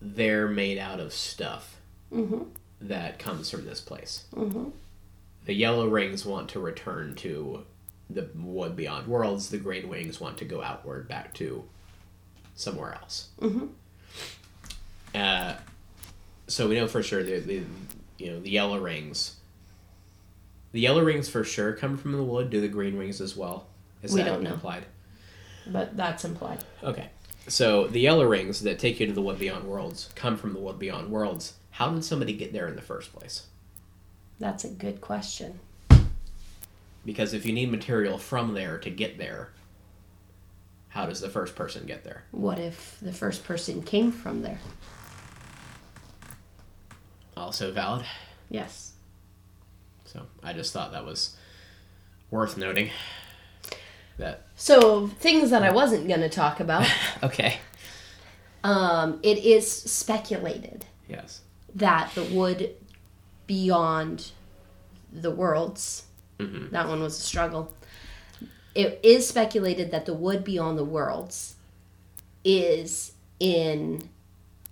they're 0.00 0.48
made 0.48 0.78
out 0.78 1.00
of 1.00 1.12
stuff 1.12 1.76
Mm-hmm. 2.12 2.42
that 2.80 3.20
comes 3.20 3.50
from 3.50 3.64
this 3.66 3.80
place. 3.80 4.24
Mm-hmm. 4.34 4.70
The 5.46 5.54
yellow 5.54 5.88
rings 5.88 6.24
want 6.24 6.50
to 6.50 6.60
return 6.60 7.14
to 7.16 7.64
the 8.08 8.28
wood 8.34 8.76
beyond 8.76 9.06
worlds. 9.06 9.48
The 9.50 9.58
green 9.58 9.88
wings 9.88 10.20
want 10.20 10.38
to 10.38 10.44
go 10.44 10.62
outward 10.62 11.08
back 11.08 11.34
to 11.34 11.64
somewhere 12.54 12.94
else. 12.94 13.28
Mm-hmm. 13.40 13.66
Uh, 15.14 15.54
so 16.46 16.68
we 16.68 16.74
know 16.76 16.86
for 16.86 17.02
sure 17.02 17.22
the, 17.22 17.38
the 17.40 17.62
you 18.18 18.30
know 18.32 18.40
the 18.40 18.50
yellow 18.50 18.78
rings. 18.78 19.36
The 20.72 20.80
yellow 20.80 21.02
rings 21.02 21.28
for 21.28 21.42
sure 21.42 21.72
come 21.72 21.96
from 21.96 22.12
the 22.12 22.22
wood. 22.22 22.50
Do 22.50 22.60
the 22.60 22.68
green 22.68 22.96
Wings 22.96 23.20
as 23.20 23.36
well? 23.36 23.66
Is 24.02 24.12
We 24.12 24.22
that 24.22 24.26
don't 24.26 24.42
know. 24.42 24.52
implied? 24.52 24.84
But 25.66 25.96
that's 25.96 26.24
implied. 26.24 26.64
Okay. 26.84 27.08
So 27.48 27.88
the 27.88 27.98
yellow 28.00 28.24
rings 28.24 28.60
that 28.62 28.78
take 28.78 29.00
you 29.00 29.06
to 29.06 29.12
the 29.12 29.22
wood 29.22 29.38
beyond 29.38 29.64
worlds 29.64 30.10
come 30.14 30.36
from 30.36 30.52
the 30.52 30.60
wood 30.60 30.78
beyond 30.78 31.10
worlds. 31.10 31.54
How 31.72 31.90
did 31.90 32.04
somebody 32.04 32.34
get 32.34 32.52
there 32.52 32.68
in 32.68 32.76
the 32.76 32.82
first 32.82 33.12
place? 33.12 33.46
That's 34.40 34.64
a 34.64 34.68
good 34.68 35.00
question. 35.02 35.60
Because 37.04 37.32
if 37.34 37.46
you 37.46 37.52
need 37.52 37.70
material 37.70 38.18
from 38.18 38.54
there 38.54 38.78
to 38.78 38.90
get 38.90 39.18
there, 39.18 39.50
how 40.88 41.06
does 41.06 41.20
the 41.20 41.28
first 41.28 41.54
person 41.54 41.86
get 41.86 42.02
there? 42.04 42.24
What 42.32 42.58
if 42.58 42.98
the 43.00 43.12
first 43.12 43.44
person 43.44 43.82
came 43.82 44.10
from 44.10 44.42
there? 44.42 44.58
Also 47.36 47.70
valid. 47.70 48.04
Yes. 48.48 48.92
So 50.04 50.22
I 50.42 50.52
just 50.52 50.72
thought 50.72 50.92
that 50.92 51.04
was 51.06 51.36
worth 52.30 52.56
noting. 52.56 52.90
That 54.18 54.46
So 54.56 55.06
things 55.06 55.50
that 55.50 55.62
I 55.62 55.70
wasn't 55.72 56.08
going 56.08 56.20
to 56.20 56.28
talk 56.28 56.60
about. 56.60 56.86
okay. 57.22 57.58
Um, 58.62 59.20
it 59.22 59.38
is 59.38 59.70
speculated 59.70 60.84
Yes. 61.08 61.40
that 61.74 62.10
the 62.14 62.24
wood 62.24 62.74
beyond 63.50 64.30
the 65.12 65.30
worlds, 65.32 66.04
Mhm. 66.38 66.70
that 66.70 66.86
one 66.86 67.02
was 67.02 67.18
a 67.18 67.20
struggle. 67.20 67.74
It 68.76 69.00
is 69.02 69.28
speculated 69.28 69.90
that 69.90 70.06
the 70.06 70.14
wood 70.14 70.44
beyond 70.44 70.78
the 70.78 70.84
worlds 70.84 71.56
is 72.44 73.10
in 73.40 74.08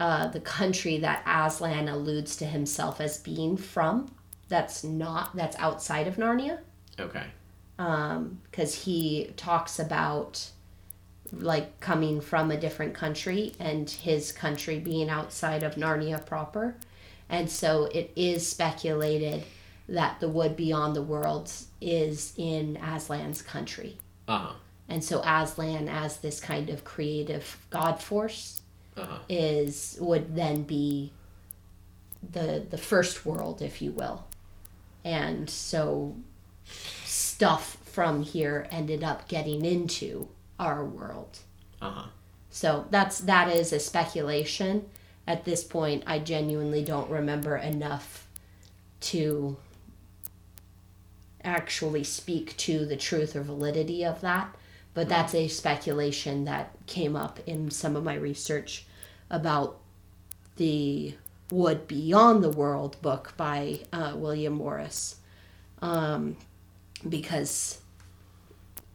uh, 0.00 0.28
the 0.28 0.38
country 0.38 0.96
that 0.98 1.24
Aslan 1.26 1.88
alludes 1.88 2.36
to 2.36 2.46
himself 2.46 3.00
as 3.00 3.18
being 3.18 3.56
from. 3.56 4.14
That's 4.48 4.84
not 4.84 5.34
that's 5.34 5.56
outside 5.56 6.06
of 6.06 6.14
Narnia 6.14 6.60
Okay. 7.00 7.24
because 7.76 8.84
he 8.84 9.32
talks 9.36 9.80
about 9.80 10.50
like 11.32 11.80
coming 11.80 12.20
from 12.20 12.52
a 12.52 12.56
different 12.56 12.94
country 12.94 13.54
and 13.58 13.90
his 13.90 14.30
country 14.30 14.78
being 14.78 15.10
outside 15.10 15.64
of 15.64 15.74
Narnia 15.74 16.24
proper. 16.24 16.76
And 17.28 17.50
so 17.50 17.84
it 17.86 18.10
is 18.16 18.46
speculated 18.48 19.44
that 19.88 20.20
the 20.20 20.28
wood 20.28 20.56
beyond 20.56 20.94
the 20.96 21.02
worlds 21.02 21.68
is 21.80 22.32
in 22.36 22.76
Aslan's 22.76 23.42
country. 23.42 23.98
Uh 24.26 24.38
huh. 24.38 24.52
And 24.88 25.04
so 25.04 25.20
Aslan 25.22 25.88
as 25.88 26.18
this 26.18 26.40
kind 26.40 26.70
of 26.70 26.84
creative 26.84 27.58
god 27.70 28.00
force 28.02 28.60
Uh 28.96 29.04
huh. 29.04 29.18
is 29.28 29.96
would 30.00 30.34
then 30.34 30.62
be 30.62 31.12
the 32.32 32.64
the 32.68 32.78
first 32.78 33.24
world 33.26 33.62
if 33.62 33.80
you 33.82 33.92
will. 33.92 34.24
And 35.04 35.48
so 35.48 36.16
stuff 37.04 37.78
from 37.84 38.22
here 38.22 38.66
ended 38.70 39.02
up 39.04 39.28
getting 39.28 39.64
into 39.64 40.28
our 40.58 40.84
world. 40.84 41.38
Uh 41.80 41.90
huh. 41.90 42.06
So 42.50 42.86
that's 42.90 43.20
that 43.20 43.48
is 43.54 43.72
a 43.72 43.78
speculation. 43.78 44.86
At 45.28 45.44
this 45.44 45.62
point, 45.62 46.04
I 46.06 46.20
genuinely 46.20 46.82
don't 46.82 47.10
remember 47.10 47.58
enough 47.58 48.26
to 49.00 49.58
actually 51.44 52.02
speak 52.02 52.56
to 52.56 52.86
the 52.86 52.96
truth 52.96 53.36
or 53.36 53.42
validity 53.42 54.06
of 54.06 54.22
that. 54.22 54.56
But 54.94 55.10
that's 55.10 55.34
a 55.34 55.48
speculation 55.48 56.46
that 56.46 56.72
came 56.86 57.14
up 57.14 57.40
in 57.46 57.70
some 57.70 57.94
of 57.94 58.04
my 58.04 58.14
research 58.14 58.86
about 59.28 59.78
the 60.56 61.14
Wood 61.50 61.86
Beyond 61.86 62.42
the 62.42 62.48
World 62.48 62.96
book 63.02 63.34
by 63.36 63.80
uh, 63.92 64.14
William 64.16 64.54
Morris. 64.54 65.16
Um, 65.82 66.38
because 67.06 67.80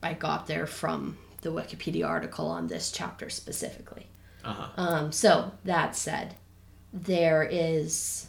I 0.01 0.13
got 0.13 0.47
there 0.47 0.65
from 0.65 1.19
the 1.41 1.51
Wikipedia 1.51 2.07
article 2.07 2.47
on 2.47 2.65
this 2.65 2.91
chapter 2.91 3.29
specifically. 3.29 4.07
Uh 4.43 4.53
huh. 4.53 4.67
Um, 4.77 5.11
so 5.11 5.51
that 5.63 5.95
said, 5.95 6.35
there 6.91 7.43
is 7.43 8.27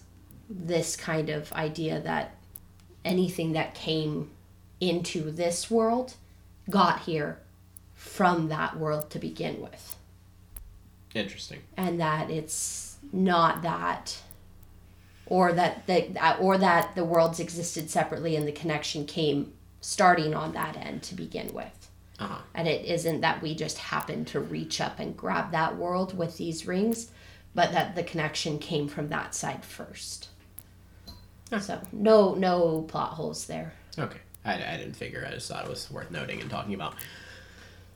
this 0.48 0.96
kind 0.96 1.28
of 1.30 1.52
idea 1.52 2.00
that 2.00 2.36
anything 3.04 3.52
that 3.52 3.74
came 3.74 4.30
into 4.80 5.30
this 5.30 5.70
world 5.70 6.14
got 6.70 7.00
here 7.00 7.38
from 7.94 8.48
that 8.48 8.76
world 8.78 9.10
to 9.10 9.18
begin 9.18 9.60
with, 9.60 9.96
Interesting. 11.14 11.60
and 11.76 12.00
that 12.00 12.30
it's 12.30 12.96
not 13.12 13.62
that. 13.62 14.18
Or 15.26 15.54
that, 15.54 15.86
that, 15.86 16.38
or 16.38 16.58
that 16.58 16.94
the 16.94 17.04
worlds 17.04 17.40
existed 17.40 17.88
separately 17.88 18.36
and 18.36 18.46
the 18.46 18.52
connection 18.52 19.06
came 19.06 19.54
starting 19.80 20.34
on 20.34 20.52
that 20.52 20.76
end 20.76 21.02
to 21.04 21.14
begin 21.14 21.50
with. 21.54 21.83
Uh 22.18 22.26
huh. 22.28 22.38
And 22.54 22.68
it 22.68 22.84
isn't 22.84 23.20
that 23.22 23.42
we 23.42 23.54
just 23.54 23.78
happen 23.78 24.24
to 24.26 24.40
reach 24.40 24.80
up 24.80 24.98
and 25.00 25.16
grab 25.16 25.50
that 25.52 25.76
world 25.76 26.16
with 26.16 26.36
these 26.36 26.66
rings, 26.66 27.10
but 27.54 27.72
that 27.72 27.96
the 27.96 28.02
connection 28.04 28.58
came 28.58 28.86
from 28.88 29.08
that 29.08 29.34
side 29.34 29.64
first. 29.64 30.28
So 31.60 31.80
no 31.92 32.34
no 32.34 32.82
plot 32.82 33.10
holes 33.10 33.46
there. 33.46 33.74
Okay. 33.98 34.18
I, 34.44 34.54
I 34.54 34.76
didn't 34.76 34.94
figure. 34.96 35.24
I 35.26 35.32
just 35.32 35.48
thought 35.48 35.64
it 35.64 35.70
was 35.70 35.90
worth 35.90 36.10
noting 36.10 36.40
and 36.40 36.50
talking 36.50 36.74
about. 36.74 36.94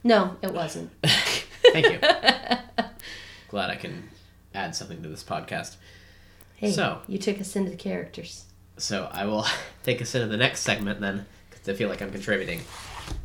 No, 0.05 0.37
it 0.43 0.53
wasn't. 0.53 0.91
Thank 1.73 1.87
you. 1.87 1.99
Glad 3.49 3.71
I 3.71 3.77
can 3.77 4.09
add 4.55 4.75
something 4.75 5.03
to 5.03 5.09
this 5.09 5.23
podcast. 5.25 5.77
Hey, 6.57 6.71
So- 6.73 7.03
you 7.09 7.19
took 7.19 7.41
us 7.41 7.55
into 7.57 7.71
the 7.71 7.77
characters. 7.77 8.45
So 8.77 9.09
I 9.12 9.25
will 9.27 9.45
take 9.83 10.01
us 10.01 10.14
into 10.14 10.29
the 10.29 10.37
next 10.37 10.61
segment 10.61 11.01
then, 11.01 11.27
because 11.51 11.69
I 11.69 11.73
feel 11.75 11.89
like 11.89 12.01
I'm 12.01 12.12
contributing. 12.12 12.61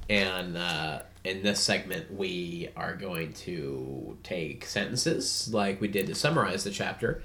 And 0.10 0.58
uh, 0.58 1.04
in 1.24 1.42
this 1.44 1.60
segment, 1.60 2.14
we 2.14 2.70
are 2.76 2.96
going 2.96 3.34
to 3.34 4.18
take 4.24 4.66
sentences 4.66 5.50
like 5.54 5.80
we 5.80 5.88
did 5.88 6.08
to 6.08 6.16
summarize 6.16 6.64
the 6.64 6.72
chapter, 6.72 7.24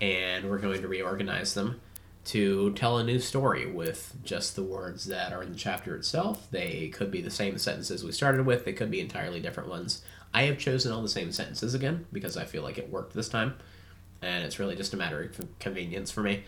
and 0.00 0.50
we're 0.50 0.58
going 0.58 0.82
to 0.82 0.88
reorganize 0.88 1.54
them 1.54 1.80
to 2.26 2.72
tell 2.72 2.98
a 2.98 3.04
new 3.04 3.20
story 3.20 3.70
with 3.70 4.16
just 4.24 4.56
the 4.56 4.62
words 4.62 5.04
that 5.04 5.32
are 5.32 5.42
in 5.42 5.52
the 5.52 5.58
chapter 5.58 5.94
itself. 5.94 6.48
They 6.50 6.88
could 6.88 7.12
be 7.12 7.20
the 7.20 7.30
same 7.30 7.56
sentences 7.56 8.02
we 8.02 8.10
started 8.10 8.44
with, 8.44 8.64
they 8.64 8.72
could 8.72 8.90
be 8.90 9.00
entirely 9.00 9.40
different 9.40 9.68
ones. 9.68 10.02
I 10.34 10.42
have 10.42 10.58
chosen 10.58 10.90
all 10.92 11.02
the 11.02 11.08
same 11.08 11.30
sentences 11.30 11.72
again 11.72 12.06
because 12.12 12.36
I 12.36 12.44
feel 12.44 12.62
like 12.64 12.78
it 12.78 12.90
worked 12.90 13.14
this 13.14 13.28
time, 13.28 13.54
and 14.20 14.44
it's 14.44 14.58
really 14.58 14.74
just 14.74 14.92
a 14.92 14.96
matter 14.96 15.22
of 15.22 15.58
convenience 15.60 16.10
for 16.10 16.22
me. 16.22 16.42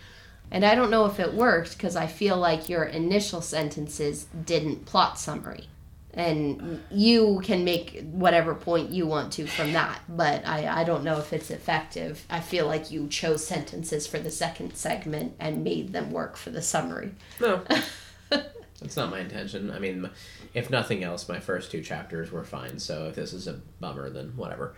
And 0.50 0.64
I 0.64 0.74
don't 0.74 0.90
know 0.90 1.06
if 1.06 1.20
it 1.20 1.34
worked 1.34 1.76
because 1.76 1.96
I 1.96 2.06
feel 2.06 2.36
like 2.36 2.68
your 2.68 2.84
initial 2.84 3.40
sentences 3.40 4.26
didn't 4.44 4.86
plot 4.86 5.18
summary. 5.18 5.68
And 6.14 6.82
you 6.90 7.40
can 7.44 7.64
make 7.64 8.02
whatever 8.10 8.54
point 8.54 8.90
you 8.90 9.06
want 9.06 9.32
to 9.34 9.46
from 9.46 9.72
that, 9.74 10.00
but 10.08 10.44
I, 10.46 10.80
I 10.80 10.84
don't 10.84 11.04
know 11.04 11.18
if 11.18 11.32
it's 11.32 11.50
effective. 11.50 12.24
I 12.28 12.40
feel 12.40 12.66
like 12.66 12.90
you 12.90 13.06
chose 13.08 13.46
sentences 13.46 14.06
for 14.06 14.18
the 14.18 14.30
second 14.30 14.74
segment 14.74 15.34
and 15.38 15.62
made 15.62 15.92
them 15.92 16.10
work 16.10 16.36
for 16.36 16.50
the 16.50 16.62
summary. 16.62 17.12
No. 17.40 17.62
That's 18.30 18.96
not 18.96 19.10
my 19.10 19.20
intention. 19.20 19.70
I 19.70 19.78
mean, 19.78 20.08
if 20.54 20.70
nothing 20.70 21.04
else, 21.04 21.28
my 21.28 21.40
first 21.40 21.70
two 21.70 21.82
chapters 21.82 22.30
were 22.30 22.44
fine. 22.44 22.78
So 22.78 23.06
if 23.08 23.14
this 23.14 23.32
is 23.32 23.46
a 23.46 23.60
bummer, 23.80 24.08
then 24.10 24.32
whatever. 24.36 24.74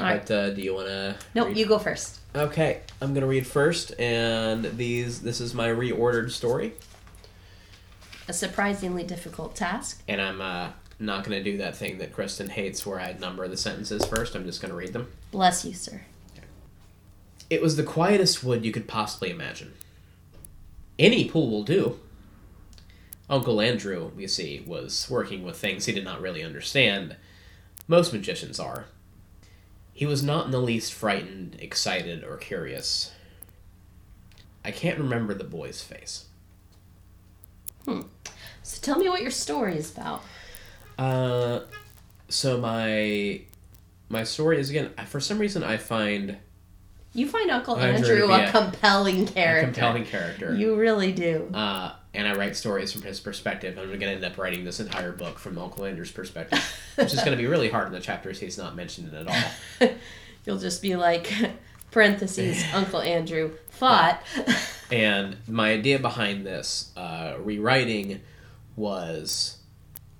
All 0.00 0.06
right. 0.06 0.26
But 0.26 0.30
uh, 0.34 0.50
do 0.50 0.62
you 0.62 0.74
want 0.74 0.88
to? 0.88 1.16
No, 1.34 1.46
you 1.48 1.66
go 1.66 1.78
first. 1.78 2.18
Okay, 2.34 2.80
I'm 3.00 3.12
gonna 3.12 3.26
read 3.26 3.46
first, 3.46 3.98
and 4.00 4.64
these. 4.78 5.20
This 5.20 5.40
is 5.40 5.52
my 5.52 5.68
reordered 5.68 6.30
story, 6.30 6.72
A 8.26 8.32
surprisingly 8.32 9.04
difficult 9.04 9.54
task. 9.54 10.02
and 10.08 10.18
I'm 10.20 10.40
uh, 10.40 10.70
not 10.98 11.24
gonna 11.24 11.42
do 11.42 11.58
that 11.58 11.76
thing 11.76 11.98
that 11.98 12.14
Kristen 12.14 12.48
hates, 12.48 12.86
where 12.86 12.98
I 12.98 13.12
number 13.20 13.46
the 13.48 13.56
sentences 13.58 14.04
first. 14.06 14.34
I'm 14.34 14.44
just 14.46 14.62
gonna 14.62 14.74
read 14.74 14.94
them. 14.94 15.08
Bless 15.30 15.64
you, 15.64 15.74
sir. 15.74 16.00
It 17.50 17.60
was 17.60 17.76
the 17.76 17.82
quietest 17.82 18.42
wood 18.42 18.64
you 18.64 18.72
could 18.72 18.88
possibly 18.88 19.30
imagine. 19.30 19.74
Any 20.98 21.28
pool 21.28 21.50
will 21.50 21.64
do. 21.64 21.98
Uncle 23.28 23.60
Andrew, 23.60 24.10
you 24.16 24.26
see, 24.28 24.62
was 24.66 25.06
working 25.10 25.42
with 25.42 25.58
things 25.58 25.84
he 25.84 25.92
did 25.92 26.04
not 26.04 26.22
really 26.22 26.42
understand. 26.42 27.16
Most 27.86 28.12
magicians 28.12 28.58
are. 28.58 28.86
He 29.92 30.06
was 30.06 30.22
not 30.22 30.46
in 30.46 30.50
the 30.50 30.60
least 30.60 30.92
frightened, 30.92 31.56
excited, 31.60 32.24
or 32.24 32.36
curious. 32.36 33.12
I 34.64 34.70
can't 34.70 34.98
remember 34.98 35.34
the 35.34 35.44
boy's 35.44 35.82
face. 35.82 36.26
So 37.84 38.80
tell 38.80 38.98
me 38.98 39.08
what 39.08 39.22
your 39.22 39.30
story 39.30 39.76
is 39.76 39.92
about. 39.92 40.22
Uh, 40.98 41.60
so 42.28 42.58
my 42.58 43.42
my 44.08 44.24
story 44.24 44.58
is 44.58 44.70
again 44.70 44.90
for 45.06 45.20
some 45.20 45.38
reason 45.38 45.62
I 45.62 45.76
find 45.78 46.36
You 47.14 47.28
find 47.28 47.50
Uncle 47.50 47.76
Andrew 47.76 48.10
Andrew 48.24 48.32
a 48.32 48.46
a- 48.46 48.50
compelling 48.50 49.24
a 49.24 49.26
character. 49.26 49.72
compelling 49.72 50.04
character. 50.06 50.54
You 50.54 50.76
really 50.76 51.12
do. 51.12 51.50
uh, 51.52 51.92
and 52.14 52.26
I 52.28 52.34
write 52.34 52.56
stories 52.56 52.92
from 52.92 53.02
his 53.02 53.20
perspective. 53.20 53.78
I'm 53.78 53.86
going 53.86 54.00
to 54.00 54.06
end 54.08 54.24
up 54.24 54.36
writing 54.36 54.64
this 54.64 54.80
entire 54.80 55.12
book 55.12 55.38
from 55.38 55.56
Uncle 55.58 55.84
Andrew's 55.86 56.10
perspective, 56.10 56.62
which 56.96 57.12
is 57.14 57.20
going 57.20 57.30
to 57.32 57.36
be 57.42 57.46
really 57.46 57.70
hard 57.70 57.86
in 57.86 57.92
the 57.94 58.00
chapters 58.00 58.38
he's 58.38 58.58
not 58.58 58.76
mentioned 58.76 59.14
at 59.14 59.26
all. 59.28 59.90
You'll 60.44 60.58
just 60.58 60.82
be 60.82 60.96
like, 60.96 61.32
parentheses, 61.90 62.62
Uncle 62.74 63.00
Andrew 63.00 63.52
thought. 63.70 64.22
And 64.90 65.36
my 65.48 65.72
idea 65.72 65.98
behind 65.98 66.44
this 66.44 66.92
uh, 66.98 67.36
rewriting 67.38 68.20
was 68.76 69.58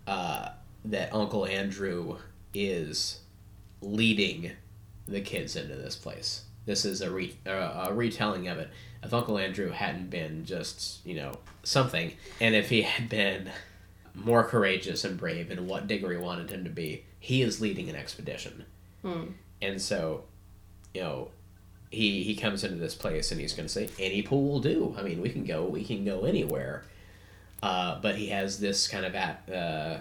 uh, 0.06 0.48
that 0.86 1.12
Uncle 1.12 1.44
Andrew 1.46 2.16
is 2.54 3.20
leading 3.82 4.52
the 5.06 5.20
kids 5.20 5.56
into 5.56 5.74
this 5.74 5.96
place. 5.96 6.42
This 6.64 6.84
is 6.84 7.00
a, 7.00 7.10
re- 7.10 7.36
uh, 7.46 7.86
a 7.88 7.92
retelling 7.94 8.48
of 8.48 8.58
it. 8.58 8.70
If 9.02 9.12
Uncle 9.12 9.36
Andrew 9.38 9.70
hadn't 9.70 10.10
been 10.10 10.44
just, 10.44 11.04
you 11.04 11.14
know, 11.14 11.32
something, 11.64 12.12
and 12.40 12.54
if 12.54 12.68
he 12.70 12.82
had 12.82 13.08
been 13.08 13.50
more 14.14 14.44
courageous 14.44 15.04
and 15.04 15.18
brave 15.18 15.50
in 15.50 15.66
what 15.66 15.88
Diggory 15.88 16.18
wanted 16.18 16.50
him 16.50 16.64
to 16.64 16.70
be, 16.70 17.04
he 17.18 17.42
is 17.42 17.60
leading 17.60 17.88
an 17.88 17.96
expedition. 17.96 18.64
And 19.60 19.80
so, 19.80 20.24
you 20.94 21.00
know, 21.00 21.30
he 21.90 22.22
he 22.22 22.34
comes 22.36 22.64
into 22.64 22.76
this 22.76 22.94
place 22.94 23.30
and 23.32 23.40
he's 23.40 23.52
going 23.52 23.66
to 23.66 23.72
say 23.72 23.88
any 23.98 24.22
pool 24.22 24.48
will 24.48 24.60
do. 24.60 24.94
I 24.98 25.02
mean, 25.02 25.20
we 25.20 25.28
can 25.30 25.44
go 25.44 25.64
we 25.64 25.84
can 25.84 26.04
go 26.04 26.22
anywhere. 26.22 26.84
Uh, 27.62 28.00
but 28.00 28.16
he 28.16 28.28
has 28.28 28.58
this 28.58 28.88
kind 28.88 29.04
of 29.04 29.14
at, 29.14 29.48
uh, 29.48 29.98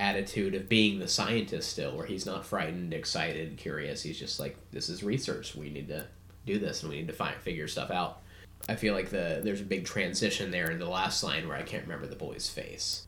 attitude 0.00 0.54
of 0.54 0.68
being 0.68 0.98
the 0.98 1.06
scientist 1.06 1.70
still, 1.70 1.96
where 1.96 2.06
he's 2.06 2.26
not 2.26 2.46
frightened, 2.46 2.94
excited, 2.94 3.58
curious. 3.58 4.02
He's 4.02 4.18
just 4.18 4.40
like, 4.40 4.56
this 4.72 4.88
is 4.88 5.04
research. 5.04 5.54
We 5.54 5.70
need 5.70 5.88
to 5.88 6.06
do 6.46 6.58
this 6.58 6.82
and 6.82 6.90
we 6.90 6.98
need 6.98 7.08
to 7.08 7.12
find 7.12 7.36
figure 7.36 7.68
stuff 7.68 7.90
out. 7.90 8.22
I 8.68 8.74
feel 8.76 8.94
like 8.94 9.10
the 9.10 9.40
there's 9.42 9.60
a 9.60 9.64
big 9.64 9.84
transition 9.84 10.50
there 10.50 10.70
in 10.70 10.78
the 10.78 10.88
last 10.88 11.22
line 11.22 11.46
where 11.46 11.56
I 11.56 11.62
can't 11.62 11.84
remember 11.84 12.06
the 12.06 12.16
boy's 12.16 12.48
face. 12.48 13.04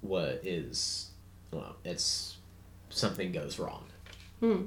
What 0.00 0.40
is, 0.44 1.10
well, 1.52 1.76
it's 1.84 2.36
something 2.88 3.32
goes 3.32 3.58
wrong. 3.58 3.84
Hmm. 4.40 4.62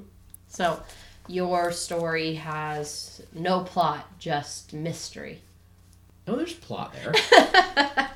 So, 0.46 0.80
your 1.26 1.72
story 1.72 2.34
has 2.34 3.22
no 3.32 3.64
plot, 3.64 4.18
just 4.18 4.72
mystery. 4.72 5.40
Oh, 6.26 6.36
there's 6.36 6.54
plot 6.54 6.94
there. 6.94 7.12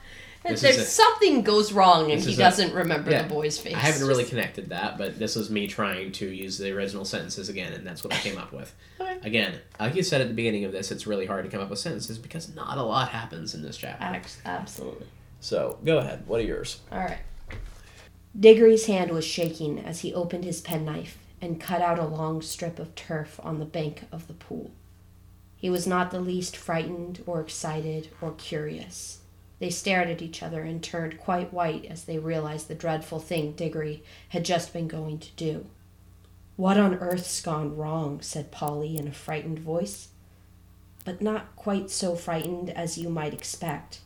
This 0.45 0.61
there's 0.62 0.76
a- 0.78 0.84
something 0.84 1.43
goes 1.43 1.72
wrong 1.72 2.11
and 2.12 2.20
he 2.20 2.34
doesn't 2.36 2.72
remember 2.72 3.11
Yeah. 3.11 3.22
the 3.22 3.28
boy's 3.28 3.59
face. 3.59 3.74
I 3.74 3.78
haven't 3.80 4.07
really 4.07 4.24
connected 4.24 4.70
that, 4.70 4.97
but 4.97 5.18
this 5.18 5.34
was 5.36 5.51
me 5.51 5.66
trying 5.66 6.12
to 6.12 6.26
use 6.26 6.59
the 6.59 6.70
original 6.72 7.05
sentences 7.05 7.49
again, 7.49 7.72
and 7.72 7.86
that's 7.86 8.03
what 8.05 8.14
I 8.14 8.18
came 8.18 8.39
up 8.39 8.53
with. 8.53 8.74
Okay. 9.01 9.18
Again, 9.22 9.55
like 9.80 9.95
you 9.95 10.03
said 10.03 10.20
at 10.20 10.28
the 10.28 10.34
beginning 10.34 10.64
of 10.64 10.72
this, 10.72 10.91
it's 10.91 11.07
really 11.07 11.24
hard 11.24 11.45
to 11.45 11.51
come 11.51 11.61
up 11.61 11.70
with 11.70 11.78
sentences 11.78 12.18
because 12.18 12.53
not 12.55 12.76
a 12.78 12.82
lot 12.82 13.09
happens 13.11 13.55
in 13.55 13.62
this 13.62 13.76
chapter. 13.76 14.20
Absolutely. 14.45 15.07
So 15.41 15.78
go 15.84 15.99
ahead. 15.99 16.24
What 16.26 16.41
are 16.41 16.45
yours? 16.45 16.80
All 16.93 16.99
right. 16.99 17.18
Diggory's 18.39 18.86
hand 18.86 19.11
was 19.11 19.24
shaking 19.24 19.78
as 19.78 20.01
he 20.01 20.12
opened 20.12 20.45
his 20.45 20.61
penknife 20.61 21.16
and 21.41 21.61
cut 21.61 21.80
out 21.80 21.99
a 21.99 22.05
long 22.05 22.43
strip 22.43 22.78
of 22.78 22.95
turf 22.95 23.41
on 23.43 23.59
the 23.59 23.64
bank 23.64 24.03
of 24.12 24.26
the 24.26 24.34
pool. 24.34 24.70
He 25.57 25.70
was 25.70 25.86
not 25.86 26.11
the 26.11 26.20
least 26.20 26.57
frightened 26.57 27.22
or 27.26 27.41
excited 27.41 28.09
or 28.20 28.32
curious. 28.32 29.18
They 29.61 29.70
stared 29.70 30.09
at 30.09 30.22
each 30.22 30.42
other 30.42 30.62
and 30.62 30.82
turned 30.82 31.18
quite 31.18 31.52
white 31.52 31.84
as 31.86 32.04
they 32.04 32.18
realized 32.18 32.68
the 32.68 32.74
dreadful 32.74 33.18
thing 33.18 33.52
Diggory 33.52 34.02
had 34.30 34.44
just 34.44 34.72
been 34.72 34.86
going 34.88 35.18
to 35.18 35.30
do. 35.36 35.66
What 36.56 36.78
on 36.78 36.94
earth's 36.96 37.40
gone 37.40 37.76
wrong? 37.76 38.20
said 38.20 38.50
Polly 38.52 38.96
in 38.96 39.09
a 39.09 39.12
frightened 39.12 39.59
voice. 39.59 40.09
But 41.04 41.22
not 41.22 41.56
quite 41.56 41.90
so 41.90 42.14
frightened 42.14 42.70
as 42.70 42.98
you 42.98 43.09
might 43.09 43.32
expect 43.34 44.00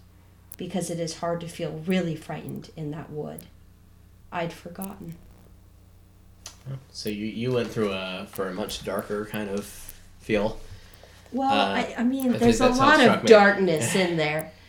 because 0.56 0.90
it 0.90 1.00
is 1.00 1.18
hard 1.18 1.40
to 1.40 1.48
feel 1.48 1.82
really 1.86 2.14
frightened 2.14 2.70
in 2.76 2.90
that 2.92 3.10
wood. 3.10 3.46
I'd 4.30 4.52
forgotten. 4.52 5.16
So 6.92 7.08
you, 7.08 7.26
you 7.26 7.52
went 7.52 7.70
through 7.70 7.92
a 7.92 8.26
for 8.30 8.48
a 8.48 8.54
much 8.54 8.84
darker 8.84 9.26
kind 9.26 9.50
of 9.50 9.64
feel. 10.20 10.60
Well, 11.32 11.50
Uh, 11.50 11.74
I, 11.74 11.94
I 11.98 12.04
mean, 12.04 12.34
I 12.34 12.38
there's 12.38 12.60
a 12.60 12.68
that's 12.68 12.78
how 12.78 12.92
it 12.92 12.98
lot 12.98 13.00
of 13.00 13.24
me. 13.24 13.28
darkness 13.28 13.94
in 13.94 14.16
there. 14.16 14.52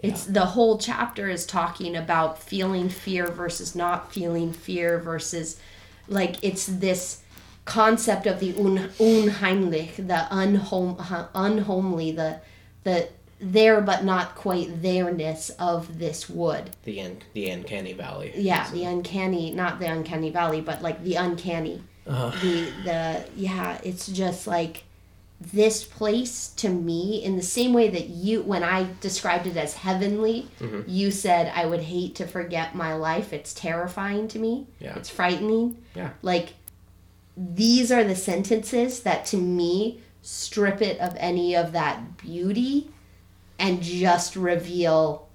It's 0.00 0.24
the 0.24 0.46
whole 0.46 0.78
chapter 0.78 1.28
is 1.28 1.44
talking 1.44 1.96
about 1.96 2.40
feeling 2.40 2.88
fear 2.88 3.26
versus 3.26 3.74
not 3.74 4.12
feeling 4.12 4.52
fear 4.52 4.98
versus 4.98 5.58
like 6.06 6.36
it's 6.42 6.66
this 6.66 7.22
concept 7.64 8.26
of 8.26 8.40
the 8.40 8.54
un, 8.54 8.90
unheimlich, 8.98 9.96
the 9.96 10.26
unhome, 10.30 11.28
unhomely, 11.34 12.12
the 12.12 12.40
the 12.84 13.08
there 13.40 13.80
but 13.80 14.04
not 14.04 14.34
quite 14.34 14.82
there-ness 14.82 15.50
of 15.50 15.98
this 15.98 16.28
wood. 16.28 16.70
The 16.84 17.02
un, 17.02 17.18
the 17.34 17.50
uncanny 17.50 17.92
valley. 17.92 18.32
Yeah, 18.36 18.70
the 18.70 18.84
uncanny, 18.84 19.52
not 19.52 19.78
the 19.78 19.86
uncanny 19.86 20.30
valley, 20.30 20.60
but 20.60 20.82
like 20.82 21.02
the 21.02 21.16
uncanny. 21.16 21.82
Uh, 22.06 22.30
the 22.40 22.72
the 22.84 23.24
yeah 23.36 23.78
it's 23.84 24.06
just 24.06 24.46
like 24.46 24.84
this 25.40 25.84
place 25.84 26.48
to 26.48 26.68
me 26.68 27.22
in 27.22 27.36
the 27.36 27.42
same 27.42 27.72
way 27.72 27.88
that 27.88 28.08
you 28.08 28.42
when 28.42 28.64
i 28.64 28.86
described 29.00 29.46
it 29.46 29.56
as 29.56 29.74
heavenly 29.74 30.48
Mm-hmm. 30.60 30.82
you 30.90 31.10
said 31.12 31.52
i 31.54 31.64
would 31.64 31.80
hate 31.82 32.16
to 32.16 32.26
forget 32.26 32.74
my 32.74 32.94
life 32.94 33.32
it's 33.32 33.54
terrifying 33.54 34.26
to 34.28 34.38
me 34.40 34.66
Yeah. 34.80 34.96
it's 34.96 35.08
frightening 35.10 35.76
Yeah. 35.94 36.10
like 36.22 36.54
these 37.36 37.92
are 37.92 38.02
the 38.02 38.16
sentences 38.16 39.00
that 39.04 39.26
to 39.26 39.36
me 39.36 40.00
strip 40.22 40.82
it 40.82 40.98
of 40.98 41.14
any 41.18 41.54
of 41.54 41.70
that 41.72 42.16
beauty 42.18 42.90
and 43.60 43.80
just 43.80 44.34
reveal 44.34 45.28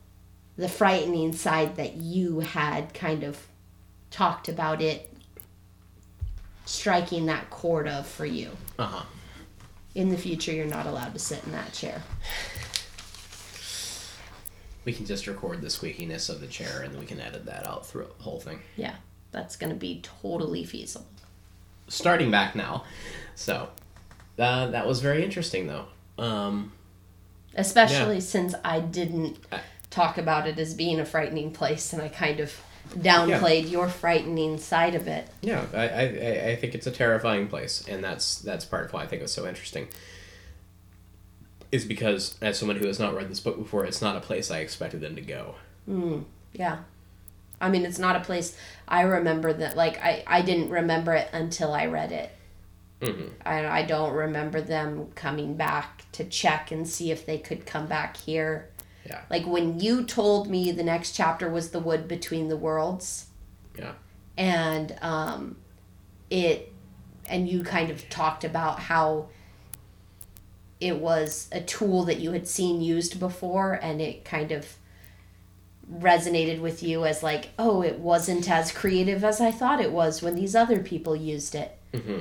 the 0.57 0.67
frightening 0.67 1.31
side 1.31 1.77
that 1.77 1.95
you 1.95 2.41
had 2.41 2.93
kind 2.93 3.23
of 3.23 3.39
talked 4.11 4.49
about 4.49 4.81
it 4.81 5.09
striking 6.65 7.25
that 7.27 7.49
chord 7.49 7.87
of 7.87 8.05
for 8.07 8.25
you. 8.25 8.49
uh 8.79 8.85
huh. 8.85 9.05
In 9.95 10.09
the 10.09 10.17
future, 10.17 10.51
you're 10.51 10.65
not 10.65 10.85
allowed 10.87 11.13
to 11.13 11.19
sit 11.19 11.43
in 11.45 11.51
that 11.51 11.71
chair. 11.73 12.01
We 14.85 14.91
can 14.91 15.05
just 15.05 15.27
record 15.27 15.61
the 15.61 15.67
squeakiness 15.67 16.29
of 16.29 16.41
the 16.41 16.47
chair, 16.47 16.81
and 16.81 16.93
then 16.93 16.99
we 16.99 17.05
can 17.05 17.19
edit 17.21 17.45
that 17.45 17.67
out 17.67 17.85
through 17.85 18.07
the 18.17 18.23
whole 18.23 18.39
thing. 18.39 18.59
Yeah, 18.75 18.95
that's 19.31 19.55
going 19.55 19.71
to 19.71 19.79
be 19.79 20.01
totally 20.21 20.63
feasible. 20.65 21.05
starting 21.87 22.31
back 22.31 22.55
now. 22.55 22.83
So 23.35 23.69
uh, 24.39 24.67
that 24.67 24.87
was 24.87 24.99
very 24.99 25.23
interesting, 25.23 25.67
though. 25.67 25.85
Um, 26.17 26.71
Especially 27.55 28.19
since 28.19 28.55
I 28.63 28.79
didn't 28.79 29.37
talk 29.89 30.17
about 30.17 30.47
it 30.47 30.57
as 30.57 30.73
being 30.73 30.99
a 30.99 31.05
frightening 31.05 31.51
place 31.51 31.93
and 31.93 32.01
I 32.01 32.07
kind 32.09 32.39
of 32.39 32.59
downplayed 32.95 33.69
your 33.69 33.87
frightening 33.89 34.57
side 34.57 34.95
of 34.95 35.07
it. 35.07 35.27
yeah, 35.41 35.65
I, 35.73 35.87
I, 35.87 36.01
I- 36.51 36.55
think 36.55 36.75
it's 36.75 36.87
a 36.87 36.91
terrifying 36.91 37.47
place, 37.47 37.83
and 37.87 38.03
that's 38.03 38.35
that's 38.39 38.65
part 38.65 38.85
of 38.85 38.93
why 38.93 39.03
I 39.03 39.07
think 39.07 39.19
it 39.21 39.23
was 39.23 39.33
so 39.33 39.47
interesting. 39.47 39.87
Is 41.71 41.85
because 41.85 42.37
as 42.41 42.59
someone 42.59 42.77
who 42.77 42.85
has 42.85 42.99
not 42.99 43.15
read 43.15 43.29
this 43.29 43.39
book 43.39 43.57
before, 43.57 43.83
it's 43.85 44.01
not 44.01 44.15
a 44.15 44.19
place 44.19 44.51
I 44.51 44.59
expected 44.59 45.01
them 45.01 45.15
to 45.15 45.21
go. 45.21 45.55
Yeah. 46.53 46.79
I 47.59 47.69
mean, 47.69 47.83
it's 47.85 47.97
not 47.97 48.15
a 48.15 48.19
place 48.19 48.55
I 48.87 49.01
remember 49.01 49.51
that, 49.53 49.75
like, 49.75 49.97
I, 50.03 50.23
I 50.27 50.41
didn't 50.41 50.69
remember 50.69 51.13
it 51.13 51.29
until 51.33 51.73
I 51.73 51.87
read 51.87 52.11
it. 52.11 52.29
Mhm. 53.01 53.31
I, 53.43 53.65
I 53.79 53.83
don't 53.83 54.13
remember 54.13 54.61
them 54.61 55.07
coming 55.15 55.55
back 55.55 56.05
to 56.11 56.23
check 56.25 56.71
and 56.71 56.87
see 56.87 57.09
if 57.09 57.25
they 57.25 57.37
could 57.39 57.65
come 57.65 57.87
back 57.87 58.17
here. 58.17 58.69
Yeah. 59.05 59.21
Like, 59.29 59.45
when 59.45 59.79
you 59.79 60.05
told 60.05 60.49
me 60.49 60.71
the 60.71 60.83
next 60.83 61.11
chapter 61.13 61.49
was 61.49 61.71
The 61.71 61.79
Wood 61.79 62.07
Between 62.07 62.47
the 62.47 62.57
Worlds, 62.57 63.27
Yeah. 63.77 63.93
and 64.37 64.95
um, 65.01 65.57
it, 66.29 66.71
and 67.27 67.49
you 67.49 67.63
kind 67.63 67.89
of 67.89 68.07
talked 68.09 68.43
about 68.43 68.79
how 68.79 69.27
it 70.79 70.97
was 70.97 71.47
a 71.51 71.61
tool 71.61 72.03
that 72.03 72.19
you 72.19 72.31
had 72.31 72.47
seen 72.47 72.81
used 72.81 73.19
before, 73.19 73.73
and 73.73 74.01
it 74.01 74.23
kind 74.25 74.51
of 74.51 74.77
resonated 75.91 76.61
with 76.61 76.81
you 76.81 77.05
as 77.05 77.21
like, 77.21 77.49
oh, 77.59 77.81
it 77.83 77.99
wasn't 77.99 78.49
as 78.49 78.71
creative 78.71 79.23
as 79.23 79.41
I 79.41 79.51
thought 79.51 79.81
it 79.81 79.91
was 79.91 80.21
when 80.21 80.35
these 80.35 80.55
other 80.55 80.79
people 80.79 81.15
used 81.15 81.55
it. 81.55 81.77
hmm 81.93 82.19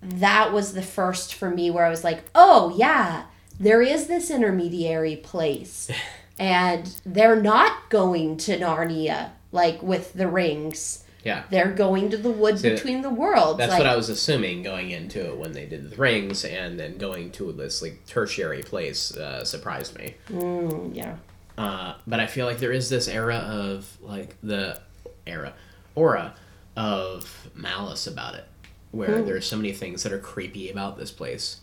That 0.00 0.52
was 0.52 0.72
the 0.74 0.82
first 0.82 1.34
for 1.34 1.50
me 1.50 1.70
where 1.70 1.84
I 1.84 1.90
was 1.90 2.04
like, 2.04 2.22
oh, 2.34 2.74
yeah, 2.76 3.24
there 3.58 3.82
is 3.82 4.06
this 4.06 4.30
intermediary 4.30 5.16
place. 5.16 5.90
and 6.38 6.94
they're 7.04 7.40
not 7.40 7.90
going 7.90 8.36
to 8.36 8.58
Narnia 8.58 9.30
like 9.50 9.82
with 9.82 10.12
the 10.12 10.28
rings. 10.28 11.04
Yeah. 11.24 11.44
They're 11.50 11.72
going 11.72 12.10
to 12.10 12.16
the 12.16 12.30
woods 12.30 12.62
So 12.62 12.70
between 12.70 13.02
the 13.02 13.10
worlds. 13.10 13.58
That's 13.58 13.70
like, 13.70 13.80
what 13.80 13.88
I 13.88 13.96
was 13.96 14.08
assuming 14.08 14.62
going 14.62 14.90
into 14.90 15.26
it 15.26 15.36
when 15.36 15.52
they 15.52 15.66
did 15.66 15.90
the 15.90 15.96
rings, 15.96 16.44
and 16.44 16.78
then 16.78 16.96
going 16.96 17.32
to 17.32 17.52
this 17.52 17.82
like 17.82 18.06
tertiary 18.06 18.62
place 18.62 19.14
uh, 19.16 19.44
surprised 19.44 19.98
me. 19.98 20.14
Mm, 20.30 20.94
yeah. 20.94 21.16
Uh, 21.56 21.94
but 22.06 22.20
I 22.20 22.26
feel 22.26 22.46
like 22.46 22.58
there 22.58 22.72
is 22.72 22.88
this 22.88 23.08
era 23.08 23.36
of 23.36 23.98
like 24.00 24.36
the 24.42 24.80
era 25.26 25.54
aura 25.96 26.34
of 26.76 27.50
malice 27.54 28.06
about 28.06 28.36
it, 28.36 28.44
where 28.92 29.20
there's 29.22 29.44
so 29.44 29.56
many 29.56 29.72
things 29.72 30.04
that 30.04 30.12
are 30.12 30.20
creepy 30.20 30.70
about 30.70 30.96
this 30.96 31.10
place, 31.10 31.60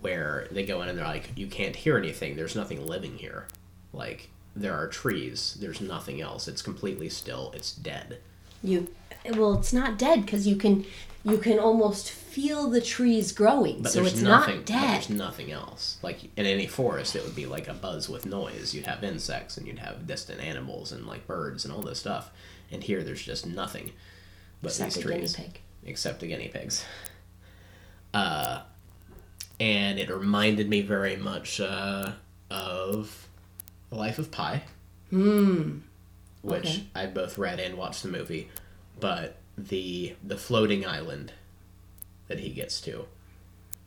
where 0.00 0.46
they 0.50 0.64
go 0.64 0.82
in 0.82 0.88
and 0.88 0.98
they're 0.98 1.04
like, 1.06 1.30
you 1.36 1.46
can't 1.46 1.76
hear 1.76 1.96
anything. 1.96 2.36
There's 2.36 2.56
nothing 2.56 2.86
living 2.86 3.18
here. 3.18 3.46
Like 3.92 4.30
there 4.54 4.74
are 4.74 4.88
trees. 4.88 5.56
There's 5.60 5.80
nothing 5.80 6.20
else. 6.20 6.48
It's 6.48 6.62
completely 6.62 7.08
still. 7.08 7.52
It's 7.54 7.72
dead. 7.72 8.18
You 8.62 8.88
well, 9.34 9.54
it's 9.58 9.72
not 9.72 9.98
dead 9.98 10.22
because 10.24 10.46
you 10.46 10.56
can 10.56 10.84
you 11.24 11.38
can 11.38 11.58
almost 11.58 12.10
feel 12.10 12.70
the 12.70 12.80
trees 12.80 13.32
growing, 13.32 13.82
But 13.82 13.92
so 13.92 14.04
it's 14.04 14.20
nothing. 14.20 14.56
not 14.56 14.64
but 14.64 14.66
dead. 14.66 14.94
there's 14.94 15.10
nothing 15.10 15.50
else. 15.50 15.98
Like 16.02 16.24
in 16.36 16.46
any 16.46 16.66
forest, 16.66 17.16
it 17.16 17.24
would 17.24 17.34
be 17.34 17.46
like 17.46 17.66
a 17.68 17.74
buzz 17.74 18.08
with 18.08 18.24
noise. 18.26 18.72
You'd 18.74 18.86
have 18.86 19.02
insects 19.02 19.56
and 19.56 19.66
you'd 19.66 19.80
have 19.80 20.06
distant 20.06 20.40
animals 20.40 20.92
and 20.92 21.06
like 21.06 21.26
birds 21.26 21.64
and 21.64 21.74
all 21.74 21.82
this 21.82 21.98
stuff. 21.98 22.30
And 22.70 22.82
here, 22.82 23.02
there's 23.02 23.22
just 23.22 23.46
nothing 23.46 23.92
but 24.62 24.68
Except 24.72 24.94
these 24.94 25.02
trees, 25.04 25.40
except 25.84 26.20
the 26.20 26.26
guinea 26.28 26.48
pigs. 26.48 26.84
Uh, 28.14 28.60
and 29.60 29.98
it 29.98 30.10
reminded 30.10 30.68
me 30.68 30.82
very 30.82 31.16
much 31.16 31.60
uh, 31.60 32.12
of 32.50 33.28
The 33.90 33.96
Life 33.96 34.18
of 34.18 34.30
Pi. 34.30 34.62
Hmm. 35.10 35.78
Which 36.42 36.66
Okay. 36.66 36.86
I 36.94 37.06
both 37.06 37.36
read 37.38 37.58
and 37.58 37.76
watched 37.76 38.02
the 38.02 38.08
movie, 38.08 38.48
but 39.00 39.36
the 39.56 40.14
the 40.22 40.36
floating 40.36 40.86
island 40.86 41.32
that 42.28 42.38
he 42.38 42.50
gets 42.50 42.80
to 42.82 43.06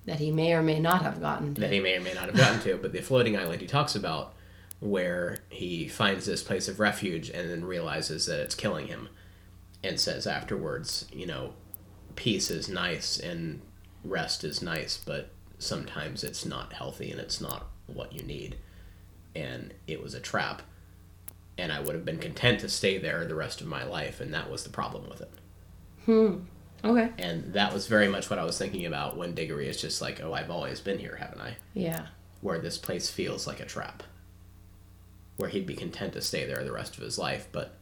That 0.05 0.19
he 0.19 0.31
may 0.31 0.51
or 0.53 0.61
may 0.61 0.79
not 0.79 1.01
have 1.03 1.21
gotten 1.21 1.55
to. 1.55 1.61
that 1.61 1.71
he 1.71 1.79
may 1.79 1.95
or 1.95 2.01
may 2.01 2.13
not 2.13 2.25
have 2.25 2.35
gotten 2.35 2.59
to, 2.61 2.77
but 2.77 2.91
the 2.91 3.01
floating 3.01 3.37
island 3.37 3.61
he 3.61 3.67
talks 3.67 3.95
about, 3.95 4.33
where 4.81 5.37
he 5.49 5.87
finds 5.87 6.25
this 6.25 6.43
place 6.43 6.67
of 6.67 6.79
refuge 6.79 7.29
and 7.29 7.49
then 7.49 7.63
realizes 7.63 8.25
that 8.25 8.39
it's 8.41 8.55
killing 8.55 8.87
him, 8.87 9.07
and 9.83 9.99
says 9.99 10.27
afterwards, 10.27 11.05
you 11.13 11.25
know, 11.27 11.53
peace 12.15 12.51
is 12.51 12.67
nice 12.67 13.17
and 13.17 13.61
rest 14.03 14.43
is 14.43 14.61
nice, 14.61 14.97
but 15.05 15.29
sometimes 15.61 16.23
it's 16.23 16.45
not 16.45 16.73
healthy 16.73 17.11
and 17.11 17.19
it's 17.19 17.39
not 17.41 17.67
what 17.87 18.13
you 18.13 18.23
need. 18.23 18.57
And 19.35 19.73
it 19.87 20.01
was 20.01 20.13
a 20.13 20.19
trap. 20.19 20.61
And 21.57 21.71
I 21.71 21.79
would 21.79 21.95
have 21.95 22.05
been 22.05 22.17
content 22.17 22.59
to 22.61 22.69
stay 22.69 22.97
there 22.97 23.25
the 23.25 23.35
rest 23.35 23.61
of 23.61 23.67
my 23.67 23.83
life, 23.83 24.19
and 24.19 24.33
that 24.33 24.49
was 24.49 24.63
the 24.63 24.69
problem 24.69 25.07
with 25.09 25.21
it. 25.21 25.31
Hmm. 26.05 26.35
Okay. 26.83 27.09
And 27.19 27.53
that 27.53 27.73
was 27.73 27.85
very 27.87 28.07
much 28.07 28.29
what 28.29 28.39
I 28.39 28.43
was 28.43 28.57
thinking 28.57 28.85
about 28.87 29.15
when 29.15 29.35
Diggory 29.35 29.67
is 29.67 29.79
just 29.79 30.01
like, 30.01 30.19
oh, 30.23 30.33
I've 30.33 30.49
always 30.49 30.79
been 30.79 30.97
here, 30.97 31.15
haven't 31.19 31.41
I? 31.41 31.55
Yeah. 31.73 32.07
where 32.41 32.57
this 32.59 32.79
place 32.79 33.09
feels 33.09 33.45
like 33.45 33.59
a 33.59 33.65
trap. 33.65 34.01
Where 35.37 35.49
he'd 35.49 35.67
be 35.67 35.75
content 35.75 36.13
to 36.13 36.21
stay 36.21 36.45
there 36.45 36.63
the 36.63 36.71
rest 36.71 36.97
of 36.97 37.03
his 37.03 37.19
life, 37.19 37.47
but 37.51 37.75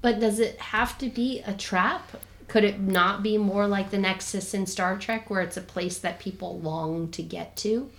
But 0.00 0.20
does 0.20 0.38
it 0.38 0.58
have 0.58 0.96
to 0.98 1.08
be 1.10 1.42
a 1.46 1.52
trap? 1.52 2.08
Could 2.48 2.64
it 2.64 2.80
not 2.80 3.22
be 3.22 3.38
more 3.38 3.66
like 3.66 3.90
the 3.90 3.98
Nexus 3.98 4.54
in 4.54 4.66
Star 4.66 4.96
Trek, 4.98 5.28
where 5.28 5.42
it's 5.42 5.56
a 5.56 5.62
place 5.62 5.98
that 5.98 6.18
people 6.18 6.60
long 6.60 7.10
to 7.10 7.22
get 7.22 7.56
to? 7.58 7.90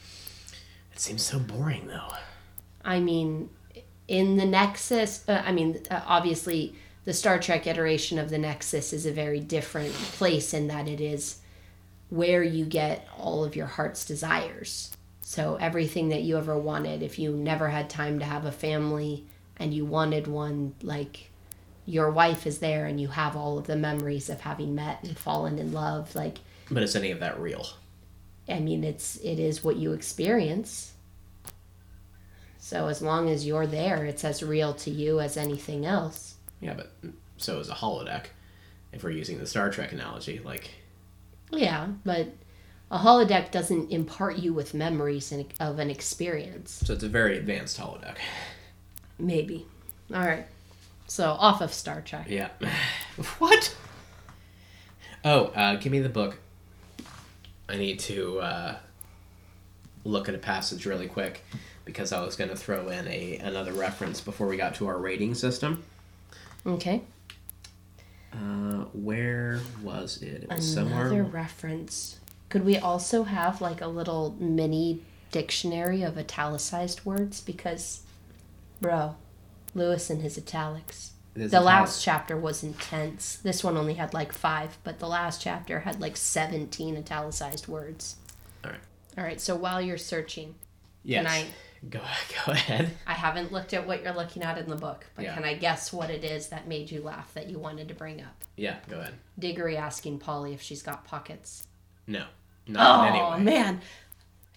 it 0.97 1.01
seems 1.01 1.21
so 1.21 1.37
boring 1.37 1.85
though. 1.85 2.15
I 2.83 2.99
mean, 2.99 3.51
in 4.07 4.37
the 4.37 4.45
Nexus, 4.45 5.23
uh, 5.29 5.43
I 5.45 5.51
mean, 5.51 5.83
uh, 5.91 6.01
obviously, 6.07 6.73
the 7.05 7.13
Star 7.13 7.37
Trek 7.37 7.67
iteration 7.67 8.17
of 8.17 8.31
the 8.31 8.39
Nexus 8.39 8.93
is 8.93 9.05
a 9.05 9.11
very 9.11 9.39
different 9.39 9.93
place 9.93 10.55
in 10.55 10.67
that 10.69 10.87
it 10.87 10.99
is 10.99 11.37
where 12.09 12.41
you 12.41 12.65
get 12.65 13.07
all 13.15 13.43
of 13.43 13.55
your 13.55 13.67
heart's 13.67 14.05
desires. 14.05 14.91
So, 15.21 15.57
everything 15.57 16.09
that 16.09 16.23
you 16.23 16.35
ever 16.35 16.57
wanted, 16.57 17.03
if 17.03 17.19
you 17.19 17.31
never 17.31 17.69
had 17.69 17.91
time 17.91 18.17
to 18.17 18.25
have 18.25 18.45
a 18.45 18.51
family 18.51 19.23
and 19.57 19.75
you 19.75 19.85
wanted 19.85 20.25
one, 20.25 20.73
like 20.81 21.29
your 21.87 22.11
wife 22.11 22.45
is 22.45 22.59
there 22.59 22.85
and 22.85 23.01
you 23.01 23.07
have 23.07 23.35
all 23.35 23.57
of 23.57 23.65
the 23.65 23.75
memories 23.75 24.29
of 24.29 24.41
having 24.41 24.75
met 24.75 24.99
and 25.03 25.17
fallen 25.17 25.57
in 25.57 25.71
love. 25.71 26.13
Like, 26.15 26.37
But 26.69 26.83
is 26.83 26.95
any 26.95 27.09
of 27.11 27.19
that 27.21 27.39
real? 27.39 27.65
I 28.47 28.59
mean, 28.59 28.83
it's 28.83 29.15
it 29.17 29.39
is 29.39 29.63
what 29.63 29.77
you 29.77 29.93
experience. 29.93 30.93
So 32.59 32.87
as 32.87 33.01
long 33.01 33.29
as 33.29 33.47
you're 33.47 33.65
there, 33.67 34.05
it's 34.05 34.23
as 34.25 34.43
real 34.43 34.73
to 34.75 34.89
you 34.91 35.19
as 35.21 35.37
anything 35.37 35.85
else. 35.85 36.35
Yeah, 36.59 36.73
but 36.73 36.91
so 37.37 37.59
is 37.59 37.69
a 37.69 37.73
holodeck. 37.73 38.25
If 38.91 39.03
we're 39.03 39.11
using 39.11 39.37
the 39.39 39.47
Star 39.47 39.69
Trek 39.69 39.91
analogy, 39.93 40.39
like 40.39 40.69
Yeah, 41.51 41.87
but 42.03 42.27
a 42.91 42.97
holodeck 42.97 43.51
doesn't 43.51 43.91
impart 43.91 44.37
you 44.37 44.53
with 44.53 44.73
memories 44.73 45.33
of 45.59 45.79
an 45.79 45.89
experience. 45.89 46.81
so 46.85 46.93
it's 46.93 47.03
a 47.03 47.09
very 47.09 47.37
advanced 47.37 47.79
holodeck. 47.79 48.17
Maybe. 49.19 49.65
All 50.13 50.21
right. 50.25 50.45
So 51.07 51.31
off 51.31 51.61
of 51.61 51.73
Star 51.73 52.01
Trek. 52.01 52.27
Yeah. 52.29 52.49
what? 53.39 53.75
Oh, 55.23 55.45
uh, 55.47 55.75
give 55.77 55.91
me 55.91 55.99
the 55.99 56.09
book. 56.09 56.37
I 57.69 57.75
need 57.77 57.99
to 58.01 58.39
uh, 58.39 58.75
look 60.03 60.29
at 60.29 60.35
a 60.35 60.37
passage 60.37 60.85
really 60.85 61.07
quick 61.07 61.43
because 61.85 62.13
I 62.13 62.23
was 62.23 62.35
going 62.35 62.49
to 62.49 62.55
throw 62.55 62.89
in 62.89 63.07
a 63.07 63.37
another 63.37 63.73
reference 63.73 64.21
before 64.21 64.47
we 64.47 64.57
got 64.57 64.75
to 64.75 64.87
our 64.87 64.97
rating 64.97 65.33
system. 65.35 65.83
Okay. 66.65 67.01
Uh, 68.33 68.85
where 68.93 69.59
was 69.81 70.21
it? 70.21 70.43
It 70.43 70.49
was 70.49 70.75
Another 70.77 70.89
somewhere. 71.09 71.23
reference. 71.23 72.17
Could 72.49 72.65
we 72.65 72.77
also 72.77 73.23
have 73.23 73.61
like 73.61 73.81
a 73.81 73.87
little 73.87 74.35
mini 74.39 75.01
dictionary 75.31 76.03
of 76.03 76.17
italicized 76.17 77.05
words? 77.05 77.41
Because, 77.41 78.01
bro, 78.81 79.15
Lewis 79.77 80.09
and 80.09 80.21
his 80.21 80.37
italics. 80.37 81.11
There's 81.33 81.51
the 81.51 81.57
italic- 81.57 81.65
last 81.67 82.03
chapter 82.03 82.35
was 82.35 82.63
intense. 82.63 83.35
This 83.37 83.63
one 83.63 83.77
only 83.77 83.93
had 83.93 84.13
like 84.13 84.33
five, 84.33 84.77
but 84.83 84.99
the 84.99 85.07
last 85.07 85.41
chapter 85.41 85.81
had 85.81 86.01
like 86.01 86.17
17 86.17 86.97
italicized 86.97 87.67
words. 87.67 88.15
All 88.65 88.71
right. 88.71 88.79
All 89.17 89.23
right, 89.23 89.39
so 89.39 89.55
while 89.55 89.81
you're 89.81 89.97
searching, 89.97 90.55
Yes. 91.03 91.25
I- 91.27 91.45
Go 91.91 91.99
go 92.45 92.53
ahead. 92.53 92.89
I 93.05 93.13
haven't 93.13 93.51
looked 93.51 93.71
at 93.71 93.85
what 93.85 94.01
you're 94.03 94.11
looking 94.15 94.41
at 94.41 94.57
in 94.57 94.67
the 94.67 94.75
book, 94.75 95.05
but 95.15 95.25
Yeah. 95.25 95.35
can 95.35 95.43
I 95.45 95.53
guess 95.53 95.93
what 95.93 96.09
it 96.09 96.23
is 96.23 96.47
that 96.47 96.67
made 96.67 96.89
you 96.89 97.03
laugh 97.03 97.31
that 97.35 97.49
you 97.51 97.59
wanted 97.59 97.87
to 97.89 97.93
bring 97.93 98.19
up? 98.19 98.43
Yeah, 98.55 98.77
go 98.89 98.99
ahead. 98.99 99.13
Diggory 99.37 99.77
asking 99.77 100.17
Polly 100.17 100.55
if 100.55 100.61
she's 100.61 100.81
got 100.81 101.05
pockets. 101.05 101.67
No, 102.07 102.25
not 102.67 103.07
in 103.09 103.13
any 103.13 103.21
Oh 103.23 103.31
way. 103.37 103.43
man, 103.43 103.81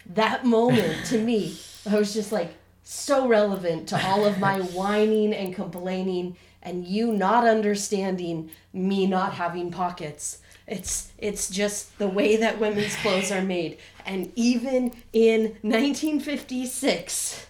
that 0.07 0.47
moment 0.47 1.05
to 1.09 1.19
me, 1.23 1.59
I 1.89 1.97
was 1.99 2.15
just 2.15 2.33
like 2.33 2.55
so 2.83 3.27
relevant 3.27 3.89
to 3.89 4.07
all 4.07 4.25
of 4.25 4.39
my 4.39 4.59
whining 4.75 5.33
and 5.35 5.55
complaining, 5.55 6.37
and 6.63 6.87
you 6.87 7.13
not 7.13 7.47
understanding 7.47 8.51
me 8.73 9.07
not 9.07 9.35
having 9.35 9.71
pockets. 9.71 10.39
It's 10.67 11.11
it's 11.19 11.51
just 11.51 11.99
the 11.99 12.09
way 12.09 12.37
that 12.37 12.61
women's 12.61 12.95
clothes 12.97 13.33
are 13.33 13.43
made, 13.43 13.79
and 14.07 14.33
even 14.37 14.93
in 15.13 15.57
1956. 15.63 17.47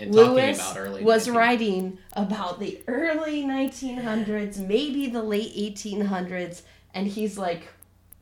And 0.00 0.14
Lewis 0.14 0.58
about 0.60 0.76
early 0.76 1.02
was 1.02 1.26
19 1.26 1.36
writing 1.36 1.98
about 2.12 2.60
the 2.60 2.80
early 2.86 3.42
1900s, 3.42 4.58
maybe 4.58 5.08
the 5.08 5.22
late 5.22 5.52
1800s, 5.56 6.62
and 6.94 7.08
he's 7.08 7.36
like, 7.38 7.68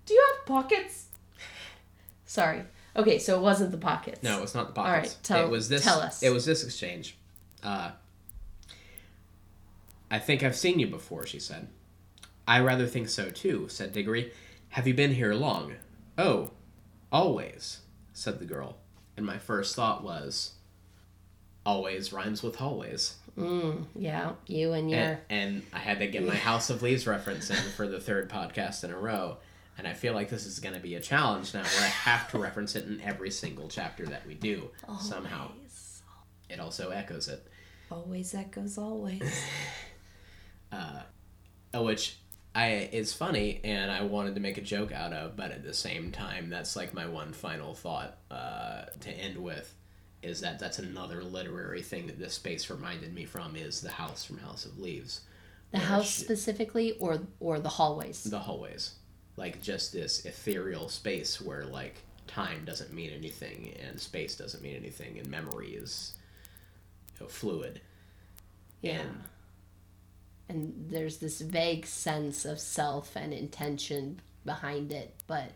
"Do 0.07 0.14
you 0.14 0.24
have 0.32 0.46
pockets?" 0.46 1.07
Sorry. 2.24 2.62
Okay, 2.97 3.18
so 3.18 3.36
it 3.36 3.42
wasn't 3.42 3.70
the 3.70 3.78
pockets. 3.78 4.22
No, 4.22 4.42
it's 4.42 4.55
not 4.55 4.68
the 4.68 4.72
pockets. 4.72 4.88
All 4.88 4.99
right, 5.01 5.18
tell- 5.22 5.44
it 5.47 5.51
was 5.51 5.68
this. 5.68 5.84
tell 5.84 6.01
us. 6.01 6.22
It 6.22 6.30
was 6.30 6.44
this 6.47 6.64
exchange. 6.64 7.16
Uh, 7.62 7.90
I 10.11 10.18
think 10.18 10.42
I've 10.42 10.57
seen 10.57 10.78
you 10.78 10.86
before, 10.86 11.26
she 11.26 11.38
said. 11.38 11.68
I 12.49 12.61
rather 12.61 12.86
think 12.86 13.09
so 13.09 13.28
too, 13.30 13.66
said 13.68 13.92
Diggory. 13.92 14.32
Have 14.70 14.86
you 14.86 14.94
been 14.94 15.14
here 15.14 15.34
long? 15.34 15.74
Oh, 16.16 16.51
always, 17.11 17.80
said 18.12 18.38
the 18.38 18.44
girl. 18.44 18.76
And 19.16 19.26
my 19.26 19.38
first 19.38 19.74
thought 19.74 20.05
was, 20.05 20.53
always 21.64 22.12
rhymes 22.12 22.42
with 22.42 22.61
always. 22.62 23.16
Mm, 23.36 23.84
yeah, 23.94 24.32
you 24.47 24.72
and 24.72 24.90
your. 24.90 25.01
And, 25.01 25.18
and 25.28 25.62
I 25.72 25.78
had 25.78 25.99
to 25.99 26.07
get 26.07 26.24
my 26.26 26.34
House 26.49 26.70
of 26.70 26.82
Leaves 26.82 27.07
reference 27.07 27.51
in 27.51 27.57
for 27.76 27.88
the 27.88 28.01
third 28.01 28.30
podcast 28.30 28.84
in 28.84 28.90
a 28.92 28.99
row. 28.99 29.38
And 29.79 29.87
I 29.87 29.93
feel 29.93 30.14
like 30.14 30.31
this 30.31 30.47
is 30.47 30.59
going 30.59 30.74
to 30.74 30.81
be 30.81 30.95
a 30.95 31.01
challenge 31.01 31.53
now 31.53 31.62
where 31.62 31.83
I 31.85 31.89
have 31.89 32.31
to 32.31 32.39
reference 32.39 32.77
it 32.77 32.87
in 32.87 33.01
every 33.03 33.31
single 33.31 33.68
chapter 33.68 34.07
that 34.07 34.27
we 34.27 34.35
do 34.35 34.70
somehow. 35.01 35.51
It 36.49 36.61
also 36.61 36.91
echoes 36.91 37.29
it. 37.29 37.47
Always 37.91 38.35
echoes 38.35 38.79
always. 38.79 39.22
Uh, 40.72 41.03
which 41.83 42.18
I 42.57 42.89
is 42.91 43.12
funny 43.12 43.61
and 43.62 43.89
I 43.91 44.03
wanted 44.03 44.35
to 44.35 44.41
make 44.41 44.59
a 44.59 44.62
joke 44.62 44.91
out 44.91 45.12
of, 45.12 45.37
but 45.37 45.53
at 45.53 45.62
the 45.62 45.72
same 45.72 46.11
time, 46.11 46.51
that's 46.51 46.74
like 46.74 46.93
my 46.93 47.07
one 47.07 47.33
final 47.33 47.72
thought 47.74 48.18
uh, 48.31 48.87
to 49.01 49.11
end 49.11 49.39
with 49.39 49.72
is 50.22 50.41
that 50.41 50.59
that's 50.59 50.81
another 50.81 51.22
literary 51.22 51.83
thing 51.83 52.09
that 52.09 52.18
this 52.18 52.35
space 52.35 52.68
reminded 52.68 53.14
me 53.14 53.24
from 53.24 53.55
is 53.55 53.81
the 53.81 53.91
house 53.91 54.24
from 54.24 54.39
House 54.39 54.64
of 54.64 54.79
Leaves. 54.79 55.20
The 55.70 55.79
house 55.79 56.07
she- 56.09 56.22
specifically, 56.24 56.97
or 56.99 57.20
or 57.39 57.61
the 57.61 57.68
hallways. 57.68 58.24
the 58.24 58.41
hallways 58.41 58.95
like 59.37 59.61
just 59.62 59.93
this 59.93 60.24
ethereal 60.24 60.89
space 60.89 61.41
where 61.41 61.64
like 61.64 61.97
time 62.26 62.64
doesn't 62.64 62.93
mean 62.93 63.11
anything 63.11 63.74
and 63.87 64.01
space 64.01 64.37
doesn't 64.37 64.62
mean 64.62 64.76
anything 64.76 65.18
and 65.18 65.28
memory 65.28 65.70
is 65.70 66.16
you 67.14 67.24
know, 67.24 67.28
fluid. 67.28 67.80
Yeah. 68.82 69.01
and 69.01 69.22
and 70.49 70.87
there's 70.91 71.16
this 71.18 71.41
vague 71.41 71.87
sense 71.87 72.45
of 72.45 72.61
self 72.61 73.16
and 73.16 73.32
intention 73.34 74.20
behind 74.45 74.93
it, 74.93 75.14
but 75.26 75.51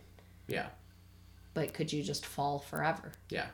yeah. 0.49 0.67
But 1.55 1.75
could 1.75 1.93
you 1.93 2.03
just 2.03 2.27
fall 2.27 2.59
forever? 2.59 3.13
yeah. 3.29 3.47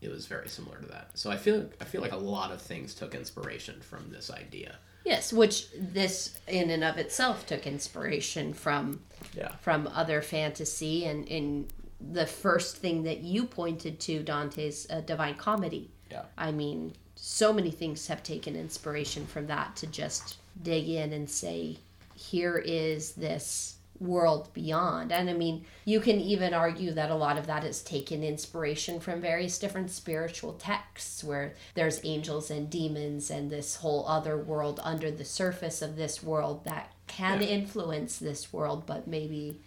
It 0.00 0.12
was 0.12 0.26
very 0.26 0.48
similar 0.48 0.78
to 0.78 0.86
that. 0.86 1.10
So 1.14 1.28
i 1.30 1.36
feel 1.36 1.68
i 1.80 1.84
feel 1.84 2.00
like 2.00 2.12
a 2.12 2.16
lot 2.16 2.52
of 2.52 2.62
things 2.62 2.94
took 2.94 3.14
inspiration 3.16 3.80
from 3.80 4.10
this 4.10 4.30
idea 4.30 4.78
Yes, 5.04 5.32
which 5.32 5.68
this 5.74 6.38
in 6.46 6.70
and 6.70 6.84
of 6.84 6.98
itself 6.98 7.46
took 7.46 7.66
inspiration 7.66 8.52
from 8.52 9.00
yeah 9.34 9.52
from 9.60 9.86
other 9.88 10.22
fantasy 10.22 11.04
and 11.06 11.26
in 11.28 11.66
the 12.00 12.26
first 12.26 12.76
thing 12.76 13.02
that 13.02 13.20
you 13.20 13.44
pointed 13.44 13.98
to 14.00 14.22
Dante's 14.22 14.86
uh, 14.90 15.00
Divine 15.00 15.34
Comedy. 15.34 15.90
yeah 16.10 16.22
I 16.36 16.52
mean, 16.52 16.94
so 17.16 17.52
many 17.52 17.70
things 17.70 18.06
have 18.06 18.22
taken 18.22 18.54
inspiration 18.54 19.26
from 19.26 19.46
that 19.48 19.74
to 19.76 19.86
just 19.88 20.38
dig 20.62 20.88
in 20.88 21.12
and 21.12 21.28
say, 21.28 21.78
here 22.14 22.58
is 22.58 23.12
this 23.12 23.77
world 24.00 24.52
beyond. 24.54 25.12
And 25.12 25.28
I 25.28 25.32
mean, 25.32 25.64
you 25.84 26.00
can 26.00 26.20
even 26.20 26.54
argue 26.54 26.92
that 26.92 27.10
a 27.10 27.14
lot 27.14 27.36
of 27.38 27.46
that 27.46 27.64
is 27.64 27.82
taken 27.82 28.22
inspiration 28.22 29.00
from 29.00 29.20
various 29.20 29.58
different 29.58 29.90
spiritual 29.90 30.52
texts 30.52 31.24
where 31.24 31.54
there's 31.74 32.00
angels 32.04 32.50
and 32.50 32.70
demons 32.70 33.30
and 33.30 33.50
this 33.50 33.76
whole 33.76 34.06
other 34.06 34.36
world 34.38 34.80
under 34.82 35.10
the 35.10 35.24
surface 35.24 35.82
of 35.82 35.96
this 35.96 36.22
world 36.22 36.64
that 36.64 36.92
can 37.06 37.40
Yeah. 37.40 37.48
influence 37.48 38.18
this 38.18 38.52
world, 38.52 38.84
but 38.86 39.06
maybe 39.06 39.60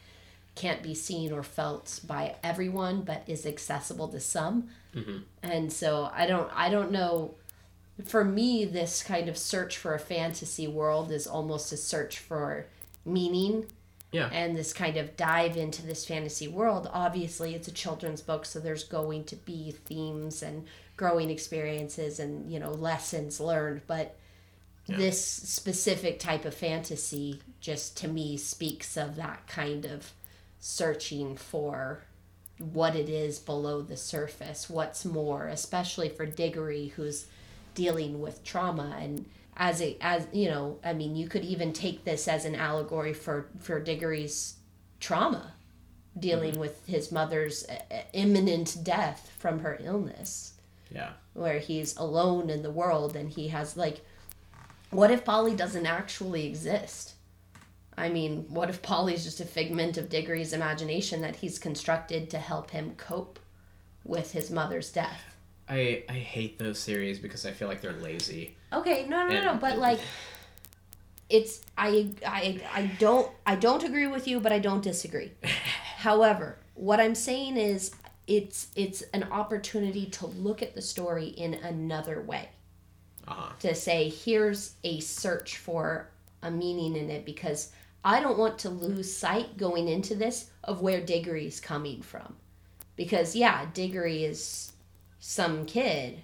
can't 0.55 0.83
be 0.83 0.93
seen 0.93 1.31
or 1.31 1.43
felt 1.43 2.01
by 2.05 2.35
everyone 2.43 3.01
but 3.03 3.23
is 3.25 3.45
accessible 3.45 4.09
to 4.09 4.19
some 4.19 4.67
mm-hmm. 4.93 5.19
and 5.41 5.71
so 5.71 6.11
i 6.13 6.27
don't 6.27 6.51
i 6.53 6.69
don't 6.69 6.91
know 6.91 7.33
for 8.05 8.25
me 8.25 8.65
this 8.65 9.01
kind 9.01 9.29
of 9.29 9.37
search 9.37 9.77
for 9.77 9.93
a 9.93 9.99
fantasy 9.99 10.67
world 10.67 11.09
is 11.09 11.25
almost 11.25 11.71
a 11.71 11.77
search 11.77 12.19
for 12.19 12.65
meaning 13.05 13.65
yeah 14.11 14.29
and 14.31 14.55
this 14.57 14.73
kind 14.73 14.97
of 14.97 15.15
dive 15.17 15.55
into 15.57 15.85
this 15.85 16.05
fantasy 16.05 16.47
world 16.47 16.89
obviously 16.93 17.55
it's 17.55 17.67
a 17.67 17.71
children's 17.71 18.21
book 18.21 18.45
so 18.45 18.59
there's 18.59 18.83
going 18.83 19.23
to 19.23 19.35
be 19.35 19.71
themes 19.85 20.43
and 20.43 20.65
growing 20.97 21.29
experiences 21.29 22.19
and 22.19 22.51
you 22.51 22.59
know 22.59 22.71
lessons 22.71 23.39
learned 23.39 23.81
but 23.87 24.15
Yeah. 24.87 24.97
this 24.97 25.23
specific 25.23 26.19
type 26.19 26.43
of 26.45 26.53
fantasy 26.53 27.41
just 27.59 27.95
to 27.97 28.07
me 28.07 28.37
speaks 28.37 28.97
of 28.97 29.15
that 29.15 29.47
kind 29.47 29.85
of 29.85 30.11
searching 30.59 31.35
for 31.37 32.03
what 32.59 32.95
it 32.95 33.09
is 33.09 33.39
below 33.39 33.81
the 33.81 33.97
surface 33.97 34.69
what's 34.69 35.03
more 35.05 35.47
especially 35.47 36.09
for 36.09 36.25
diggory 36.25 36.87
who's 36.95 37.25
dealing 37.73 38.21
with 38.21 38.43
trauma 38.43 38.97
and 38.99 39.25
as 39.61 39.81
a 39.81 39.95
as 40.01 40.27
you 40.33 40.49
know 40.49 40.77
i 40.83 40.91
mean 40.91 41.15
you 41.15 41.29
could 41.29 41.45
even 41.45 41.71
take 41.71 42.03
this 42.03 42.27
as 42.27 42.43
an 42.45 42.55
allegory 42.55 43.13
for 43.13 43.47
for 43.59 43.79
diggory's 43.79 44.55
trauma 44.99 45.53
dealing 46.17 46.59
with 46.59 46.85
his 46.87 47.11
mother's 47.11 47.65
uh, 47.67 47.79
uh, 47.91 48.01
imminent 48.13 48.77
death 48.83 49.31
from 49.39 49.59
her 49.59 49.79
illness. 49.81 50.53
Yeah. 50.93 51.11
Where 51.33 51.59
he's 51.59 51.95
alone 51.95 52.49
in 52.49 52.63
the 52.63 52.71
world 52.71 53.15
and 53.15 53.29
he 53.29 53.47
has 53.49 53.77
like 53.77 54.05
what 54.89 55.11
if 55.11 55.23
polly 55.23 55.55
doesn't 55.55 55.85
actually 55.85 56.45
exist? 56.45 57.13
I 57.97 58.09
mean 58.09 58.45
what 58.49 58.69
if 58.69 58.81
polly's 58.81 59.23
just 59.23 59.39
a 59.39 59.45
figment 59.45 59.97
of 59.97 60.09
diggory's 60.09 60.53
imagination 60.53 61.21
that 61.21 61.37
he's 61.37 61.59
constructed 61.59 62.29
to 62.29 62.39
help 62.39 62.71
him 62.71 62.95
cope 62.97 63.39
with 64.03 64.33
his 64.33 64.51
mother's 64.51 64.91
death 64.91 65.30
i 65.71 66.03
i 66.09 66.13
hate 66.13 66.59
those 66.59 66.77
series 66.77 67.17
because 67.17 67.45
i 67.45 67.51
feel 67.51 67.67
like 67.67 67.81
they're 67.81 67.93
lazy. 67.93 68.55
Okay 68.73 69.05
no 69.09 69.27
no 69.27 69.33
no 69.33 69.53
no 69.53 69.55
but 69.55 69.77
like 69.77 69.99
it's 71.29 71.61
I, 71.77 72.13
I 72.25 72.61
i 72.75 72.91
don't 72.99 73.31
i 73.45 73.55
don't 73.55 73.83
agree 73.83 74.07
with 74.07 74.27
you 74.27 74.39
but 74.39 74.51
i 74.51 74.59
don't 74.59 74.83
disagree. 74.83 75.31
However 75.97 76.57
what 76.75 76.99
i'm 76.99 77.15
saying 77.15 77.57
is 77.57 77.91
it's 78.27 78.67
it's 78.75 79.01
an 79.13 79.23
opportunity 79.31 80.05
to 80.05 80.27
look 80.27 80.61
at 80.61 80.75
the 80.75 80.81
story 80.81 81.25
in 81.27 81.53
another 81.55 82.21
way. 82.21 82.49
Uh-huh. 83.27 83.51
To 83.59 83.75
say 83.75 84.09
here's 84.09 84.75
a 84.83 84.99
search 84.99 85.57
for 85.57 86.09
a 86.41 86.51
meaning 86.51 86.95
in 86.95 87.09
it 87.09 87.25
because 87.25 87.71
I 88.03 88.19
don't 88.19 88.37
want 88.37 88.57
to 88.59 88.69
lose 88.69 89.15
sight 89.15 89.57
going 89.57 89.87
into 89.87 90.15
this 90.15 90.49
of 90.63 90.81
where 90.81 91.01
Diggory's 91.01 91.59
coming 91.59 92.01
from. 92.01 92.35
Because 92.95 93.35
yeah, 93.35 93.65
Diggory 93.73 94.23
is 94.23 94.71
some 95.21 95.65
kid 95.65 96.23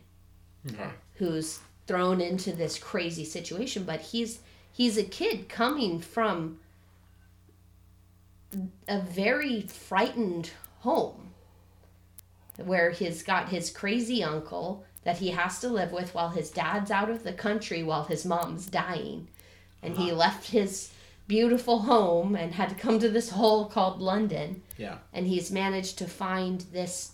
who's 1.14 1.60
thrown 1.86 2.20
into 2.20 2.52
this 2.52 2.78
crazy 2.78 3.24
situation, 3.24 3.84
but 3.84 4.02
he's 4.02 4.40
he's 4.74 4.98
a 4.98 5.04
kid 5.04 5.48
coming 5.48 6.02
from 6.02 6.60
a 8.88 9.00
very 9.00 9.62
frightened 9.62 10.50
home 10.80 11.30
where 12.58 12.90
he's 12.90 13.24
got 13.24 13.50
his 13.50 13.70
crazy 13.70 14.24
uncle 14.24 14.84
that 15.04 15.18
he 15.18 15.30
has 15.30 15.60
to 15.60 15.70
live 15.70 15.92
with 15.92 16.14
while 16.14 16.30
his 16.30 16.50
dad's 16.50 16.92
out 16.92 17.10
of 17.10 17.24
the 17.24 17.34
country 17.34 17.84
while 17.84 18.06
his 18.06 18.26
mom's 18.26 18.66
dying. 18.66 19.28
And 19.84 19.96
he 19.96 20.10
uh-huh. 20.10 20.20
left 20.20 20.50
his 20.50 20.92
beautiful 21.28 21.80
home 21.80 22.36
and 22.36 22.54
had 22.54 22.70
to 22.70 22.76
come 22.76 23.00
to 23.00 23.10
this 23.10 23.30
hole 23.30 23.66
called 23.66 24.02
London. 24.02 24.64
yeah 24.78 24.98
And 25.14 25.28
he's 25.28 25.52
managed 25.52 26.00
to 26.00 26.08
find 26.08 26.62
this 26.72 27.12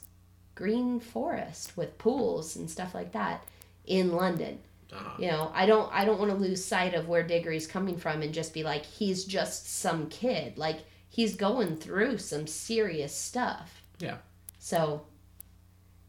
green 0.55 0.99
forest 0.99 1.75
with 1.77 1.97
pools 1.97 2.55
and 2.55 2.69
stuff 2.69 2.93
like 2.93 3.11
that 3.13 3.43
in 3.85 4.11
London. 4.13 4.59
uh-huh 4.91 5.15
You 5.17 5.27
know, 5.27 5.51
I 5.53 5.65
don't 5.65 5.91
I 5.93 6.05
don't 6.05 6.19
want 6.19 6.31
to 6.31 6.37
lose 6.37 6.63
sight 6.63 6.93
of 6.93 7.07
where 7.07 7.23
Diggory's 7.23 7.67
coming 7.67 7.97
from 7.97 8.21
and 8.21 8.33
just 8.33 8.53
be 8.53 8.63
like 8.63 8.85
he's 8.85 9.25
just 9.25 9.67
some 9.79 10.07
kid. 10.09 10.57
Like 10.57 10.79
he's 11.09 11.35
going 11.35 11.77
through 11.77 12.17
some 12.19 12.47
serious 12.47 13.15
stuff. 13.15 13.81
yeah 13.99 14.17
So, 14.59 15.05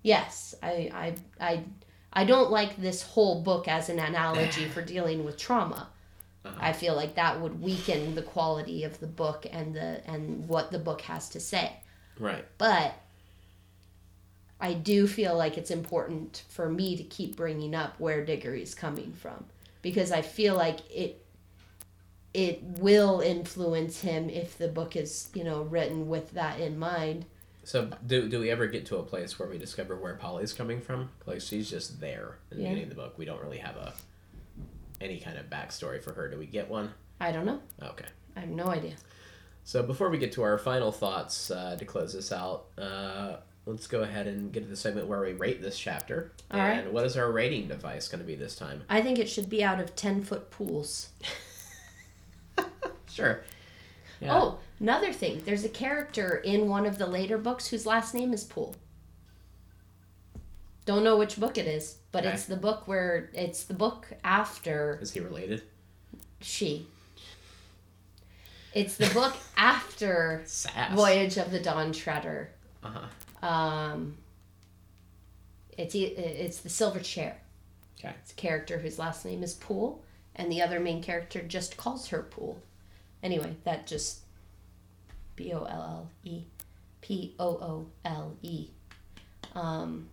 yes, 0.03 0.55
I 0.63 0.91
I 0.93 1.15
I 1.41 1.65
I 2.13 2.25
don't 2.25 2.51
like 2.51 2.77
this 2.77 3.03
whole 3.03 3.43
book 3.43 3.69
as 3.69 3.89
an 3.89 3.99
analogy 3.99 4.69
for 4.69 4.83
dealing 4.83 5.25
with 5.25 5.37
trauma. 5.37 5.91
Uh-huh. 6.45 6.57
I 6.61 6.73
feel 6.73 6.95
like 6.95 7.15
that 7.15 7.41
would 7.41 7.61
weaken 7.63 8.15
the 8.15 8.23
quality 8.23 8.85
of 8.85 9.01
the 9.01 9.07
book 9.07 9.47
and 9.51 9.75
the 9.75 10.03
and 10.07 10.47
what 10.49 10.71
the 10.71 10.79
book 10.79 11.01
has 11.03 11.29
to 11.31 11.41
say. 11.41 11.73
right 12.19 12.45
But 12.59 12.95
I 14.65 14.73
do 14.73 15.07
feel 15.07 15.37
like 15.37 15.59
it's 15.59 15.71
important 15.71 16.43
for 16.49 16.71
me 16.71 16.97
to 16.97 17.03
keep 17.03 17.37
bringing 17.37 17.75
up 17.75 18.01
where 18.01 18.25
Diggory's 18.25 18.75
coming 18.75 19.13
from 19.13 19.45
because 19.83 20.11
I 20.11 20.23
feel 20.23 20.55
like 20.57 20.81
it 20.91 21.23
it 22.33 22.63
will 22.81 23.21
influence 23.21 24.01
him 24.01 24.31
if 24.31 24.57
the 24.57 24.69
book 24.69 24.97
is, 24.97 25.29
you 25.35 25.45
know, 25.45 25.61
written 25.65 26.09
with 26.09 26.31
that 26.33 26.59
in 26.61 26.79
mind. 26.79 27.27
So 27.63 27.91
do, 28.07 28.27
do 28.27 28.41
we 28.41 28.51
ever 28.51 28.67
get 28.67 28.87
to 28.87 28.97
a 28.97 29.03
place 29.03 29.39
where 29.39 29.51
we 29.51 29.59
discover 29.59 29.97
where 29.97 30.15
Polly's 30.15 30.55
coming 30.55 30.81
from? 30.81 31.11
Like 31.27 31.43
she's 31.43 31.69
just 31.69 32.01
there 32.01 32.39
in 32.51 32.57
the 32.57 32.63
Yeah. 32.63 32.71
beginning 32.71 32.85
of 32.85 32.97
the 32.97 33.03
book. 33.03 33.19
We 33.19 33.27
don't 33.27 33.43
really 33.43 33.59
have 33.59 33.77
a 33.77 33.93
any 34.99 35.21
kind 35.21 35.37
of 35.37 35.51
backstory 35.51 36.03
for 36.03 36.15
her. 36.15 36.31
Do 36.31 36.39
we 36.39 36.47
get 36.47 36.71
one? 36.71 36.91
I 37.21 37.33
don't 37.33 37.45
know. 37.45 37.61
Okay. 37.83 38.07
I 38.35 38.41
have 38.41 38.49
no 38.49 38.69
idea. 38.69 38.95
So 39.65 39.83
before 39.83 40.09
we 40.09 40.17
get 40.17 40.33
to 40.33 40.43
our 40.43 40.57
final 40.57 40.91
thoughts 40.91 41.51
uh, 41.51 41.77
to 41.77 41.85
close 41.85 42.15
this 42.15 42.33
out, 42.33 42.65
uh, 42.79 43.37
let's 43.67 43.87
go 43.87 44.03
ahead 44.03 44.27
and 44.27 44.53
get 44.53 44.63
to 44.65 44.69
the 44.69 44.77
segment 44.77 45.07
where 45.07 45.21
we 45.21 45.33
rate 45.33 45.63
this 45.63 45.79
chapter. 45.79 46.33
All 46.51 46.61
and 46.61 46.85
right. 46.87 46.93
what 46.93 47.05
is 47.07 47.17
our 47.17 47.31
rating 47.33 47.69
device 47.69 48.09
going 48.09 48.21
to 48.21 48.27
be 48.27 48.35
this 48.35 48.57
time? 48.57 48.83
I 48.89 49.01
think 49.03 49.19
it 49.19 49.29
should 49.29 49.49
be 49.49 49.65
out 49.65 49.81
of 49.81 49.95
10 49.97 50.23
foot 50.23 50.51
pools. 50.51 51.09
Sure. 53.11 53.43
Yeah. 54.21 54.35
Oh, 54.37 54.59
another 54.81 55.13
thing. 55.13 55.41
There's 55.45 55.65
a 55.65 55.69
character 55.69 56.35
in 56.39 56.69
one 56.69 56.85
of 56.85 56.99
the 56.99 57.07
later 57.07 57.39
books 57.39 57.69
whose 57.69 57.87
last 57.87 58.13
name 58.13 58.33
is 58.33 58.43
Pool. 58.43 58.75
Don't 60.85 61.05
know 61.05 61.17
which 61.17 61.39
book 61.39 61.57
it 61.57 61.69
is, 61.69 61.99
but 62.11 62.25
Okay. 62.25 62.35
it's 62.35 62.47
the 62.47 62.57
book 62.57 62.89
where 62.89 63.31
it's 63.33 63.63
the 63.65 63.75
book 63.75 64.09
after 64.25 64.99
Is 65.01 65.13
he 65.13 65.21
related? 65.21 65.63
she. 66.41 66.89
It's 68.75 68.97
the 68.97 69.09
book 69.15 69.37
after 69.57 70.43
Sass. 70.45 70.93
Voyage 70.97 71.37
of 71.39 71.53
the 71.53 71.61
Dawn 71.61 71.93
Treader. 71.93 72.51
Uh-huh. 72.83 73.07
Um, 73.45 74.17
it's 75.77 75.95
it's 75.95 76.59
the 76.61 76.69
Silver 76.69 77.01
Chair. 77.01 77.37
Okay. 77.99 78.15
It's 78.23 78.33
a 78.33 78.37
character 78.37 78.79
whose 78.79 78.99
last 78.99 79.25
name 79.25 79.43
is 79.43 79.55
Pool, 79.55 80.03
and 80.35 80.51
the 80.51 80.63
other 80.63 80.81
main 80.81 81.03
character 81.03 81.43
just 81.43 81.77
calls 81.77 82.09
her 82.09 82.23
Pool. 82.23 82.61
Anyway, 83.23 83.57
that 83.65 83.87
just 83.87 84.21
B 85.37 85.53
O 85.53 85.65
L 85.65 85.83
L 85.83 86.11
E, 86.25 86.43
P 87.01 87.35
O 87.39 87.47
O 87.47 87.87
L 88.05 88.37
E. 88.43 88.69
Um, 89.55 90.09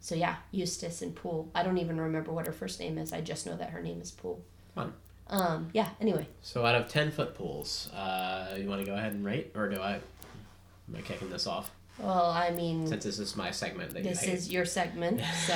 so 0.00 0.14
yeah, 0.14 0.36
Eustace 0.50 1.02
and 1.02 1.14
Pool. 1.14 1.50
I 1.54 1.62
don't 1.62 1.78
even 1.78 2.00
remember 2.00 2.32
what 2.32 2.46
her 2.46 2.52
first 2.52 2.80
name 2.80 2.96
is. 2.96 3.12
I 3.12 3.20
just 3.20 3.46
know 3.46 3.56
that 3.56 3.70
her 3.70 3.82
name 3.82 4.00
is 4.00 4.10
Pool. 4.10 4.40
Fun. 4.74 4.94
Um, 5.28 5.68
yeah. 5.72 5.88
Anyway, 6.00 6.26
So 6.42 6.64
out 6.64 6.74
of 6.74 6.88
ten 6.88 7.10
foot 7.10 7.34
pools, 7.34 7.90
uh, 7.92 8.54
you 8.56 8.68
want 8.68 8.80
to 8.80 8.86
go 8.86 8.94
ahead 8.94 9.12
and 9.12 9.24
rate, 9.24 9.52
or 9.54 9.68
do 9.68 9.80
I? 9.80 9.94
Am 10.88 10.96
I 10.96 11.00
kicking 11.00 11.28
this 11.30 11.46
off? 11.46 11.70
Well, 11.98 12.30
I 12.30 12.50
mean, 12.50 12.86
Since 12.86 13.04
this 13.04 13.18
is 13.18 13.36
my 13.36 13.50
segment 13.50 13.94
this 13.94 14.26
you 14.26 14.32
is 14.32 14.52
your 14.52 14.64
segment, 14.64 15.20
so 15.46 15.54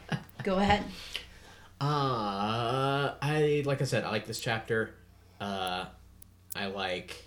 go 0.42 0.56
ahead. 0.56 0.84
Uh, 1.80 3.14
I 3.20 3.62
like 3.66 3.82
I 3.82 3.84
said, 3.84 4.04
I 4.04 4.10
like 4.10 4.26
this 4.26 4.40
chapter. 4.40 4.94
Uh, 5.40 5.86
I 6.56 6.66
like 6.66 7.24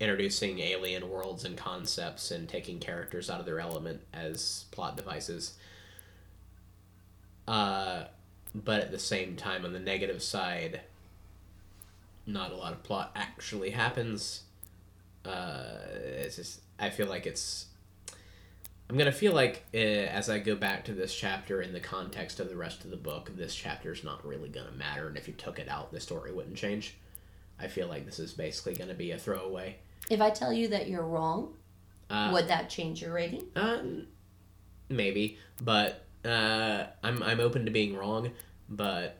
introducing 0.00 0.58
alien 0.60 1.08
worlds 1.08 1.44
and 1.44 1.56
concepts 1.56 2.30
and 2.30 2.48
taking 2.48 2.78
characters 2.80 3.28
out 3.28 3.38
of 3.38 3.46
their 3.46 3.60
element 3.60 4.00
as 4.12 4.64
plot 4.70 4.96
devices. 4.96 5.54
Uh, 7.46 8.04
but 8.54 8.80
at 8.80 8.90
the 8.90 8.98
same 8.98 9.36
time, 9.36 9.64
on 9.64 9.72
the 9.72 9.78
negative 9.78 10.22
side, 10.22 10.80
not 12.26 12.50
a 12.50 12.56
lot 12.56 12.72
of 12.72 12.82
plot 12.82 13.12
actually 13.14 13.70
happens. 13.70 14.44
Uh, 15.24 15.74
it's 15.92 16.36
just 16.36 16.60
I 16.80 16.90
feel 16.90 17.06
like 17.06 17.26
it's. 17.26 17.66
I'm 18.88 18.96
gonna 18.98 19.12
feel 19.12 19.32
like 19.32 19.62
uh, 19.72 19.76
as 19.76 20.28
I 20.28 20.40
go 20.40 20.56
back 20.56 20.84
to 20.86 20.92
this 20.92 21.14
chapter 21.14 21.62
in 21.62 21.72
the 21.72 21.78
context 21.80 22.40
of 22.40 22.48
the 22.48 22.56
rest 22.56 22.84
of 22.84 22.90
the 22.90 22.96
book, 22.96 23.30
this 23.36 23.54
chapter's 23.54 24.02
not 24.02 24.26
really 24.26 24.48
gonna 24.48 24.72
matter, 24.72 25.06
and 25.06 25.16
if 25.16 25.28
you 25.28 25.34
took 25.34 25.58
it 25.60 25.68
out, 25.68 25.92
the 25.92 26.00
story 26.00 26.32
wouldn't 26.32 26.56
change. 26.56 26.96
I 27.60 27.68
feel 27.68 27.86
like 27.86 28.04
this 28.06 28.18
is 28.18 28.32
basically 28.32 28.74
gonna 28.74 28.94
be 28.94 29.12
a 29.12 29.18
throwaway. 29.18 29.76
If 30.08 30.20
I 30.20 30.30
tell 30.30 30.52
you 30.52 30.68
that 30.68 30.88
you're 30.88 31.06
wrong, 31.06 31.54
Uh, 32.08 32.30
would 32.32 32.48
that 32.48 32.68
change 32.68 33.00
your 33.02 33.12
rating? 33.12 33.46
Um, 33.54 34.08
maybe, 34.88 35.38
but 35.62 36.04
uh, 36.24 36.86
I'm 37.04 37.22
I'm 37.22 37.38
open 37.38 37.66
to 37.66 37.70
being 37.70 37.94
wrong. 37.96 38.32
But 38.68 39.18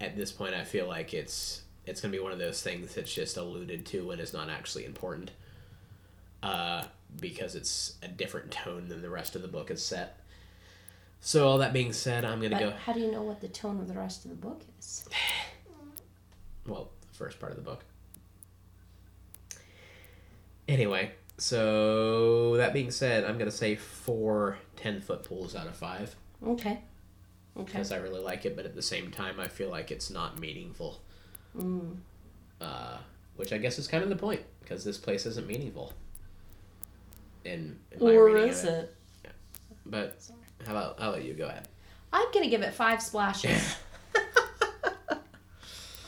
at 0.00 0.16
this 0.16 0.32
point, 0.32 0.54
I 0.54 0.64
feel 0.64 0.86
like 0.88 1.12
it's 1.12 1.62
it's 1.84 2.00
gonna 2.00 2.12
be 2.12 2.20
one 2.20 2.32
of 2.32 2.38
those 2.38 2.62
things 2.62 2.94
that's 2.94 3.12
just 3.12 3.36
alluded 3.36 3.84
to 3.86 4.10
and 4.12 4.20
is 4.20 4.32
not 4.32 4.48
actually 4.48 4.86
important. 4.86 5.32
Uh, 6.42 6.84
because 7.20 7.54
it's 7.54 7.96
a 8.02 8.08
different 8.08 8.50
tone 8.50 8.88
than 8.88 9.02
the 9.02 9.10
rest 9.10 9.34
of 9.34 9.42
the 9.42 9.48
book 9.48 9.70
is 9.70 9.84
set. 9.84 10.18
So 11.20 11.46
all 11.46 11.58
that 11.58 11.72
being 11.72 11.92
said, 11.92 12.24
I'm 12.24 12.40
gonna 12.40 12.56
But 12.56 12.60
go 12.60 12.70
how 12.84 12.92
do 12.92 13.00
you 13.00 13.12
know 13.12 13.22
what 13.22 13.40
the 13.40 13.48
tone 13.48 13.78
of 13.78 13.88
the 13.88 13.94
rest 13.94 14.24
of 14.24 14.30
the 14.30 14.36
book 14.36 14.62
is? 14.78 15.08
well 16.66 16.90
the 17.00 17.16
first 17.16 17.38
part 17.38 17.52
of 17.52 17.56
the 17.56 17.64
book. 17.64 17.84
Anyway, 20.66 21.10
so 21.36 22.56
that 22.56 22.72
being 22.72 22.90
said, 22.90 23.24
I'm 23.24 23.36
gonna 23.36 23.50
say 23.50 23.74
four 23.76 24.58
10 24.76 25.00
foot 25.00 25.24
pools 25.24 25.54
out 25.54 25.66
of 25.66 25.76
five. 25.76 26.14
Okay. 26.46 26.80
Okay. 27.56 27.72
because 27.72 27.90
I 27.92 27.96
really 27.96 28.20
like 28.20 28.46
it, 28.46 28.54
but 28.54 28.64
at 28.64 28.74
the 28.74 28.82
same 28.82 29.10
time, 29.10 29.40
I 29.40 29.48
feel 29.48 29.68
like 29.68 29.90
it's 29.90 30.08
not 30.08 30.38
meaningful. 30.38 31.00
Mm. 31.58 31.96
Uh, 32.60 32.98
which 33.36 33.52
I 33.52 33.58
guess 33.58 33.78
is 33.78 33.88
kind 33.88 34.04
of 34.04 34.08
the 34.08 34.16
point, 34.16 34.42
because 34.60 34.84
this 34.84 34.96
place 34.96 35.26
isn't 35.26 35.46
meaningful. 35.46 35.92
In, 37.44 37.78
in 37.92 38.04
my 38.04 38.12
Or 38.12 38.24
reading 38.26 38.48
is 38.50 38.64
of 38.64 38.70
it? 38.74 38.96
But 39.86 40.20
how 40.66 40.72
about 40.72 41.00
how 41.00 41.10
about 41.10 41.24
you 41.24 41.34
go 41.34 41.46
ahead? 41.46 41.66
I'm 42.12 42.30
gonna 42.32 42.48
give 42.50 42.62
it 42.62 42.74
five 42.74 43.02
splashes. 43.02 43.76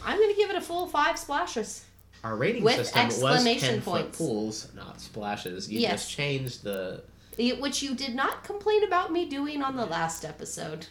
I'm 0.04 0.18
gonna 0.20 0.34
give 0.34 0.50
it 0.50 0.56
a 0.56 0.60
full 0.60 0.86
five 0.88 1.18
splashes. 1.18 1.84
Our 2.24 2.36
rating 2.36 2.62
With 2.62 2.76
system 2.76 3.06
was 3.06 3.22
exclamation 3.22 3.68
ten 3.68 3.80
foot 3.80 4.12
pools, 4.12 4.68
not 4.74 5.00
splashes. 5.00 5.70
You 5.70 5.80
Yes. 5.80 6.02
just 6.06 6.10
changed 6.10 6.62
the. 6.64 7.02
It- 7.38 7.60
Which 7.60 7.82
you 7.82 7.94
did 7.94 8.14
not 8.14 8.44
complain 8.44 8.84
about 8.84 9.10
me 9.12 9.26
doing 9.28 9.62
on 9.62 9.76
the 9.76 9.86
last 9.86 10.24
episode. 10.24 10.86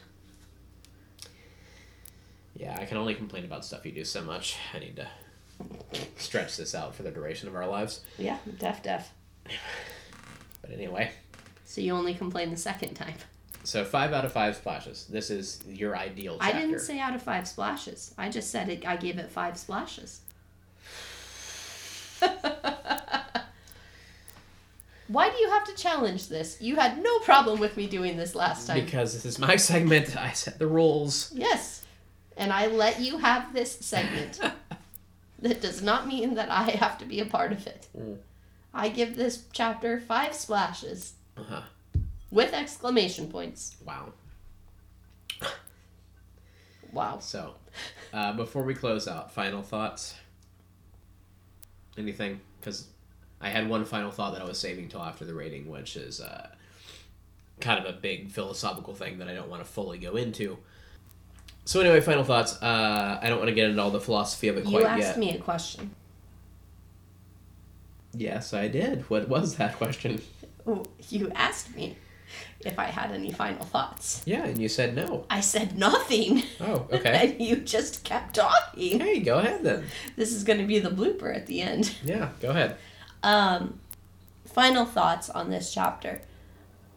Yeah, 2.55 2.77
I 2.79 2.85
can 2.85 2.97
only 2.97 3.15
complain 3.15 3.45
about 3.45 3.63
stuff 3.65 3.85
you 3.85 3.91
do 3.91 4.03
so 4.03 4.21
much. 4.23 4.57
I 4.73 4.79
need 4.79 4.95
to 4.97 5.07
stretch 6.17 6.57
this 6.57 6.73
out 6.75 6.95
for 6.95 7.03
the 7.03 7.11
duration 7.11 7.47
of 7.47 7.55
our 7.55 7.67
lives. 7.67 8.01
Yeah, 8.17 8.37
def 8.59 8.81
def. 8.83 9.11
Anyway, 10.71 11.11
So 11.65 11.81
you 11.81 11.93
only 11.93 12.13
complain 12.13 12.51
the 12.51 12.57
second 12.57 12.93
time. 12.93 13.15
so 13.63 13.83
five 13.83 14.13
out 14.13 14.25
of 14.25 14.31
five 14.31 14.55
splashes. 14.55 15.05
This 15.07 15.29
is 15.29 15.59
your 15.67 15.95
ideal 15.95 16.37
I 16.39 16.51
didn't 16.51 16.79
say 16.79 16.99
out 16.99 17.13
of 17.13 17.21
five 17.21 17.47
splashes. 17.47 18.13
I 18.17 18.29
just 18.29 18.49
said 18.51 18.69
it. 18.69 18.85
I 18.87 18.95
gave 18.95 19.17
it 19.17 19.29
five 19.31 19.57
splashes. 19.57 20.21
Why 25.07 25.29
do 25.29 25.37
you 25.37 25.49
have 25.49 25.65
to 25.65 25.75
challenge 25.75 26.29
this? 26.29 26.57
You 26.61 26.77
had 26.77 27.03
no 27.03 27.19
problem 27.19 27.59
with 27.59 27.75
me 27.75 27.85
doing 27.87 28.15
this 28.15 28.33
last 28.33 28.67
time. 28.67 28.83
Because 28.85 29.13
this 29.13 29.25
is 29.25 29.37
my 29.37 29.57
segment, 29.57 30.15
I 30.15 30.31
set 30.31 30.57
the 30.57 30.67
rules. 30.67 31.33
Yes. 31.35 31.83
And 32.37 32.53
I 32.53 32.67
let 32.67 33.01
you 33.01 33.17
have 33.17 33.53
this 33.53 33.77
segment. 33.79 34.39
that 35.39 35.59
does 35.59 35.81
not 35.81 36.07
mean 36.07 36.35
that 36.35 36.49
I 36.49 36.63
have 36.71 36.97
to 36.99 37.05
be 37.05 37.19
a 37.19 37.25
part 37.25 37.51
of 37.51 37.67
it. 37.67 37.87
Mm. 37.97 38.19
I 38.73 38.89
give 38.89 39.15
this 39.15 39.45
chapter 39.51 39.99
five 39.99 40.33
splashes 40.33 41.13
Uh-huh. 41.37 41.61
with 42.31 42.53
exclamation 42.53 43.27
points. 43.29 43.75
Wow. 43.85 44.13
Wow. 46.91 47.19
So, 47.19 47.55
uh, 48.13 48.33
before 48.33 48.63
we 48.63 48.73
close 48.73 49.07
out, 49.07 49.31
final 49.31 49.61
thoughts? 49.61 50.15
Anything? 51.97 52.41
Because 52.59 52.87
I 53.39 53.49
had 53.49 53.69
one 53.69 53.85
final 53.85 54.11
thought 54.11 54.33
that 54.33 54.41
I 54.41 54.45
was 54.45 54.59
saving 54.59 54.89
till 54.89 55.01
after 55.01 55.25
the 55.25 55.33
rating, 55.33 55.69
which 55.69 55.95
is 55.95 56.19
uh, 56.21 56.49
kind 57.59 57.79
of 57.83 57.85
a 57.93 57.97
big 57.97 58.29
philosophical 58.31 58.93
thing 58.93 59.19
that 59.19 59.27
I 59.27 59.33
don't 59.33 59.49
want 59.49 59.63
to 59.63 59.69
fully 59.69 59.97
go 59.97 60.15
into. 60.15 60.57
So, 61.63 61.79
anyway, 61.79 62.01
final 62.01 62.23
thoughts. 62.23 62.61
Uh, 62.61 63.19
I 63.21 63.29
don't 63.29 63.37
want 63.37 63.49
to 63.49 63.55
get 63.55 63.69
into 63.69 63.81
all 63.81 63.91
the 63.91 63.99
philosophy 64.01 64.47
of 64.49 64.57
it 64.57 64.65
You 64.65 64.71
quite 64.71 64.85
asked 64.85 64.99
yet. 64.99 65.17
me 65.19 65.31
a 65.35 65.39
question. 65.39 65.95
Yes, 68.13 68.53
I 68.53 68.67
did. 68.67 69.09
What 69.09 69.29
was 69.29 69.55
that 69.55 69.77
question? 69.77 70.21
You 71.09 71.31
asked 71.35 71.75
me 71.75 71.97
if 72.61 72.77
I 72.77 72.85
had 72.85 73.11
any 73.11 73.31
final 73.31 73.65
thoughts. 73.65 74.21
Yeah, 74.25 74.45
and 74.45 74.61
you 74.61 74.69
said 74.69 74.95
no. 74.95 75.25
I 75.29 75.41
said 75.41 75.77
nothing. 75.77 76.43
Oh, 76.59 76.87
okay. 76.91 77.31
and 77.31 77.41
you 77.41 77.57
just 77.57 78.03
kept 78.03 78.35
talking. 78.35 78.99
hey, 78.99 79.19
go 79.19 79.39
ahead 79.39 79.63
then. 79.63 79.85
This 80.15 80.31
is 80.31 80.43
going 80.43 80.59
to 80.59 80.65
be 80.65 80.79
the 80.79 80.89
blooper 80.89 81.35
at 81.35 81.47
the 81.47 81.61
end. 81.61 81.95
Yeah, 82.03 82.29
go 82.39 82.49
ahead. 82.51 82.77
Um, 83.23 83.79
final 84.45 84.85
thoughts 84.85 85.29
on 85.29 85.49
this 85.49 85.73
chapter. 85.73 86.21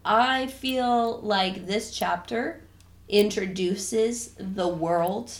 I 0.04 0.48
feel 0.48 1.20
like 1.20 1.66
this 1.66 1.90
chapter 1.90 2.60
introduces 3.08 4.34
the 4.38 4.68
world 4.68 5.32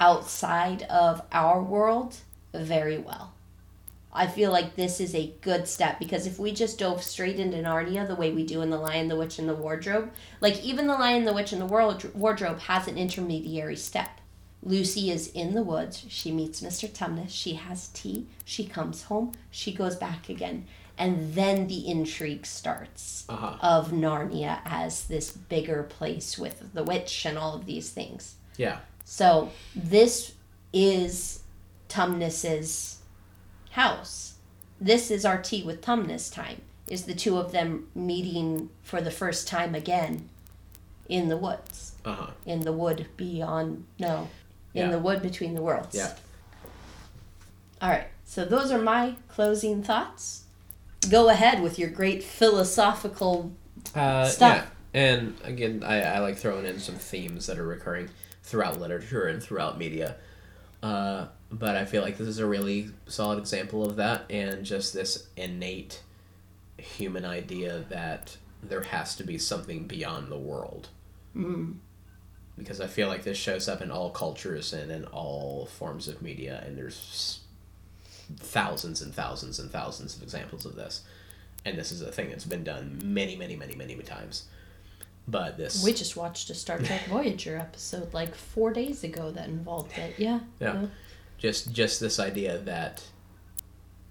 outside 0.00 0.82
of 0.84 1.22
our 1.32 1.62
world 1.62 2.16
very 2.54 2.98
well. 2.98 3.33
I 4.14 4.26
feel 4.28 4.52
like 4.52 4.76
this 4.76 5.00
is 5.00 5.14
a 5.14 5.32
good 5.40 5.66
step 5.66 5.98
because 5.98 6.26
if 6.26 6.38
we 6.38 6.52
just 6.52 6.78
dove 6.78 7.02
straight 7.02 7.40
into 7.40 7.56
Narnia 7.58 8.06
the 8.06 8.14
way 8.14 8.30
we 8.32 8.44
do 8.44 8.62
in 8.62 8.70
The 8.70 8.78
Lion, 8.78 9.08
the 9.08 9.16
Witch, 9.16 9.38
and 9.40 9.48
the 9.48 9.54
Wardrobe, 9.54 10.12
like 10.40 10.62
even 10.62 10.86
The 10.86 10.94
Lion, 10.94 11.24
the 11.24 11.32
Witch, 11.32 11.52
and 11.52 11.60
the 11.60 11.66
Ward- 11.66 12.14
Wardrobe 12.14 12.60
has 12.60 12.86
an 12.86 12.96
intermediary 12.96 13.76
step. 13.76 14.20
Lucy 14.62 15.10
is 15.10 15.28
in 15.32 15.52
the 15.54 15.62
woods. 15.62 16.06
She 16.08 16.30
meets 16.32 16.62
Mr. 16.62 16.88
Tumnus. 16.88 17.28
She 17.30 17.54
has 17.54 17.88
tea. 17.88 18.26
She 18.46 18.64
comes 18.64 19.02
home. 19.04 19.32
She 19.50 19.72
goes 19.74 19.96
back 19.96 20.28
again. 20.30 20.66
And 20.96 21.34
then 21.34 21.66
the 21.66 21.86
intrigue 21.90 22.46
starts 22.46 23.24
Uh 23.28 23.36
huh. 23.36 23.56
of 23.60 23.90
Narnia 23.90 24.60
as 24.64 25.04
this 25.04 25.32
bigger 25.32 25.82
place 25.82 26.38
with 26.38 26.72
the 26.72 26.84
witch 26.84 27.26
and 27.26 27.36
all 27.36 27.54
of 27.56 27.66
these 27.66 27.90
things. 27.90 28.36
Yeah. 28.56 28.78
So 29.04 29.50
this 29.74 30.32
is 30.72 31.40
Tumnus's 31.88 32.93
house. 33.74 34.34
This 34.80 35.10
is 35.10 35.24
our 35.24 35.40
tea 35.40 35.62
with 35.62 35.80
Tumnus 35.82 36.32
time. 36.32 36.60
Is 36.86 37.04
the 37.04 37.14
two 37.14 37.38
of 37.38 37.52
them 37.52 37.88
meeting 37.94 38.68
for 38.82 39.00
the 39.00 39.10
first 39.10 39.48
time 39.48 39.74
again 39.74 40.28
in 41.08 41.28
the 41.28 41.36
woods. 41.36 41.92
Uh 42.04 42.14
huh. 42.14 42.30
In 42.44 42.60
the 42.60 42.72
wood 42.72 43.06
beyond 43.16 43.84
no. 43.98 44.28
In 44.74 44.86
Yeah. 44.86 44.90
the 44.90 44.98
wood 44.98 45.22
between 45.22 45.54
the 45.54 45.62
worlds. 45.62 45.94
Yeah. 45.96 46.12
Alright. 47.82 48.08
So 48.24 48.44
those 48.44 48.70
are 48.70 48.78
my 48.80 49.14
closing 49.28 49.82
thoughts. 49.82 50.44
Go 51.10 51.28
ahead 51.28 51.62
with 51.62 51.78
your 51.78 51.88
great 51.90 52.22
philosophical 52.22 53.52
Uh, 53.94 54.26
Stuff. 54.26 54.56
Yeah. 54.94 55.00
And 55.00 55.36
again, 55.42 55.82
I, 55.84 56.00
I 56.02 56.18
like 56.20 56.36
throwing 56.36 56.66
in 56.66 56.78
some 56.78 56.94
themes 56.94 57.46
that 57.46 57.58
are 57.58 57.66
recurring 57.66 58.10
throughout 58.42 58.78
literature 58.80 59.26
and 59.26 59.42
throughout 59.42 59.76
media. 59.78 60.16
Uh, 60.82 61.26
but 61.58 61.76
I 61.76 61.84
feel 61.84 62.02
like 62.02 62.18
this 62.18 62.28
is 62.28 62.38
a 62.38 62.46
really 62.46 62.90
solid 63.06 63.38
example 63.38 63.84
of 63.84 63.96
that, 63.96 64.24
and 64.30 64.64
just 64.64 64.92
this 64.92 65.28
innate 65.36 66.02
human 66.78 67.24
idea 67.24 67.84
that 67.88 68.36
there 68.62 68.82
has 68.82 69.16
to 69.16 69.24
be 69.24 69.38
something 69.38 69.86
beyond 69.86 70.28
the 70.28 70.38
world. 70.38 70.88
Mm. 71.36 71.76
Because 72.56 72.80
I 72.80 72.86
feel 72.86 73.08
like 73.08 73.24
this 73.24 73.36
shows 73.36 73.68
up 73.68 73.82
in 73.82 73.90
all 73.90 74.10
cultures 74.10 74.72
and 74.72 74.90
in 74.90 75.04
all 75.06 75.66
forms 75.66 76.08
of 76.08 76.22
media, 76.22 76.62
and 76.66 76.78
there's 76.78 77.40
thousands 78.36 79.02
and 79.02 79.14
thousands 79.14 79.58
and 79.58 79.70
thousands 79.70 80.16
of 80.16 80.22
examples 80.22 80.64
of 80.64 80.76
this 80.76 81.02
and 81.64 81.78
this 81.78 81.92
is 81.92 82.02
a 82.02 82.12
thing 82.12 82.30
that's 82.30 82.44
been 82.44 82.64
done 82.64 83.00
many, 83.02 83.36
many, 83.36 83.56
many, 83.56 83.74
many 83.74 83.94
times. 83.96 84.44
but 85.26 85.56
this 85.56 85.82
We 85.82 85.92
just 85.92 86.16
watched 86.16 86.50
a 86.50 86.54
Star 86.54 86.78
Trek 86.78 87.06
Voyager 87.06 87.56
episode 87.56 88.12
like 88.12 88.34
four 88.34 88.72
days 88.72 89.04
ago 89.04 89.30
that 89.30 89.48
involved 89.48 89.96
it. 89.96 90.14
Yeah. 90.18 90.40
Yeah. 90.60 90.86
Just 91.38 91.72
just 91.72 92.00
this 92.00 92.18
idea 92.18 92.58
that 92.58 93.02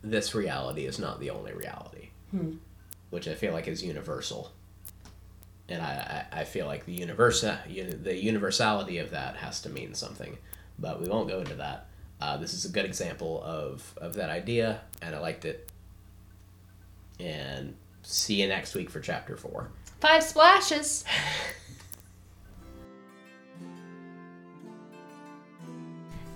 this 0.04 0.36
reality 0.36 0.86
is 0.86 1.00
not 1.00 1.20
the 1.20 1.30
only 1.30 1.54
reality, 1.54 2.10
which 3.10 3.28
I 3.28 3.36
feel 3.36 3.54
like 3.54 3.68
is 3.68 3.84
universal, 3.84 4.52
and 5.70 5.82
I, 5.82 6.26
I, 6.32 6.42
I 6.42 6.44
feel 6.44 6.66
like 6.66 6.86
the 6.86 6.98
universa 6.98 7.60
the 8.04 8.16
universality 8.16 8.98
of 8.98 9.12
that 9.12 9.38
has 9.38 9.62
to 9.62 9.70
mean 9.70 9.94
something, 9.94 10.38
but 10.78 11.02
we 11.02 11.08
won't 11.08 11.30
go 11.30 11.40
into 11.40 11.56
that. 11.56 11.88
Uh, 12.22 12.38
this 12.38 12.54
is 12.54 12.66
a 12.66 12.70
good 12.70 12.86
example 12.86 13.42
of 13.44 13.94
of 13.98 14.16
that 14.16 14.30
idea, 14.30 14.82
and 15.02 15.16
I 15.16 15.20
liked 15.20 15.46
it. 15.46 15.70
And 17.20 17.76
see 18.02 18.42
you 18.42 18.48
next 18.48 18.76
week 18.76 18.90
for 18.90 19.00
chapter 19.00 19.38
four. 19.38 19.70
Five 20.02 20.24
splashes. 20.24 21.06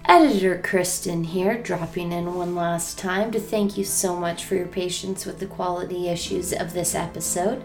Editor 0.08 0.58
Kristen 0.64 1.26
here, 1.26 1.62
dropping 1.62 2.14
in 2.14 2.34
one 2.34 2.55
last 2.55 2.97
time 2.97 3.30
to 3.32 3.41
thank 3.41 3.78
you 3.78 3.84
so 3.84 4.16
much 4.16 4.45
for 4.45 4.55
your 4.55 4.66
patience 4.66 5.26
with 5.26 5.39
the 5.39 5.45
quality 5.45 6.08
issues 6.08 6.53
of 6.53 6.72
this 6.72 6.95
episode. 6.95 7.62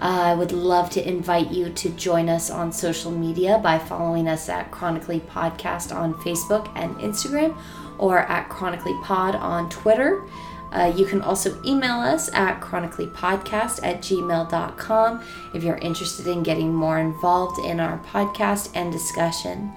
Uh, 0.00 0.26
I 0.26 0.34
would 0.34 0.52
love 0.52 0.90
to 0.90 1.06
invite 1.06 1.50
you 1.50 1.70
to 1.70 1.90
join 1.90 2.28
us 2.28 2.50
on 2.50 2.70
social 2.70 3.10
media 3.10 3.58
by 3.58 3.80
following 3.80 4.28
us 4.28 4.48
at 4.48 4.70
Chronically 4.70 5.18
Podcast 5.18 5.92
on 5.94 6.14
Facebook 6.14 6.70
and 6.76 6.94
Instagram 6.98 7.56
or 7.98 8.20
at 8.20 8.48
Chronically 8.48 8.94
Pod 9.02 9.34
on 9.34 9.68
Twitter. 9.68 10.22
Uh, 10.70 10.92
you 10.96 11.04
can 11.04 11.20
also 11.20 11.60
email 11.64 11.98
us 11.98 12.32
at 12.32 12.60
chronicallypodcast 12.60 13.80
at 13.82 14.02
gmail.com 14.02 15.24
if 15.52 15.64
you're 15.64 15.78
interested 15.78 16.28
in 16.28 16.44
getting 16.44 16.72
more 16.72 17.00
involved 17.00 17.58
in 17.64 17.80
our 17.80 17.98
podcast 17.98 18.70
and 18.74 18.92
discussion. 18.92 19.72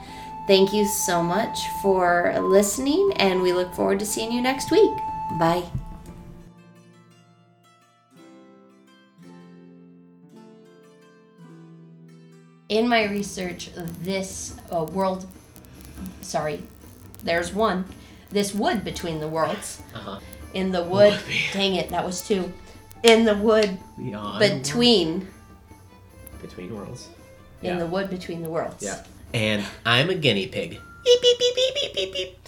Thank 0.49 0.73
you 0.73 0.87
so 0.87 1.21
much 1.21 1.67
for 1.79 2.33
listening, 2.39 3.13
and 3.17 3.39
we 3.43 3.53
look 3.53 3.71
forward 3.75 3.99
to 3.99 4.05
seeing 4.07 4.31
you 4.31 4.41
next 4.41 4.71
week. 4.71 4.89
Bye. 5.37 5.63
In 12.67 12.87
my 12.87 13.03
research, 13.05 13.69
this 14.01 14.55
uh, 14.71 14.85
world, 14.85 15.27
sorry, 16.21 16.63
there's 17.23 17.53
one. 17.53 17.85
This 18.31 18.51
wood 18.55 18.83
between 18.83 19.19
the 19.19 19.27
worlds. 19.27 19.83
Uh-huh. 19.93 20.19
In 20.55 20.71
the 20.71 20.81
wood, 20.83 21.19
dang 21.53 21.75
it, 21.75 21.89
that 21.89 22.03
was 22.03 22.27
two. 22.27 22.51
In 23.03 23.23
the 23.23 23.35
wood 23.35 23.77
Beyond 23.99 24.39
between, 24.39 25.27
between 26.41 26.75
worlds. 26.75 27.07
in 27.61 27.73
Yeah. 27.73 27.77
the 27.77 27.85
wood 27.85 28.09
between 28.09 28.41
the 28.41 28.49
worlds. 28.49 28.83
Yeah. 28.83 29.03
And 29.33 29.63
I'm 29.85 30.09
a 30.09 30.15
guinea 30.15 30.47
pig. 30.47 30.79
Beep 31.05 31.21
beep 31.21 31.39
beep 31.39 31.55
beep 31.55 31.93
beep 31.93 32.13
beep. 32.13 32.29